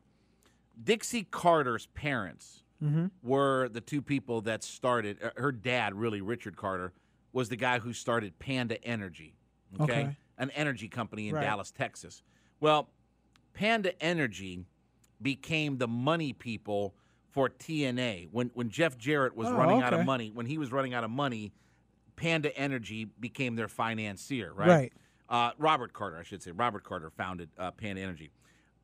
Dixie 0.83 1.23
Carter's 1.23 1.87
parents 1.87 2.63
Mm-hmm. 2.83 3.07
were 3.23 3.69
the 3.69 3.81
two 3.81 4.03
people 4.03 4.41
that 4.41 4.63
started. 4.63 5.17
uh, 5.23 5.31
Her 5.35 5.51
dad, 5.51 5.95
really, 5.95 6.21
Richard 6.21 6.55
Carter, 6.55 6.93
was 7.33 7.49
the 7.49 7.55
guy 7.55 7.79
who 7.79 7.91
started 7.91 8.37
Panda 8.37 8.79
Energy, 8.85 9.35
okay, 9.81 10.01
Okay. 10.03 10.15
an 10.37 10.51
energy 10.51 10.87
company 10.87 11.27
in 11.27 11.33
Right. 11.33 11.41
Dallas, 11.41 11.71
Texas. 11.71 12.21
Well, 12.59 12.87
Panda 13.55 13.99
Energy 13.99 14.67
became 15.19 15.79
the 15.79 15.87
money 15.87 16.33
people 16.33 16.93
for 17.31 17.49
TNA 17.49 18.27
when 18.31 18.51
when 18.53 18.69
Jeff 18.69 18.95
Jarrett 18.95 19.35
was 19.35 19.49
Oh, 19.49 19.55
running 19.57 19.81
out 19.81 19.95
of 19.95 20.05
money. 20.05 20.29
When 20.31 20.45
he 20.45 20.59
was 20.59 20.71
running 20.71 20.93
out 20.93 21.03
of 21.03 21.09
money, 21.09 21.53
Panda 22.15 22.55
Energy 22.55 23.05
became 23.19 23.55
their 23.55 23.67
financier, 23.67 24.53
right? 24.53 24.67
Right. 24.69 24.93
Uh, 25.29 25.51
Robert 25.57 25.93
Carter, 25.93 26.17
I 26.17 26.23
should 26.23 26.41
say. 26.41 26.51
Robert 26.51 26.83
Carter 26.83 27.09
founded 27.09 27.49
uh, 27.57 27.71
Panda 27.71 28.01
Energy. 28.01 28.31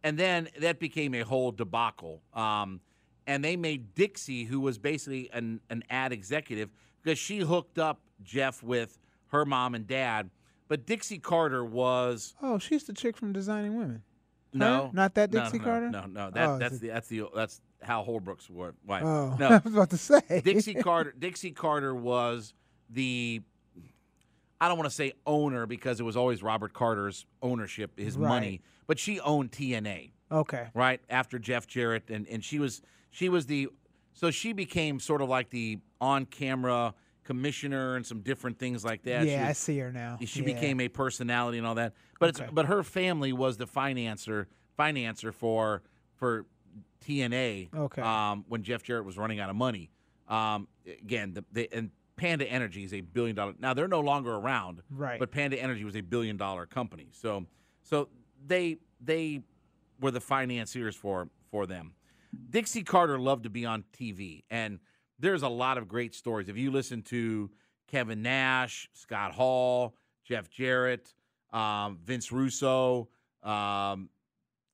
And 0.03 0.17
then 0.19 0.49
that 0.59 0.79
became 0.79 1.13
a 1.15 1.21
whole 1.21 1.51
debacle. 1.51 2.21
Um, 2.33 2.81
and 3.25 3.43
they 3.43 3.55
made 3.55 3.95
Dixie, 3.95 4.43
who 4.43 4.59
was 4.59 4.77
basically 4.77 5.29
an, 5.31 5.61
an 5.69 5.83
ad 5.89 6.11
executive, 6.11 6.69
because 7.01 7.17
she 7.17 7.39
hooked 7.39 7.79
up 7.79 8.01
Jeff 8.21 8.61
with 8.61 8.99
her 9.27 9.45
mom 9.45 9.75
and 9.75 9.87
dad. 9.87 10.29
But 10.67 10.85
Dixie 10.85 11.19
Carter 11.19 11.63
was 11.63 12.33
Oh, 12.41 12.57
she's 12.59 12.83
the 12.83 12.93
chick 12.93 13.15
from 13.15 13.31
Designing 13.31 13.77
Women. 13.77 14.03
no, 14.53 14.89
Not 14.93 15.13
that 15.15 15.31
no, 15.31 15.41
Dixie 15.43 15.59
no, 15.59 15.63
Carter? 15.63 15.89
No, 15.89 16.05
no, 16.05 16.31
that, 16.31 16.49
Oh, 16.49 16.57
that's 16.57 16.79
the 16.79 16.87
that's 16.89 17.07
the 17.07 17.23
that's 17.33 17.61
Hal 17.81 18.03
Holbrook's 18.03 18.49
wife. 18.49 18.75
Oh, 19.03 19.35
No, 19.39 19.47
I 19.49 19.61
was 19.63 19.73
about 19.73 19.89
to 19.91 19.97
say. 19.97 20.41
Dixie 20.43 20.73
Carter. 20.83 21.13
Dixie 21.17 21.51
Carter 21.51 21.95
was 21.95 22.53
the. 22.89 23.41
I 24.63 24.69
don't 24.69 24.77
want 24.77 24.89
to 24.89 24.95
say 24.95 25.11
owner 25.27 25.65
because 25.65 25.99
it 25.99 26.03
was 26.03 26.15
always 26.15 26.41
Robert 26.41 26.71
Carter's 26.73 27.25
ownership, 27.41 27.99
his 27.99 28.17
Right. 28.17 28.29
money, 28.29 28.61
but 28.87 28.97
she 28.97 29.19
owned 29.19 29.51
TNA 29.51 30.11
Okay. 30.31 30.67
right 30.73 31.01
after 31.09 31.37
Jeff 31.37 31.67
Jarrett, 31.67 32.09
and 32.09 32.25
and 32.29 32.41
she 32.43 32.59
was 32.59 32.81
she 33.11 33.27
was 33.27 33.45
the 33.47 33.67
so 34.13 34.31
she 34.31 34.53
became 34.53 34.99
sort 35.01 35.21
of 35.21 35.27
like 35.27 35.49
the 35.49 35.79
on 35.99 36.25
camera 36.25 36.93
commissioner 37.25 37.95
and 37.97 38.05
some 38.05 38.21
different 38.21 38.57
things 38.57 38.85
like 38.85 39.03
that. 39.03 39.25
Yeah, 39.27 39.47
I 39.47 39.51
see 39.53 39.77
her 39.79 39.91
now. 39.91 40.17
she 40.25 40.39
Yeah. 40.39 40.45
became 40.45 40.79
a 40.79 40.87
personality 40.87 41.57
and 41.57 41.67
all 41.67 41.75
that. 41.75 41.93
But 42.19 42.29
Okay. 42.35 42.45
it's 42.45 42.53
but 42.53 42.67
her 42.67 42.83
family 42.83 43.33
was 43.33 43.57
the 43.57 43.65
financer 43.67 44.45
financer 44.79 45.33
for 45.33 45.83
for 46.15 46.45
TNA. 47.01 47.69
Okay. 47.75 48.01
Um, 48.01 48.45
when 48.47 48.63
Jeff 48.63 48.81
Jarrett 48.83 49.03
was 49.05 49.17
running 49.17 49.39
out 49.41 49.49
of 49.49 49.55
money. 49.57 49.89
Um, 50.29 50.69
again, 50.87 51.33
the, 51.33 51.43
the 51.51 51.69
and 51.73 51.91
Panda 52.15 52.45
Energy 52.49 52.83
is 52.83 52.93
a 52.93 53.01
billion 53.01 53.35
dollar. 53.35 53.53
Now 53.59 53.73
they're 53.73 53.87
no 53.87 54.01
longer 54.01 54.33
around. 54.35 54.81
Right. 54.89 55.19
But 55.19 55.31
Panda 55.31 55.59
Energy 55.59 55.83
was 55.83 55.95
a 55.95 56.01
billion 56.01 56.37
dollar 56.37 56.65
company. 56.65 57.09
So 57.11 57.45
so 57.81 58.09
they 58.45 58.77
they 59.01 59.41
were 59.99 60.11
the 60.11 60.21
financiers 60.21 60.95
for 60.95 61.29
for 61.51 61.65
them. 61.65 61.93
Dixie 62.49 62.83
Carter 62.83 63.19
loved 63.19 63.43
to 63.43 63.49
be 63.49 63.65
on 63.65 63.83
TV, 63.97 64.43
and 64.49 64.79
there's 65.19 65.43
a 65.43 65.47
lot 65.49 65.77
of 65.77 65.87
great 65.87 66.15
stories. 66.15 66.49
If 66.49 66.57
you 66.57 66.71
listen 66.71 67.01
to 67.03 67.51
Kevin 67.87 68.23
Nash, 68.23 68.89
Scott 68.93 69.33
Hall, 69.33 69.95
Jeff 70.23 70.49
Jarrett, 70.49 71.13
um, 71.51 71.99
Vince 72.03 72.31
Russo, 72.31 73.09
um, 73.43 74.09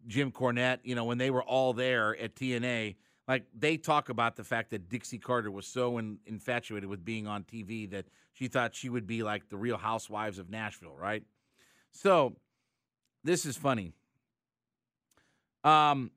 Jim 0.07 0.31
Cornette, 0.31 0.79
you 0.83 0.95
know, 0.95 1.03
when 1.03 1.17
they 1.17 1.29
were 1.29 1.43
all 1.43 1.73
there 1.73 2.17
at 2.17 2.35
TNA, 2.35 2.95
like 3.29 3.45
they 3.57 3.77
talk 3.77 4.09
about 4.09 4.35
the 4.35 4.43
fact 4.43 4.71
that 4.71 4.89
Dixie 4.89 5.19
Carter 5.19 5.51
was 5.51 5.67
so 5.67 5.99
in, 5.99 6.17
infatuated 6.25 6.89
with 6.89 7.05
being 7.05 7.27
on 7.27 7.43
TV 7.43 7.87
that 7.91 8.07
she 8.33 8.47
thought 8.47 8.73
she 8.73 8.89
would 8.89 9.05
be 9.05 9.21
like 9.21 9.49
the 9.49 9.55
real 9.55 9.77
housewives 9.77 10.39
of 10.39 10.49
Nashville, 10.49 10.95
right? 10.97 11.23
So 11.91 12.35
this 13.23 13.45
is 13.45 13.55
funny. 13.55 13.93
Um, 15.63 16.09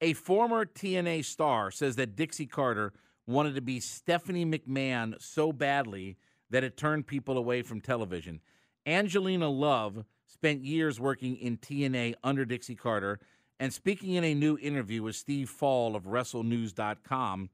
a 0.00 0.14
former 0.14 0.64
TNA 0.64 1.26
star 1.26 1.70
says 1.70 1.96
that 1.96 2.16
Dixie 2.16 2.46
Carter 2.46 2.94
wanted 3.26 3.54
to 3.54 3.60
be 3.60 3.78
Stephanie 3.78 4.46
McMahon 4.46 5.20
so 5.20 5.52
badly 5.52 6.16
that 6.48 6.64
it 6.64 6.78
turned 6.78 7.06
people 7.06 7.36
away 7.36 7.60
from 7.60 7.82
television. 7.82 8.40
Angelina 8.86 9.50
Love 9.50 10.04
spent 10.26 10.64
years 10.64 10.98
working 10.98 11.36
in 11.36 11.58
TNA 11.58 12.14
under 12.24 12.46
Dixie 12.46 12.74
Carter, 12.74 13.20
and 13.62 13.72
speaking 13.72 14.14
in 14.14 14.24
a 14.24 14.34
new 14.34 14.58
interview 14.58 15.04
with 15.04 15.14
Steve 15.14 15.48
Fall 15.48 15.94
of 15.94 16.02
WrestleNews.com, 16.02 17.48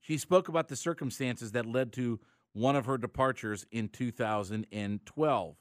she 0.00 0.16
spoke 0.16 0.48
about 0.48 0.68
the 0.68 0.76
circumstances 0.76 1.52
that 1.52 1.66
led 1.66 1.92
to 1.92 2.18
one 2.54 2.74
of 2.74 2.86
her 2.86 2.96
departures 2.96 3.66
in 3.70 3.90
2012. 3.90 5.56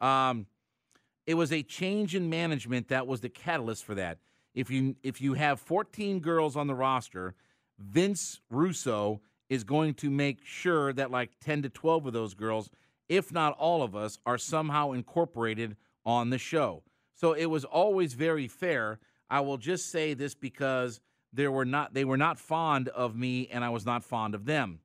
Um, 0.00 0.46
it 1.26 1.32
was 1.32 1.50
a 1.50 1.62
change 1.62 2.14
in 2.14 2.28
management 2.28 2.88
that 2.88 3.06
was 3.06 3.22
the 3.22 3.30
catalyst 3.30 3.86
for 3.86 3.94
that. 3.94 4.18
If 4.54 4.70
you 4.70 4.96
if 5.02 5.22
you 5.22 5.32
have 5.32 5.60
14 5.60 6.20
girls 6.20 6.54
on 6.54 6.66
the 6.66 6.74
roster, 6.74 7.34
Vince 7.78 8.42
Russo 8.50 9.22
is 9.48 9.64
going 9.64 9.94
to 9.94 10.10
make 10.10 10.44
sure 10.44 10.92
that 10.92 11.10
like 11.10 11.30
10 11.40 11.62
to 11.62 11.70
12 11.70 12.08
of 12.08 12.12
those 12.12 12.34
girls 12.34 12.68
if 13.08 13.32
not 13.32 13.56
all 13.58 13.82
of 13.82 13.94
us, 13.94 14.18
are 14.24 14.38
somehow 14.38 14.92
incorporated 14.92 15.76
on 16.04 16.30
the 16.30 16.38
show. 16.38 16.82
So 17.14 17.34
it 17.34 17.46
was 17.46 17.64
always 17.64 18.14
very 18.14 18.48
fair. 18.48 18.98
I 19.32 19.40
will 19.40 19.56
just 19.56 19.90
say 19.90 20.12
this 20.12 20.34
because 20.34 21.00
there 21.32 21.50
were 21.50 21.64
not 21.64 21.94
they 21.94 22.04
were 22.04 22.18
not 22.18 22.38
fond 22.38 22.88
of 22.88 23.16
me 23.16 23.48
and 23.50 23.64
I 23.64 23.70
was 23.70 23.86
not 23.86 24.04
fond 24.04 24.34
of 24.34 24.44
them. 24.44 24.80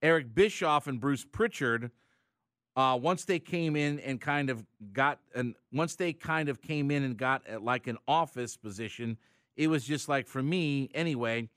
Eric 0.00 0.32
Bischoff 0.32 0.86
and 0.86 1.00
Bruce 1.00 1.24
Prichard, 1.24 1.90
uh, 2.76 2.96
once 3.02 3.24
they 3.24 3.40
came 3.40 3.74
in 3.74 3.98
and 3.98 4.20
kind 4.20 4.50
of 4.50 4.64
got 4.92 5.18
and 5.34 5.56
once 5.72 5.96
they 5.96 6.12
kind 6.12 6.48
of 6.48 6.62
came 6.62 6.92
in 6.92 7.02
and 7.02 7.16
got 7.16 7.42
uh, 7.52 7.58
like 7.58 7.88
an 7.88 7.98
office 8.06 8.56
position, 8.56 9.18
it 9.56 9.66
was 9.66 9.84
just 9.84 10.08
like 10.08 10.28
for 10.28 10.42
me 10.42 10.88
anyway. 10.94 11.48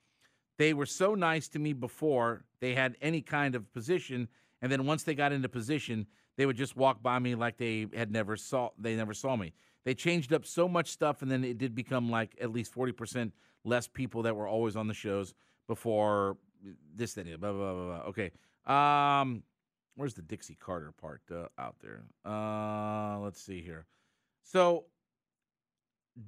They 0.57 0.73
were 0.73 0.85
so 0.85 1.15
nice 1.15 1.47
to 1.49 1.59
me 1.59 1.73
before 1.73 2.45
they 2.59 2.73
had 2.73 2.95
any 3.01 3.21
kind 3.21 3.55
of 3.55 3.71
position, 3.73 4.29
and 4.61 4.71
then 4.71 4.85
once 4.85 5.03
they 5.03 5.13
got 5.13 5.33
into 5.33 5.49
position, 5.49 6.07
they 6.37 6.45
would 6.45 6.55
just 6.55 6.77
walk 6.77 7.03
by 7.03 7.19
me 7.19 7.35
like 7.35 7.57
they 7.57 7.87
had 7.93 8.09
never 8.09 8.35
saw 8.35 8.69
they 8.79 8.95
never 8.95 9.13
saw 9.13 9.35
me. 9.35 9.53
They 9.85 9.93
changed 9.93 10.33
up 10.33 10.45
so 10.45 10.67
much 10.67 10.91
stuff, 10.91 11.21
and 11.21 11.31
then 11.31 11.43
it 11.43 11.57
did 11.57 11.75
become 11.75 12.09
like 12.09 12.35
at 12.41 12.51
least 12.51 12.73
forty 12.73 12.91
percent 12.91 13.33
less 13.63 13.87
people 13.87 14.23
that 14.23 14.35
were 14.35 14.47
always 14.47 14.75
on 14.75 14.87
the 14.87 14.93
shows 14.93 15.33
before 15.67 16.37
this, 16.95 17.13
that, 17.13 17.25
blah, 17.39 17.51
blah, 17.51 17.73
blah, 17.73 17.85
blah. 17.85 18.03
Okay. 18.09 18.31
Um, 18.65 19.43
where's 19.95 20.13
the 20.13 20.21
Dixie 20.21 20.55
Carter 20.55 20.91
part 20.91 21.21
uh, 21.31 21.47
out 21.57 21.75
there? 21.81 22.03
Uh, 22.23 23.19
let's 23.19 23.41
see 23.41 23.61
here. 23.61 23.85
So, 24.43 24.85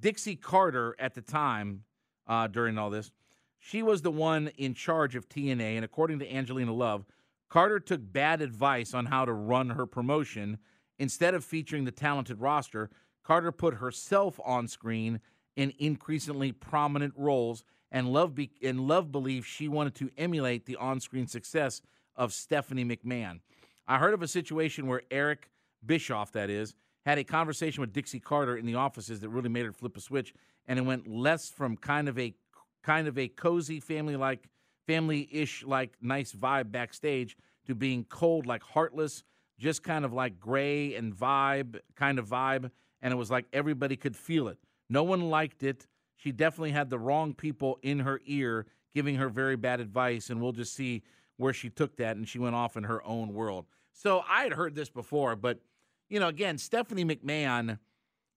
Dixie 0.00 0.36
Carter 0.36 0.94
at 0.98 1.14
the 1.14 1.22
time, 1.22 1.84
uh, 2.26 2.46
during 2.46 2.76
all 2.76 2.90
this, 2.90 3.10
she 3.58 3.82
was 3.82 4.02
the 4.02 4.10
one 4.10 4.48
in 4.58 4.74
charge 4.74 5.16
of 5.16 5.28
TNA. 5.28 5.76
And 5.76 5.84
according 5.84 6.18
to 6.20 6.32
Angelina 6.32 6.72
Love, 6.72 7.06
Carter 7.48 7.80
took 7.80 8.00
bad 8.12 8.42
advice 8.42 8.92
on 8.94 9.06
how 9.06 9.24
to 9.24 9.32
run 9.32 9.70
her 9.70 9.86
promotion. 9.86 10.58
Instead 10.98 11.34
of 11.34 11.44
featuring 11.44 11.84
the 11.84 11.92
talented 11.92 12.40
roster, 12.40 12.90
Carter 13.24 13.52
put 13.52 13.74
herself 13.74 14.40
on 14.44 14.68
screen 14.68 15.20
in 15.56 15.72
increasingly 15.78 16.52
prominent 16.52 17.14
roles, 17.16 17.64
and 17.90 18.12
Love 18.12 18.34
be- 18.34 18.52
and 18.62 18.80
Love 18.86 19.10
believed 19.10 19.46
she 19.46 19.68
wanted 19.68 19.94
to 19.96 20.10
emulate 20.16 20.66
the 20.66 20.76
on-screen 20.76 21.26
success 21.26 21.82
of 22.16 22.32
Stephanie 22.32 22.84
McMahon. 22.84 23.40
I 23.86 23.98
heard 23.98 24.14
of 24.14 24.22
a 24.22 24.28
situation 24.28 24.86
where 24.86 25.02
Eric 25.10 25.50
Bischoff, 25.84 26.32
that 26.32 26.50
is, 26.50 26.74
had 27.06 27.18
a 27.18 27.24
conversation 27.24 27.80
with 27.80 27.92
Dixie 27.92 28.20
Carter 28.20 28.56
in 28.56 28.66
the 28.66 28.74
offices 28.74 29.20
that 29.20 29.30
really 29.30 29.48
made 29.48 29.64
her 29.64 29.72
flip 29.72 29.96
a 29.96 30.00
switch, 30.00 30.34
and 30.66 30.78
it 30.78 30.82
went 30.82 31.08
less 31.08 31.48
from 31.48 31.76
kind 31.76 32.08
of 32.08 32.18
a 32.18 32.34
kind 32.82 33.08
of 33.08 33.18
a 33.18 33.28
cozy 33.28 33.80
family 33.80 34.16
like 34.16 34.48
family-ish 34.86 35.64
like 35.64 35.92
nice 36.00 36.32
vibe 36.32 36.70
backstage 36.70 37.36
to 37.66 37.74
being 37.74 38.04
cold 38.04 38.46
like 38.46 38.62
heartless 38.62 39.24
just 39.58 39.82
kind 39.82 40.04
of 40.04 40.12
like 40.12 40.38
gray 40.38 40.94
and 40.94 41.14
vibe 41.14 41.80
kind 41.96 42.18
of 42.18 42.28
vibe 42.28 42.70
and 43.02 43.12
it 43.12 43.16
was 43.16 43.30
like 43.30 43.46
everybody 43.52 43.96
could 43.96 44.16
feel 44.16 44.48
it 44.48 44.58
no 44.88 45.02
one 45.02 45.30
liked 45.30 45.62
it 45.62 45.86
she 46.16 46.32
definitely 46.32 46.72
had 46.72 46.90
the 46.90 46.98
wrong 46.98 47.34
people 47.34 47.78
in 47.82 48.00
her 48.00 48.20
ear 48.26 48.66
giving 48.94 49.16
her 49.16 49.28
very 49.28 49.56
bad 49.56 49.80
advice 49.80 50.30
and 50.30 50.40
we'll 50.40 50.52
just 50.52 50.74
see 50.74 51.02
where 51.36 51.52
she 51.52 51.70
took 51.70 51.96
that 51.96 52.16
and 52.16 52.28
she 52.28 52.38
went 52.38 52.54
off 52.54 52.76
in 52.76 52.84
her 52.84 53.04
own 53.04 53.32
world 53.32 53.66
so 53.92 54.22
i 54.28 54.42
had 54.42 54.52
heard 54.52 54.74
this 54.74 54.90
before 54.90 55.36
but 55.36 55.60
you 56.08 56.18
know 56.18 56.28
again 56.28 56.58
stephanie 56.58 57.04
mcmahon 57.04 57.78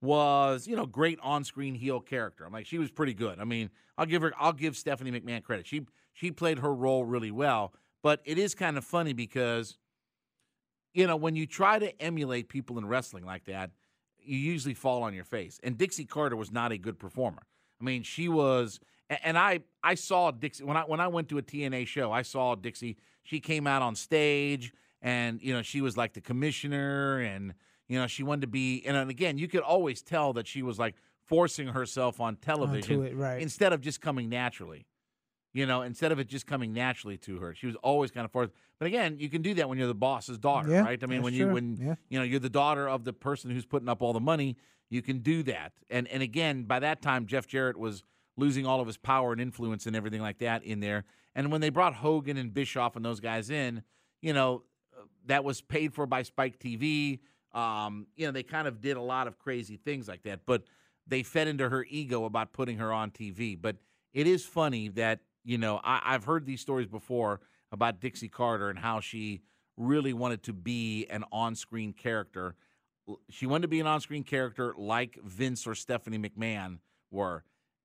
was, 0.01 0.68
you 0.68 0.76
know, 0.76 0.86
great 0.86 1.20
on-screen 1.22 1.76
heel 1.76 1.99
character. 1.99 2.45
I'm 2.45 2.51
like, 2.51 2.66
she 2.66 2.80
was 2.80 2.89
pretty 2.89 3.14
good. 3.14 3.39
I 3.39 3.43
mean, 3.43 3.70
I'll 3.97 4.05
give 4.05 4.24
her, 4.24 4.34
I'll 4.38 4.53
give 4.53 4.76
Stephanie 4.76 5.12
McMahon 5.12 5.43
credit. 5.43 5.68
She 5.68 5.86
she 6.14 6.32
played 6.32 6.59
her 6.59 6.74
role 6.74 7.05
really 7.05 7.32
well. 7.32 7.74
But 8.03 8.22
it 8.26 8.38
is 8.38 8.55
kind 8.55 8.78
of 8.78 8.84
funny 8.84 9.14
because, 9.14 9.78
you 10.93 11.05
know, 11.05 11.16
when 11.16 11.36
you 11.36 11.45
try 11.45 11.78
to 11.78 12.01
emulate 12.01 12.49
people 12.49 12.80
in 12.80 12.86
wrestling 12.86 13.26
like 13.26 13.45
that, 13.45 13.70
you 14.24 14.38
usually 14.38 14.74
fall 14.74 15.04
on 15.04 15.14
your 15.14 15.24
face. 15.24 15.60
And 15.64 15.78
Dixie 15.78 16.06
Carter 16.06 16.36
was 16.36 16.52
not 16.52 16.72
a 16.72 16.78
good 16.78 17.00
performer. 17.00 17.44
I 17.80 17.84
mean, 17.84 18.04
she 18.04 18.30
was, 18.30 18.80
and 19.10 19.38
I 19.38 19.62
I 19.84 19.96
saw 19.96 20.32
Dixie 20.32 20.64
when 20.64 20.78
I 20.78 20.82
when 20.82 21.00
I 21.00 21.08
went 21.08 21.30
to 21.30 21.38
a 21.38 21.42
TNA 21.42 21.88
show. 21.88 22.12
I 22.12 22.22
saw 22.22 22.56
Dixie. 22.56 22.98
She 23.24 23.40
came 23.40 23.68
out 23.68 23.82
on 23.82 23.96
stage, 23.96 24.74
and 25.02 25.42
you 25.42 25.54
know, 25.54 25.62
she 25.62 25.82
was 25.82 25.98
like 25.98 26.14
the 26.14 26.22
commissioner, 26.22 27.20
and 27.20 27.54
you 27.88 28.00
know, 28.00 28.08
she 28.08 28.24
wanted 28.24 28.42
to 28.42 28.48
be. 28.48 28.84
And 28.86 29.10
again, 29.10 29.38
you 29.38 29.48
could 29.48 29.62
always 29.62 30.02
tell 30.02 30.34
that 30.34 30.48
she 30.48 30.62
was 30.62 30.78
like 30.80 30.96
forcing 31.26 31.68
herself 31.68 32.20
on 32.20 32.36
television 32.36 33.04
it, 33.06 33.16
right. 33.16 33.42
instead 33.42 33.74
of 33.74 33.82
just 33.82 34.02
coming 34.02 34.30
naturally. 34.30 34.86
You 35.54 35.66
know, 35.66 35.82
instead 35.82 36.12
of 36.14 36.20
it 36.20 36.28
just 36.30 36.47
coming 36.47 36.72
naturally 36.72 37.18
to 37.20 37.38
her, 37.39 37.54
she 37.54 37.66
was 37.68 37.76
always 37.78 38.10
kind 38.12 38.24
of 38.24 38.32
forced. 38.32 38.54
But 38.80 38.86
again, 38.88 39.18
you 39.20 39.28
can 39.30 39.41
do 39.41 39.54
that 39.56 39.68
when 39.68 39.78
you're 39.78 39.88
the 39.88 39.93
boss's 39.93 40.38
daughter, 40.38 40.70
Yeah, 40.70 40.82
right? 40.84 41.02
I 41.04 41.06
mean, 41.08 41.22
when 41.24 41.34
you 41.34 41.45
true. 41.45 41.54
when 41.54 41.76
Yeah. 41.78 41.95
you 42.10 42.18
know 42.20 42.24
you're 42.24 42.39
the 42.39 42.49
daughter 42.49 42.88
of 42.88 43.04
the 43.04 43.12
person 43.14 43.52
who's 43.52 43.66
putting 43.66 43.89
up 43.89 44.02
all 44.02 44.14
the 44.14 44.22
money, 44.22 44.56
you 44.89 45.02
can 45.02 45.20
do 45.20 45.43
that. 45.43 45.74
And 45.89 46.08
and 46.08 46.24
again, 46.24 46.64
by 46.64 46.80
that 46.80 47.02
time, 47.02 47.26
Jeff 47.26 47.47
Jarrett 47.47 47.78
was 47.78 48.04
losing 48.38 48.66
all 48.66 48.80
of 48.80 48.88
his 48.88 48.95
power 48.97 49.34
and 49.34 49.41
influence 49.41 49.86
and 49.86 49.95
everything 49.95 50.22
like 50.22 50.38
that 50.39 50.64
in 50.64 50.80
there. 50.80 51.04
And 51.36 51.52
when 51.52 51.60
they 51.60 51.70
brought 51.70 51.95
Hogan 51.95 52.38
and 52.38 52.54
Bischoff 52.54 52.95
and 52.95 53.04
those 53.04 53.20
guys 53.20 53.49
in, 53.49 53.84
you 54.22 54.32
know, 54.34 54.64
uh, 54.97 55.04
that 55.26 55.43
was 55.43 55.62
paid 55.62 55.93
for 55.93 56.06
by 56.06 56.22
Spike 56.24 56.60
TV. 56.60 57.20
Um, 57.54 58.08
you 58.16 58.26
know, 58.26 58.32
they 58.32 58.43
kind 58.43 58.70
of 58.70 58.80
did 58.80 58.95
a 58.95 59.02
lot 59.02 59.28
of 59.28 59.38
crazy 59.38 59.76
things 59.76 60.08
like 60.08 60.24
that, 60.24 60.45
but 60.45 60.64
they 61.06 61.24
fed 61.24 61.49
into 61.49 61.68
her 61.68 61.86
ego 61.89 62.24
about 62.24 62.54
putting 62.54 62.78
her 62.78 62.93
on 62.93 63.12
TV. 63.12 63.62
But 63.62 63.76
it 64.14 64.26
is 64.28 64.45
funny 64.45 64.88
that, 64.89 65.20
you 65.44 65.58
know, 65.58 65.80
I, 65.84 66.02
I've 66.04 66.24
heard 66.24 66.46
these 66.46 66.62
stories 66.62 66.88
before 66.88 67.42
about 67.72 68.00
Dixie 68.00 68.30
Carter 68.30 68.70
and 68.70 68.78
how 68.78 69.00
she 69.00 69.42
really 69.78 70.14
wanted 70.14 70.44
to 70.44 70.54
be 70.54 71.08
an 71.10 71.24
on 71.32 71.56
screen 71.56 71.94
character. 71.94 72.56
She 73.30 73.46
wanted 73.48 73.64
to 73.64 73.68
be 73.68 73.80
an 73.80 73.88
on 73.88 74.02
screen 74.02 74.24
character 74.24 74.74
like 74.78 75.18
Vince 75.24 75.66
or 75.66 75.76
Stephanie 75.76 76.20
McMahon 76.20 76.80
were. 77.10 77.44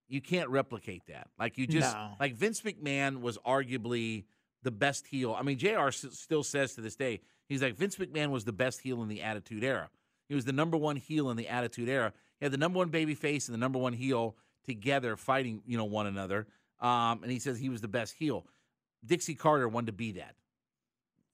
You 0.08 0.20
can't 0.20 0.48
replicate 0.50 1.06
that. 1.06 1.28
Like 1.38 1.58
you 1.58 1.66
just 1.66 1.94
No. 1.96 2.10
like 2.20 2.34
Vince 2.34 2.60
McMahon 2.60 3.20
was 3.20 3.38
arguably 3.38 4.24
the 4.62 4.70
best 4.70 5.06
heel. 5.06 5.34
I 5.38 5.42
mean, 5.42 5.58
JR 5.58 5.88
s- 5.88 6.06
still 6.12 6.42
says 6.42 6.74
to 6.74 6.80
this 6.80 6.96
day, 6.96 7.20
he's 7.48 7.62
like 7.62 7.76
Vince 7.76 7.96
McMahon 7.96 8.30
was 8.30 8.44
the 8.44 8.52
best 8.52 8.80
heel 8.80 9.02
in 9.02 9.08
the 9.08 9.22
Attitude 9.22 9.64
Era. 9.64 9.88
He 10.28 10.34
was 10.34 10.44
the 10.44 10.52
number 10.52 10.76
one 10.76 10.96
heel 10.96 11.30
in 11.30 11.36
the 11.36 11.48
Attitude 11.48 11.88
Era. 11.88 12.12
He 12.38 12.44
had 12.44 12.52
the 12.52 12.58
number 12.58 12.78
one 12.78 12.88
baby 12.90 13.14
face 13.14 13.48
and 13.48 13.54
the 13.54 13.58
number 13.58 13.78
one 13.78 13.92
heel 13.94 14.36
together 14.64 15.16
fighting, 15.16 15.62
you 15.66 15.76
know, 15.76 15.84
one 15.84 16.06
another. 16.06 16.46
Um, 16.80 17.22
and 17.22 17.30
he 17.32 17.38
says 17.38 17.58
he 17.58 17.68
was 17.68 17.80
the 17.80 17.88
best 17.88 18.14
heel. 18.18 18.46
Dixie 19.04 19.34
Carter 19.34 19.68
wanted 19.68 19.86
to 19.86 19.92
be 19.92 20.12
that. 20.12 20.34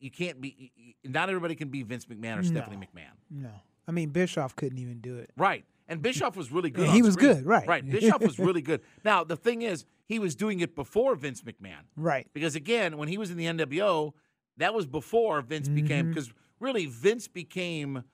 You 0.00 0.10
can't 0.10 0.40
be. 0.40 0.72
Not 1.04 1.28
everybody 1.28 1.54
can 1.54 1.68
be 1.68 1.82
Vince 1.82 2.06
McMahon 2.06 2.38
or 2.40 2.42
Stephanie 2.42 2.76
McMahon. 2.76 3.12
No, 3.30 3.50
I 3.86 3.92
mean 3.92 4.10
Bischoff 4.10 4.56
couldn't 4.56 4.78
even 4.78 5.00
do 5.00 5.16
it. 5.18 5.30
Right. 5.36 5.64
And 5.88 6.00
Bischoff 6.00 6.36
was 6.36 6.50
really 6.52 6.70
good. 6.70 6.86
Yeah, 6.86 6.92
he 6.92 7.02
was 7.02 7.14
screen. 7.14 7.34
good, 7.34 7.46
right. 7.46 7.66
Right. 7.66 7.88
Bischoff 7.88 8.20
was 8.22 8.38
really 8.38 8.62
good. 8.62 8.80
Now, 9.04 9.24
the 9.24 9.36
thing 9.36 9.62
is, 9.62 9.84
he 10.06 10.18
was 10.18 10.34
doing 10.36 10.60
it 10.60 10.74
before 10.74 11.14
Vince 11.16 11.42
McMahon. 11.42 11.82
Right. 11.96 12.28
Because 12.32 12.54
again, 12.54 12.96
when 12.96 13.08
he 13.08 13.18
was 13.18 13.30
in 13.30 13.36
the 13.36 13.46
NWO, 13.46 14.12
that 14.58 14.74
was 14.74 14.86
before 14.86 15.40
Vince 15.42 15.68
became 15.68 16.04
Mm-hmm. 16.06 16.10
because 16.10 16.32
really 16.60 16.86
Vince 16.86 17.26
became 17.28 18.04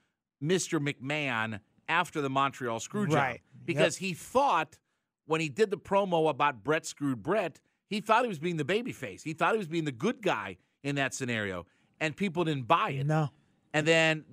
Mr. 0.42 0.80
McMahon 0.80 1.60
after 1.88 2.20
the 2.20 2.30
Montreal 2.30 2.80
Screwjob. 2.80 3.12
Right. 3.14 3.40
Because 3.64 3.96
he 3.96 4.14
thought 4.14 4.78
when 5.28 5.40
he 5.40 5.48
did 5.48 5.70
the 5.70 5.76
promo 5.78 6.28
about 6.28 6.64
Brett 6.64 6.86
screwed 6.86 7.22
Brett, 7.22 7.60
he 7.86 8.00
thought 8.00 8.22
he 8.24 8.28
was 8.28 8.38
being 8.38 8.56
the 8.56 8.64
babyface. 8.64 9.22
He 9.22 9.34
thought 9.34 9.52
he 9.52 9.58
was 9.58 9.68
being 9.68 9.84
the 9.84 9.92
good 9.92 10.22
guy 10.22 10.56
in 10.82 10.96
that 10.96 11.14
scenario. 11.14 11.66
And 12.00 12.16
people 12.16 12.44
didn't 12.44 12.66
buy 12.66 12.90
it. 12.90 13.06
No. 13.06 13.28
And 13.72 13.86
then 13.86 14.24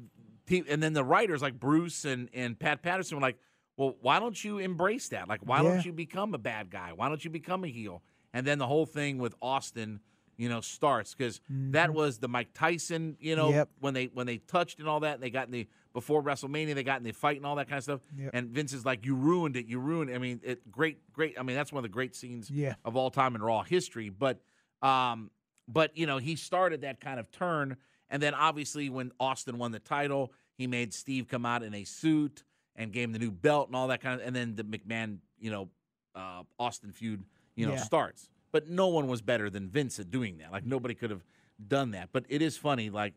and 0.70 0.82
then 0.82 0.94
the 0.94 1.04
writers 1.04 1.42
like 1.42 1.60
Bruce 1.60 2.06
and, 2.06 2.30
and 2.34 2.58
Pat 2.58 2.82
Patterson 2.82 3.18
were 3.18 3.22
like, 3.22 3.38
well, 3.78 3.96
why 4.02 4.20
don't 4.20 4.42
you 4.42 4.60
embrace 4.60 5.10
that? 5.10 5.28
Like, 5.28 5.42
why 5.44 5.62
Yeah. 5.62 5.70
don't 5.74 5.86
you 5.86 5.92
become 5.92 6.34
a 6.34 6.38
bad 6.38 6.70
guy? 6.70 6.94
Why 6.94 7.10
don't 7.10 7.24
you 7.24 7.32
become 7.32 7.64
a 7.64 7.68
heel? 7.68 8.04
And 8.34 8.46
then 8.46 8.58
the 8.60 8.68
whole 8.68 8.86
thing 8.86 9.18
with 9.18 9.36
Austin, 9.42 10.00
you 10.38 10.50
know, 10.50 10.62
starts 10.62 11.14
because 11.16 11.40
that 11.50 11.94
was 11.94 12.18
the 12.20 12.28
Mike 12.28 12.50
Tyson, 12.54 13.16
you 13.20 13.36
know, 13.36 13.48
Mm-hmm. 13.48 13.56
Yep. 13.58 13.70
when 13.80 13.94
they 13.94 14.06
when 14.14 14.28
they 14.28 14.38
touched 14.38 14.80
and 14.80 14.88
all 14.88 15.00
that, 15.02 15.16
and 15.16 15.24
they 15.24 15.30
got 15.30 15.48
in 15.48 15.52
the 15.52 15.68
before 15.94 16.22
WrestleMania, 16.22 16.76
they 16.76 16.84
got 16.84 16.98
in 16.98 17.04
the 17.04 17.14
fight 17.14 17.38
and 17.38 17.46
all 17.46 17.56
that 17.56 17.68
kind 17.70 17.78
of 17.78 17.84
stuff. 17.84 18.02
Yep. 18.18 18.32
And 18.34 18.50
Vince 18.50 18.74
is 18.74 18.84
like, 18.86 19.06
you 19.06 19.16
ruined 19.16 19.56
it, 19.56 19.66
you 19.66 19.80
ruined. 19.80 20.10
It. 20.10 20.16
I 20.16 20.18
mean, 20.18 20.42
it 20.44 20.70
great, 20.70 20.98
great. 21.14 21.40
I 21.40 21.44
mean, 21.44 21.56
that's 21.56 21.72
one 21.72 21.80
of 21.80 21.84
the 21.84 21.94
great 21.94 22.16
scenes 22.16 22.50
Yeah. 22.52 22.76
of 22.84 22.98
all 22.98 23.10
time 23.10 23.34
in 23.36 23.42
Raw 23.42 23.64
history. 23.64 24.10
But, 24.10 24.42
um, 24.82 25.32
but 25.68 25.96
you 25.98 26.06
know, 26.06 26.18
he 26.18 26.36
started 26.36 26.82
that 26.82 27.00
kind 27.00 27.20
of 27.20 27.32
turn, 27.32 27.78
and 28.10 28.22
then 28.22 28.34
obviously 28.34 28.90
when 28.90 29.12
Austin 29.22 29.58
won 29.58 29.72
the 29.72 29.80
title, 29.80 30.34
he 30.58 30.68
made 30.68 30.94
Steve 30.94 31.28
come 31.28 31.46
out 31.46 31.64
in 31.64 31.74
a 31.74 31.84
suit 31.86 32.44
and 32.76 32.92
gave 32.92 33.06
him 33.06 33.14
the 33.14 33.20
new 33.20 33.32
belt 33.32 33.68
and 33.68 33.76
all 33.76 33.88
that 33.88 34.02
kind 34.02 34.20
of, 34.20 34.28
and 34.28 34.36
then 34.36 34.56
the 34.56 34.64
McMahon, 34.64 35.20
you 35.40 35.50
know, 35.50 35.70
uh, 36.14 36.44
Austin 36.60 36.92
feud, 36.92 37.24
you 37.56 37.66
know, 37.66 37.74
Yeah. 37.74 37.80
starts. 37.80 38.30
But 38.56 38.70
no 38.70 38.88
one 38.88 39.08
was 39.08 39.22
better 39.22 39.50
than 39.50 39.68
Vince 39.68 40.00
at 40.00 40.10
doing 40.10 40.38
that. 40.38 40.50
Like 40.50 40.66
nobody 40.66 40.94
could 40.96 41.10
have 41.10 41.26
done 41.68 41.92
that. 41.92 42.08
But 42.14 42.24
it 42.30 42.42
is 42.42 42.56
funny, 42.56 42.90
like 42.90 43.14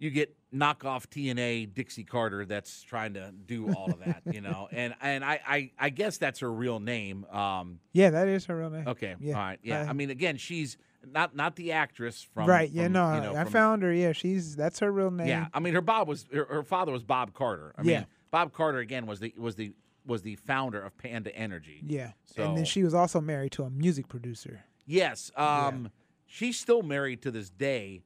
you 0.00 0.10
get 0.10 0.34
knockoff 0.52 1.06
TNA 1.06 1.72
Dixie 1.72 2.02
Carter 2.02 2.44
that's 2.44 2.82
trying 2.82 3.14
to 3.14 3.30
do 3.46 3.72
all 3.72 3.88
of 3.92 4.00
that, 4.00 4.22
you 4.32 4.40
know. 4.40 4.66
And 4.72 4.94
and 5.00 5.24
I, 5.24 5.40
I 5.46 5.70
I 5.78 5.90
guess 5.90 6.18
that's 6.18 6.40
her 6.40 6.52
real 6.52 6.80
name. 6.80 7.24
Um, 7.26 7.78
Yeah, 7.92 8.10
that 8.10 8.26
is 8.26 8.46
her 8.46 8.56
real 8.58 8.70
name. 8.70 8.88
okay, 8.88 9.14
Yeah. 9.20 9.36
all 9.36 9.42
right, 9.44 9.60
yeah. 9.62 9.82
I- 9.82 9.90
I 9.90 9.92
mean, 9.92 10.10
again, 10.10 10.38
she's 10.38 10.76
not 11.06 11.36
not 11.36 11.54
the 11.54 11.70
actress 11.70 12.26
from 12.34 12.48
right. 12.48 12.68
Yeah. 12.68 12.84
from, 12.86 12.92
No, 12.94 13.14
you 13.14 13.20
know, 13.20 13.36
I 13.36 13.44
from- 13.44 13.52
found 13.52 13.82
her. 13.84 13.92
Yeah, 13.92 14.10
she's 14.10 14.56
that's 14.56 14.80
her 14.80 14.90
real 14.90 15.12
name. 15.12 15.28
Yeah, 15.28 15.46
I 15.54 15.60
mean, 15.60 15.72
her 15.74 15.80
Bob 15.82 16.08
was 16.08 16.26
her, 16.34 16.46
her 16.46 16.62
father 16.64 16.90
was 16.90 17.04
Bob 17.04 17.32
Carter. 17.32 17.72
I 17.78 17.82
Yeah. 17.82 17.98
mean, 17.98 18.06
Bob 18.32 18.52
Carter 18.52 18.78
again 18.78 19.06
was 19.06 19.20
the 19.20 19.32
was 19.38 19.54
the 19.54 19.72
was 20.06 20.22
the 20.22 20.36
founder 20.36 20.80
of 20.80 20.96
Panda 20.96 21.34
Energy. 21.36 21.82
Yeah. 21.84 22.12
So 22.24 22.44
and 22.44 22.56
then 22.56 22.64
she 22.64 22.82
was 22.84 22.94
also 22.94 23.20
married 23.20 23.52
to 23.52 23.64
a 23.64 23.70
music 23.70 24.08
producer. 24.08 24.64
Yes. 24.86 25.30
Um, 25.36 25.90
she's 26.26 26.58
still 26.58 26.82
married 26.82 27.22
to 27.22 27.30
this 27.30 27.50
day. 27.50 28.02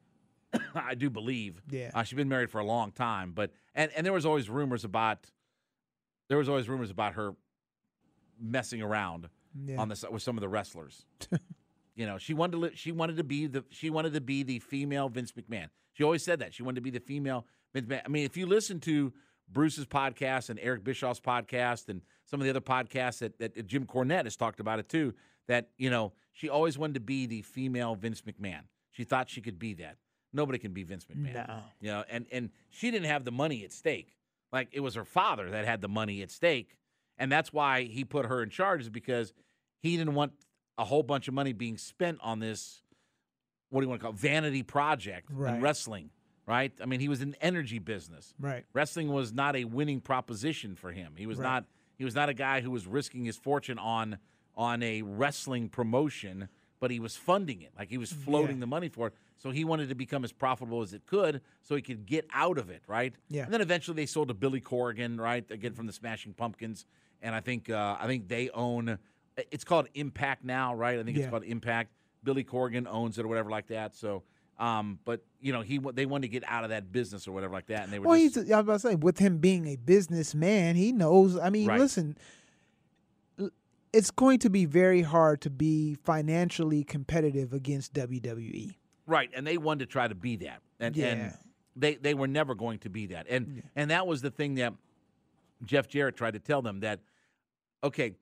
I 0.74 0.94
do 0.94 1.10
believe. 1.10 1.60
Yeah. 1.70 1.90
Uh, 1.94 2.02
she's 2.02 2.16
been 2.16 2.28
married 2.28 2.50
for 2.50 2.58
a 2.60 2.64
long 2.64 2.90
time, 2.92 3.32
but 3.32 3.52
and 3.74 3.90
and 3.96 4.04
there 4.04 4.12
was 4.12 4.26
always 4.26 4.48
rumors 4.50 4.84
about 4.84 5.30
there 6.28 6.38
was 6.38 6.48
always 6.48 6.68
rumors 6.68 6.90
about 6.90 7.14
her 7.14 7.32
messing 8.40 8.80
around 8.82 9.28
Yeah. 9.54 9.78
on 9.80 9.88
this 9.88 10.04
with 10.10 10.22
some 10.22 10.36
of 10.36 10.40
the 10.40 10.48
wrestlers. 10.48 11.04
you 11.94 12.06
know, 12.06 12.18
she 12.18 12.34
wanted 12.34 12.52
to 12.52 12.58
li- 12.58 12.70
she 12.74 12.92
wanted 12.92 13.16
to 13.18 13.24
be 13.24 13.46
the 13.46 13.64
she 13.70 13.90
wanted 13.90 14.14
to 14.14 14.20
be 14.20 14.42
the 14.42 14.58
female 14.58 15.08
Vince 15.08 15.32
McMahon. 15.32 15.68
She 15.92 16.02
always 16.04 16.22
said 16.22 16.38
that 16.40 16.54
she 16.54 16.62
wanted 16.62 16.76
to 16.76 16.80
be 16.82 16.90
the 16.90 17.00
female 17.00 17.46
Vince 17.74 17.86
McMahon. 17.86 18.02
I 18.06 18.08
mean, 18.08 18.24
if 18.24 18.36
you 18.36 18.46
listen 18.46 18.80
to 18.80 19.12
Bruce's 19.52 19.86
podcast 19.86 20.50
and 20.50 20.58
Eric 20.60 20.84
Bischoff's 20.84 21.20
podcast 21.20 21.88
and 21.88 22.02
some 22.24 22.40
of 22.40 22.44
the 22.44 22.50
other 22.50 22.60
podcasts 22.60 23.18
that, 23.18 23.38
that 23.38 23.66
Jim 23.66 23.86
Cornette 23.86 24.24
has 24.24 24.36
talked 24.36 24.60
about 24.60 24.78
it 24.78 24.88
too, 24.88 25.14
that 25.48 25.70
you 25.78 25.90
know 25.90 26.12
she 26.32 26.48
always 26.48 26.78
wanted 26.78 26.94
to 26.94 27.00
be 27.00 27.26
the 27.26 27.42
female 27.42 27.94
Vince 27.94 28.22
McMahon. 28.22 28.62
She 28.90 29.04
thought 29.04 29.28
she 29.30 29.40
could 29.40 29.58
be 29.58 29.74
that. 29.74 29.96
Nobody 30.32 30.58
can 30.58 30.72
be 30.72 30.84
Vince 30.84 31.04
McMahon. 31.06 31.34
No. 31.48 31.60
You 31.80 31.88
know, 31.88 32.04
and 32.08 32.26
and 32.30 32.50
she 32.68 32.90
didn't 32.90 33.06
have 33.08 33.24
the 33.24 33.32
money 33.32 33.64
at 33.64 33.72
stake. 33.72 34.16
Like 34.52 34.68
it 34.72 34.80
was 34.80 34.94
her 34.94 35.04
father 35.04 35.50
that 35.50 35.64
had 35.64 35.80
the 35.80 35.88
money 35.88 36.22
at 36.22 36.30
stake, 36.30 36.76
and 37.18 37.30
that's 37.30 37.52
why 37.52 37.82
he 37.84 38.04
put 38.04 38.26
her 38.26 38.42
in 38.42 38.50
charge. 38.50 38.82
Is 38.82 38.88
because 38.90 39.32
he 39.80 39.96
didn't 39.96 40.14
want 40.14 40.32
a 40.78 40.84
whole 40.84 41.02
bunch 41.02 41.28
of 41.28 41.34
money 41.34 41.52
being 41.52 41.76
spent 41.76 42.18
on 42.22 42.38
this. 42.38 42.82
What 43.70 43.80
do 43.80 43.84
you 43.84 43.88
want 43.88 44.00
to 44.00 44.04
call 44.04 44.12
it? 44.12 44.18
vanity 44.18 44.62
project 44.64 45.28
Right. 45.32 45.54
in 45.54 45.60
wrestling? 45.60 46.10
Right. 46.50 46.72
I 46.82 46.86
mean, 46.86 47.00
he 47.00 47.08
was 47.08 47.22
in 47.22 47.30
the 47.32 47.42
energy 47.44 47.78
business. 47.78 48.34
Right. 48.38 48.64
Wrestling 48.72 49.08
was 49.08 49.32
not 49.32 49.54
a 49.56 49.64
winning 49.64 50.00
proposition 50.00 50.74
for 50.74 50.90
him. 50.92 51.12
He 51.16 51.26
was 51.26 51.38
Right. 51.38 51.44
not. 51.46 51.64
He 51.96 52.04
was 52.04 52.14
not 52.14 52.28
a 52.28 52.34
guy 52.34 52.60
who 52.60 52.70
was 52.70 52.86
risking 52.86 53.24
his 53.24 53.36
fortune 53.36 53.78
on 53.78 54.18
on 54.56 54.82
a 54.82 55.00
wrestling 55.02 55.68
promotion, 55.68 56.48
but 56.80 56.90
he 56.90 56.98
was 57.00 57.16
funding 57.16 57.62
it. 57.62 57.72
Like 57.78 57.88
he 57.88 57.98
was 57.98 58.12
floating 58.12 58.56
Yeah. 58.56 58.60
the 58.60 58.66
money 58.66 58.88
for 58.88 59.06
it. 59.08 59.14
So 59.38 59.50
he 59.52 59.64
wanted 59.64 59.88
to 59.88 59.94
become 59.94 60.22
as 60.24 60.32
profitable 60.32 60.82
as 60.82 60.92
it 60.92 61.06
could, 61.06 61.40
so 61.62 61.74
he 61.76 61.80
could 61.82 62.04
get 62.04 62.26
out 62.34 62.58
of 62.58 62.68
it, 62.68 62.82
right? 62.86 63.14
Yeah. 63.30 63.44
And 63.44 63.54
then 63.54 63.60
eventually 63.62 63.94
they 63.94 64.04
sold 64.06 64.28
to 64.28 64.34
Billy 64.34 64.60
Corgan, 64.60 65.18
right? 65.18 65.48
Again 65.50 65.72
from 65.72 65.86
the 65.86 65.92
Smashing 65.94 66.34
Pumpkins, 66.34 66.84
and 67.22 67.34
I 67.34 67.40
think 67.40 67.70
uh, 67.70 67.96
I 68.00 68.06
think 68.06 68.28
they 68.28 68.50
own. 68.50 68.98
It's 69.50 69.64
called 69.64 69.86
Impact 69.94 70.44
now, 70.44 70.74
right? 70.74 70.98
I 70.98 71.02
think 71.04 71.16
it's 71.16 71.30
called 71.30 71.44
Impact. 71.44 71.90
Billy 72.22 72.44
Corgan 72.44 72.86
owns 72.86 73.18
it 73.18 73.24
or 73.24 73.28
whatever 73.28 73.48
like 73.48 73.68
that. 73.68 73.94
So, 73.94 74.22
um, 74.60 74.98
but 75.04 75.24
you 75.40 75.52
know, 75.52 75.62
he 75.62 75.78
they 75.94 76.06
wanted 76.06 76.22
to 76.22 76.28
get 76.28 76.44
out 76.46 76.62
of 76.64 76.70
that 76.70 76.92
business 76.92 77.26
or 77.26 77.32
whatever 77.32 77.52
like 77.54 77.66
that, 77.68 77.84
and 77.84 77.92
they 77.92 77.98
were 77.98 78.06
Well, 78.08 78.18
just, 78.18 78.36
he's. 78.36 78.50
I 78.52 78.56
was 78.58 78.64
about 78.64 78.72
to 78.74 78.78
say, 78.80 78.94
with 78.94 79.18
him 79.18 79.38
being 79.38 79.66
a 79.66 79.76
businessman, 79.76 80.76
he 80.76 80.92
knows. 80.92 81.36
I 81.38 81.48
mean, 81.50 81.66
Right. 81.66 81.80
listen, 81.80 82.16
it's 83.92 84.10
going 84.10 84.38
to 84.40 84.50
be 84.50 84.66
very 84.66 85.02
hard 85.02 85.40
to 85.42 85.50
be 85.50 85.94
financially 86.04 86.84
competitive 86.84 87.52
against. 87.52 87.92
WWE. 87.94 88.76
Right, 89.06 89.30
and 89.34 89.44
they 89.46 89.58
wanted 89.58 89.80
to 89.80 89.86
try 89.86 90.06
to 90.06 90.14
be 90.14 90.36
that, 90.36 90.62
and 90.78 90.96
Yeah. 90.96 91.06
and 91.06 91.34
they 91.74 91.96
they 91.96 92.14
were 92.14 92.28
never 92.28 92.54
going 92.54 92.78
to 92.80 92.90
be 92.90 93.06
that, 93.06 93.26
and 93.28 93.62
and 93.74 93.90
that 93.90 94.06
was 94.06 94.22
the 94.22 94.30
thing 94.30 94.54
that 94.56 94.74
Jeff 95.64 95.88
Jarrett 95.88 96.16
tried 96.16 96.32
to 96.34 96.38
tell 96.38 96.62
them 96.62 96.80
that, 96.80 97.00
okay, 97.82 98.12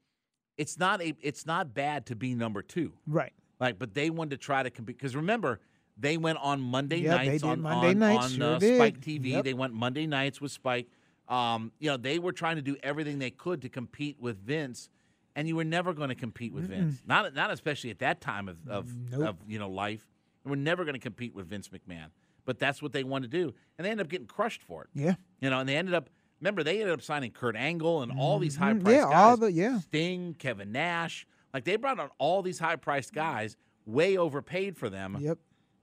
it's 0.57 0.78
not 0.78 1.03
a 1.03 1.14
it's 1.20 1.45
not 1.47 1.74
bad 1.74 2.07
to 2.07 2.16
be 2.16 2.34
number 2.34 2.62
two, 2.62 2.93
Right. 3.07 3.32
like, 3.61 3.78
but 3.78 3.93
they 3.95 4.09
wanted 4.09 4.30
to 4.30 4.36
try 4.39 4.62
to 4.62 4.70
compete 4.70 4.97
because 4.97 5.14
remember 5.14 5.61
they 5.99 6.17
went 6.17 6.39
on 6.39 6.61
Monday 6.61 7.01
nights 7.03 7.43
on 7.43 7.61
Monday 7.61 7.91
on, 7.91 7.99
nights, 7.99 8.25
on 8.25 8.31
sure 8.31 8.55
uh. 8.55 8.61
Spike 8.61 9.01
TV. 9.01 9.31
Yep. 9.33 9.45
They 9.45 9.55
went 9.55 9.75
Monday 9.75 10.07
nights 10.07 10.41
with 10.41 10.53
Spike. 10.53 10.87
Um, 11.29 11.73
you 11.79 11.91
know, 11.91 11.97
they 11.97 12.19
were 12.19 12.33
trying 12.33 12.57
to 12.57 12.63
do 12.63 12.77
everything 12.83 13.19
they 13.19 13.31
could 13.31 13.63
to 13.63 13.69
compete 13.69 14.17
with 14.21 14.39
Vince, 14.39 14.89
and 15.37 15.47
you 15.47 15.57
were 15.57 15.65
never 15.65 15.93
going 15.93 16.09
to 16.09 16.15
compete 16.15 16.53
with 16.55 16.69
Vince. 16.69 17.03
Not 17.07 17.35
not 17.35 17.51
especially 17.51 17.91
at 17.91 17.99
that 17.99 18.21
time 18.21 18.49
of 18.49 18.57
of, 18.69 18.95
Nope. 19.11 19.29
of 19.29 19.37
you 19.47 19.59
know 19.59 19.69
life. 19.69 20.07
We're 20.45 20.55
never 20.57 20.85
going 20.85 20.95
to 20.95 21.01
compete 21.01 21.35
with 21.35 21.47
Vince 21.49 21.69
McMahon. 21.69 22.07
But 22.47 22.59
that's 22.59 22.81
what 22.81 22.93
they 22.93 23.05
wanted 23.05 23.31
to 23.31 23.37
do, 23.45 23.55
and 23.77 23.85
they 23.85 23.91
ended 23.91 24.07
up 24.07 24.11
getting 24.11 24.27
crushed 24.27 24.63
for 24.63 24.85
it. 24.85 24.89
Yeah. 24.95 25.17
You 25.41 25.51
know, 25.51 25.61
and 25.61 25.69
they 25.69 25.77
ended 25.77 25.95
up. 25.95 26.09
Remember, 26.41 26.63
they 26.63 26.81
ended 26.81 26.95
up 26.95 27.03
signing 27.03 27.33
Kurt 27.33 27.57
Angle 27.57 28.01
and 28.03 28.13
all 28.19 28.39
these 28.39 28.57
high 28.57 28.73
Mhm. 28.73 28.85
priced 28.85 28.97
Yeah, 28.97 29.05
guys. 29.05 29.15
all 29.15 29.37
the- 29.37 29.53
yeah. 29.53 29.81
Sting, 29.81 30.35
Kevin 30.39 30.71
Nash. 30.73 31.27
Like 31.53 31.65
they 31.65 31.77
brought 31.77 31.99
on 31.99 32.09
all 32.19 32.41
these 32.43 32.59
high 32.61 32.77
priced 32.77 33.13
guys, 33.13 33.57
way 33.85 34.17
overpaid 34.17 34.77
for 34.77 34.89
them 34.89 35.17
Yep. 35.21 35.39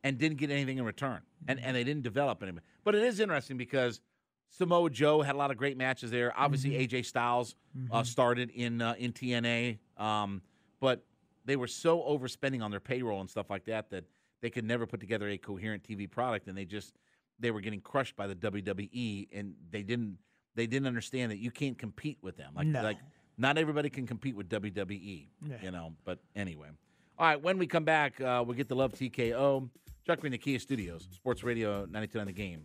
And 0.06 0.18
didn't 0.20 0.38
get 0.38 0.52
anything 0.52 0.78
in 0.78 0.86
return. 0.86 1.20
And 1.48 1.60
and 1.60 1.76
they 1.76 1.84
didn't 1.84 2.04
develop 2.04 2.42
anything. 2.42 2.62
But 2.86 2.96
it 2.96 3.04
is 3.04 3.20
interesting 3.20 3.58
because 3.58 4.00
Samoa 4.50 4.90
Joe 4.90 5.22
had 5.22 5.36
a 5.36 5.38
lot 5.38 5.52
of 5.52 5.58
great 5.58 5.78
matches 5.78 6.12
there. 6.12 6.32
Obviously, 6.38 6.72
AJ 6.72 7.06
Styles 7.06 7.56
uh, 7.92 8.04
started 8.04 8.52
in 8.52 8.82
uh, 8.82 8.94
in 8.98 9.12
TNA, 9.12 9.80
um, 9.98 10.42
but 10.80 11.04
they 11.44 11.56
were 11.56 11.68
so 11.68 12.00
overspending 12.02 12.64
on 12.64 12.72
their 12.72 12.80
payroll 12.80 13.20
and 13.20 13.30
stuff 13.30 13.50
like 13.50 13.66
that 13.66 13.90
that 13.90 14.06
they 14.42 14.50
could 14.50 14.64
never 14.66 14.86
put 14.86 15.00
together 15.00 15.28
a 15.30 15.38
coherent 15.38 15.84
TV 15.84 16.10
product, 16.10 16.48
and 16.48 16.58
they 16.58 16.66
just 16.66 16.94
they 17.40 17.52
were 17.52 17.62
getting 17.62 17.82
crushed 17.82 18.16
by 18.16 18.28
the 18.28 18.36
WWE, 18.36 19.28
and 19.34 19.54
they 19.72 19.84
didn't 19.84 20.18
they 20.56 20.68
didn't 20.68 20.88
understand 20.88 21.32
that 21.32 21.38
you 21.40 21.52
can't 21.52 21.78
compete 21.78 22.18
with 22.22 22.38
them. 22.38 22.54
Like 22.56 22.68
No. 22.68 22.82
like 22.84 22.98
not 23.38 23.58
everybody 23.58 23.90
can 23.90 24.08
compete 24.08 24.36
with 24.36 24.48
WWE, 24.50 25.28
Yeah. 25.46 25.56
you 25.62 25.72
know. 25.72 25.94
But 26.06 26.20
anyway, 26.36 26.70
all 27.20 27.28
right. 27.28 27.42
When 27.42 27.58
we 27.58 27.68
come 27.68 27.84
back, 27.84 28.22
uh, 28.22 28.44
we'll 28.46 28.56
get 28.56 28.70
the 28.70 28.76
Love 28.76 28.94
TKO. 28.94 29.70
Chuck 30.06 30.20
Green, 30.20 30.32
the 30.32 30.38
Kia 30.38 30.60
Studios, 30.60 31.08
Sports 31.12 31.44
Radio 31.44 31.88
92 31.90 32.20
on 32.20 32.28
the 32.28 32.32
game. 32.32 32.64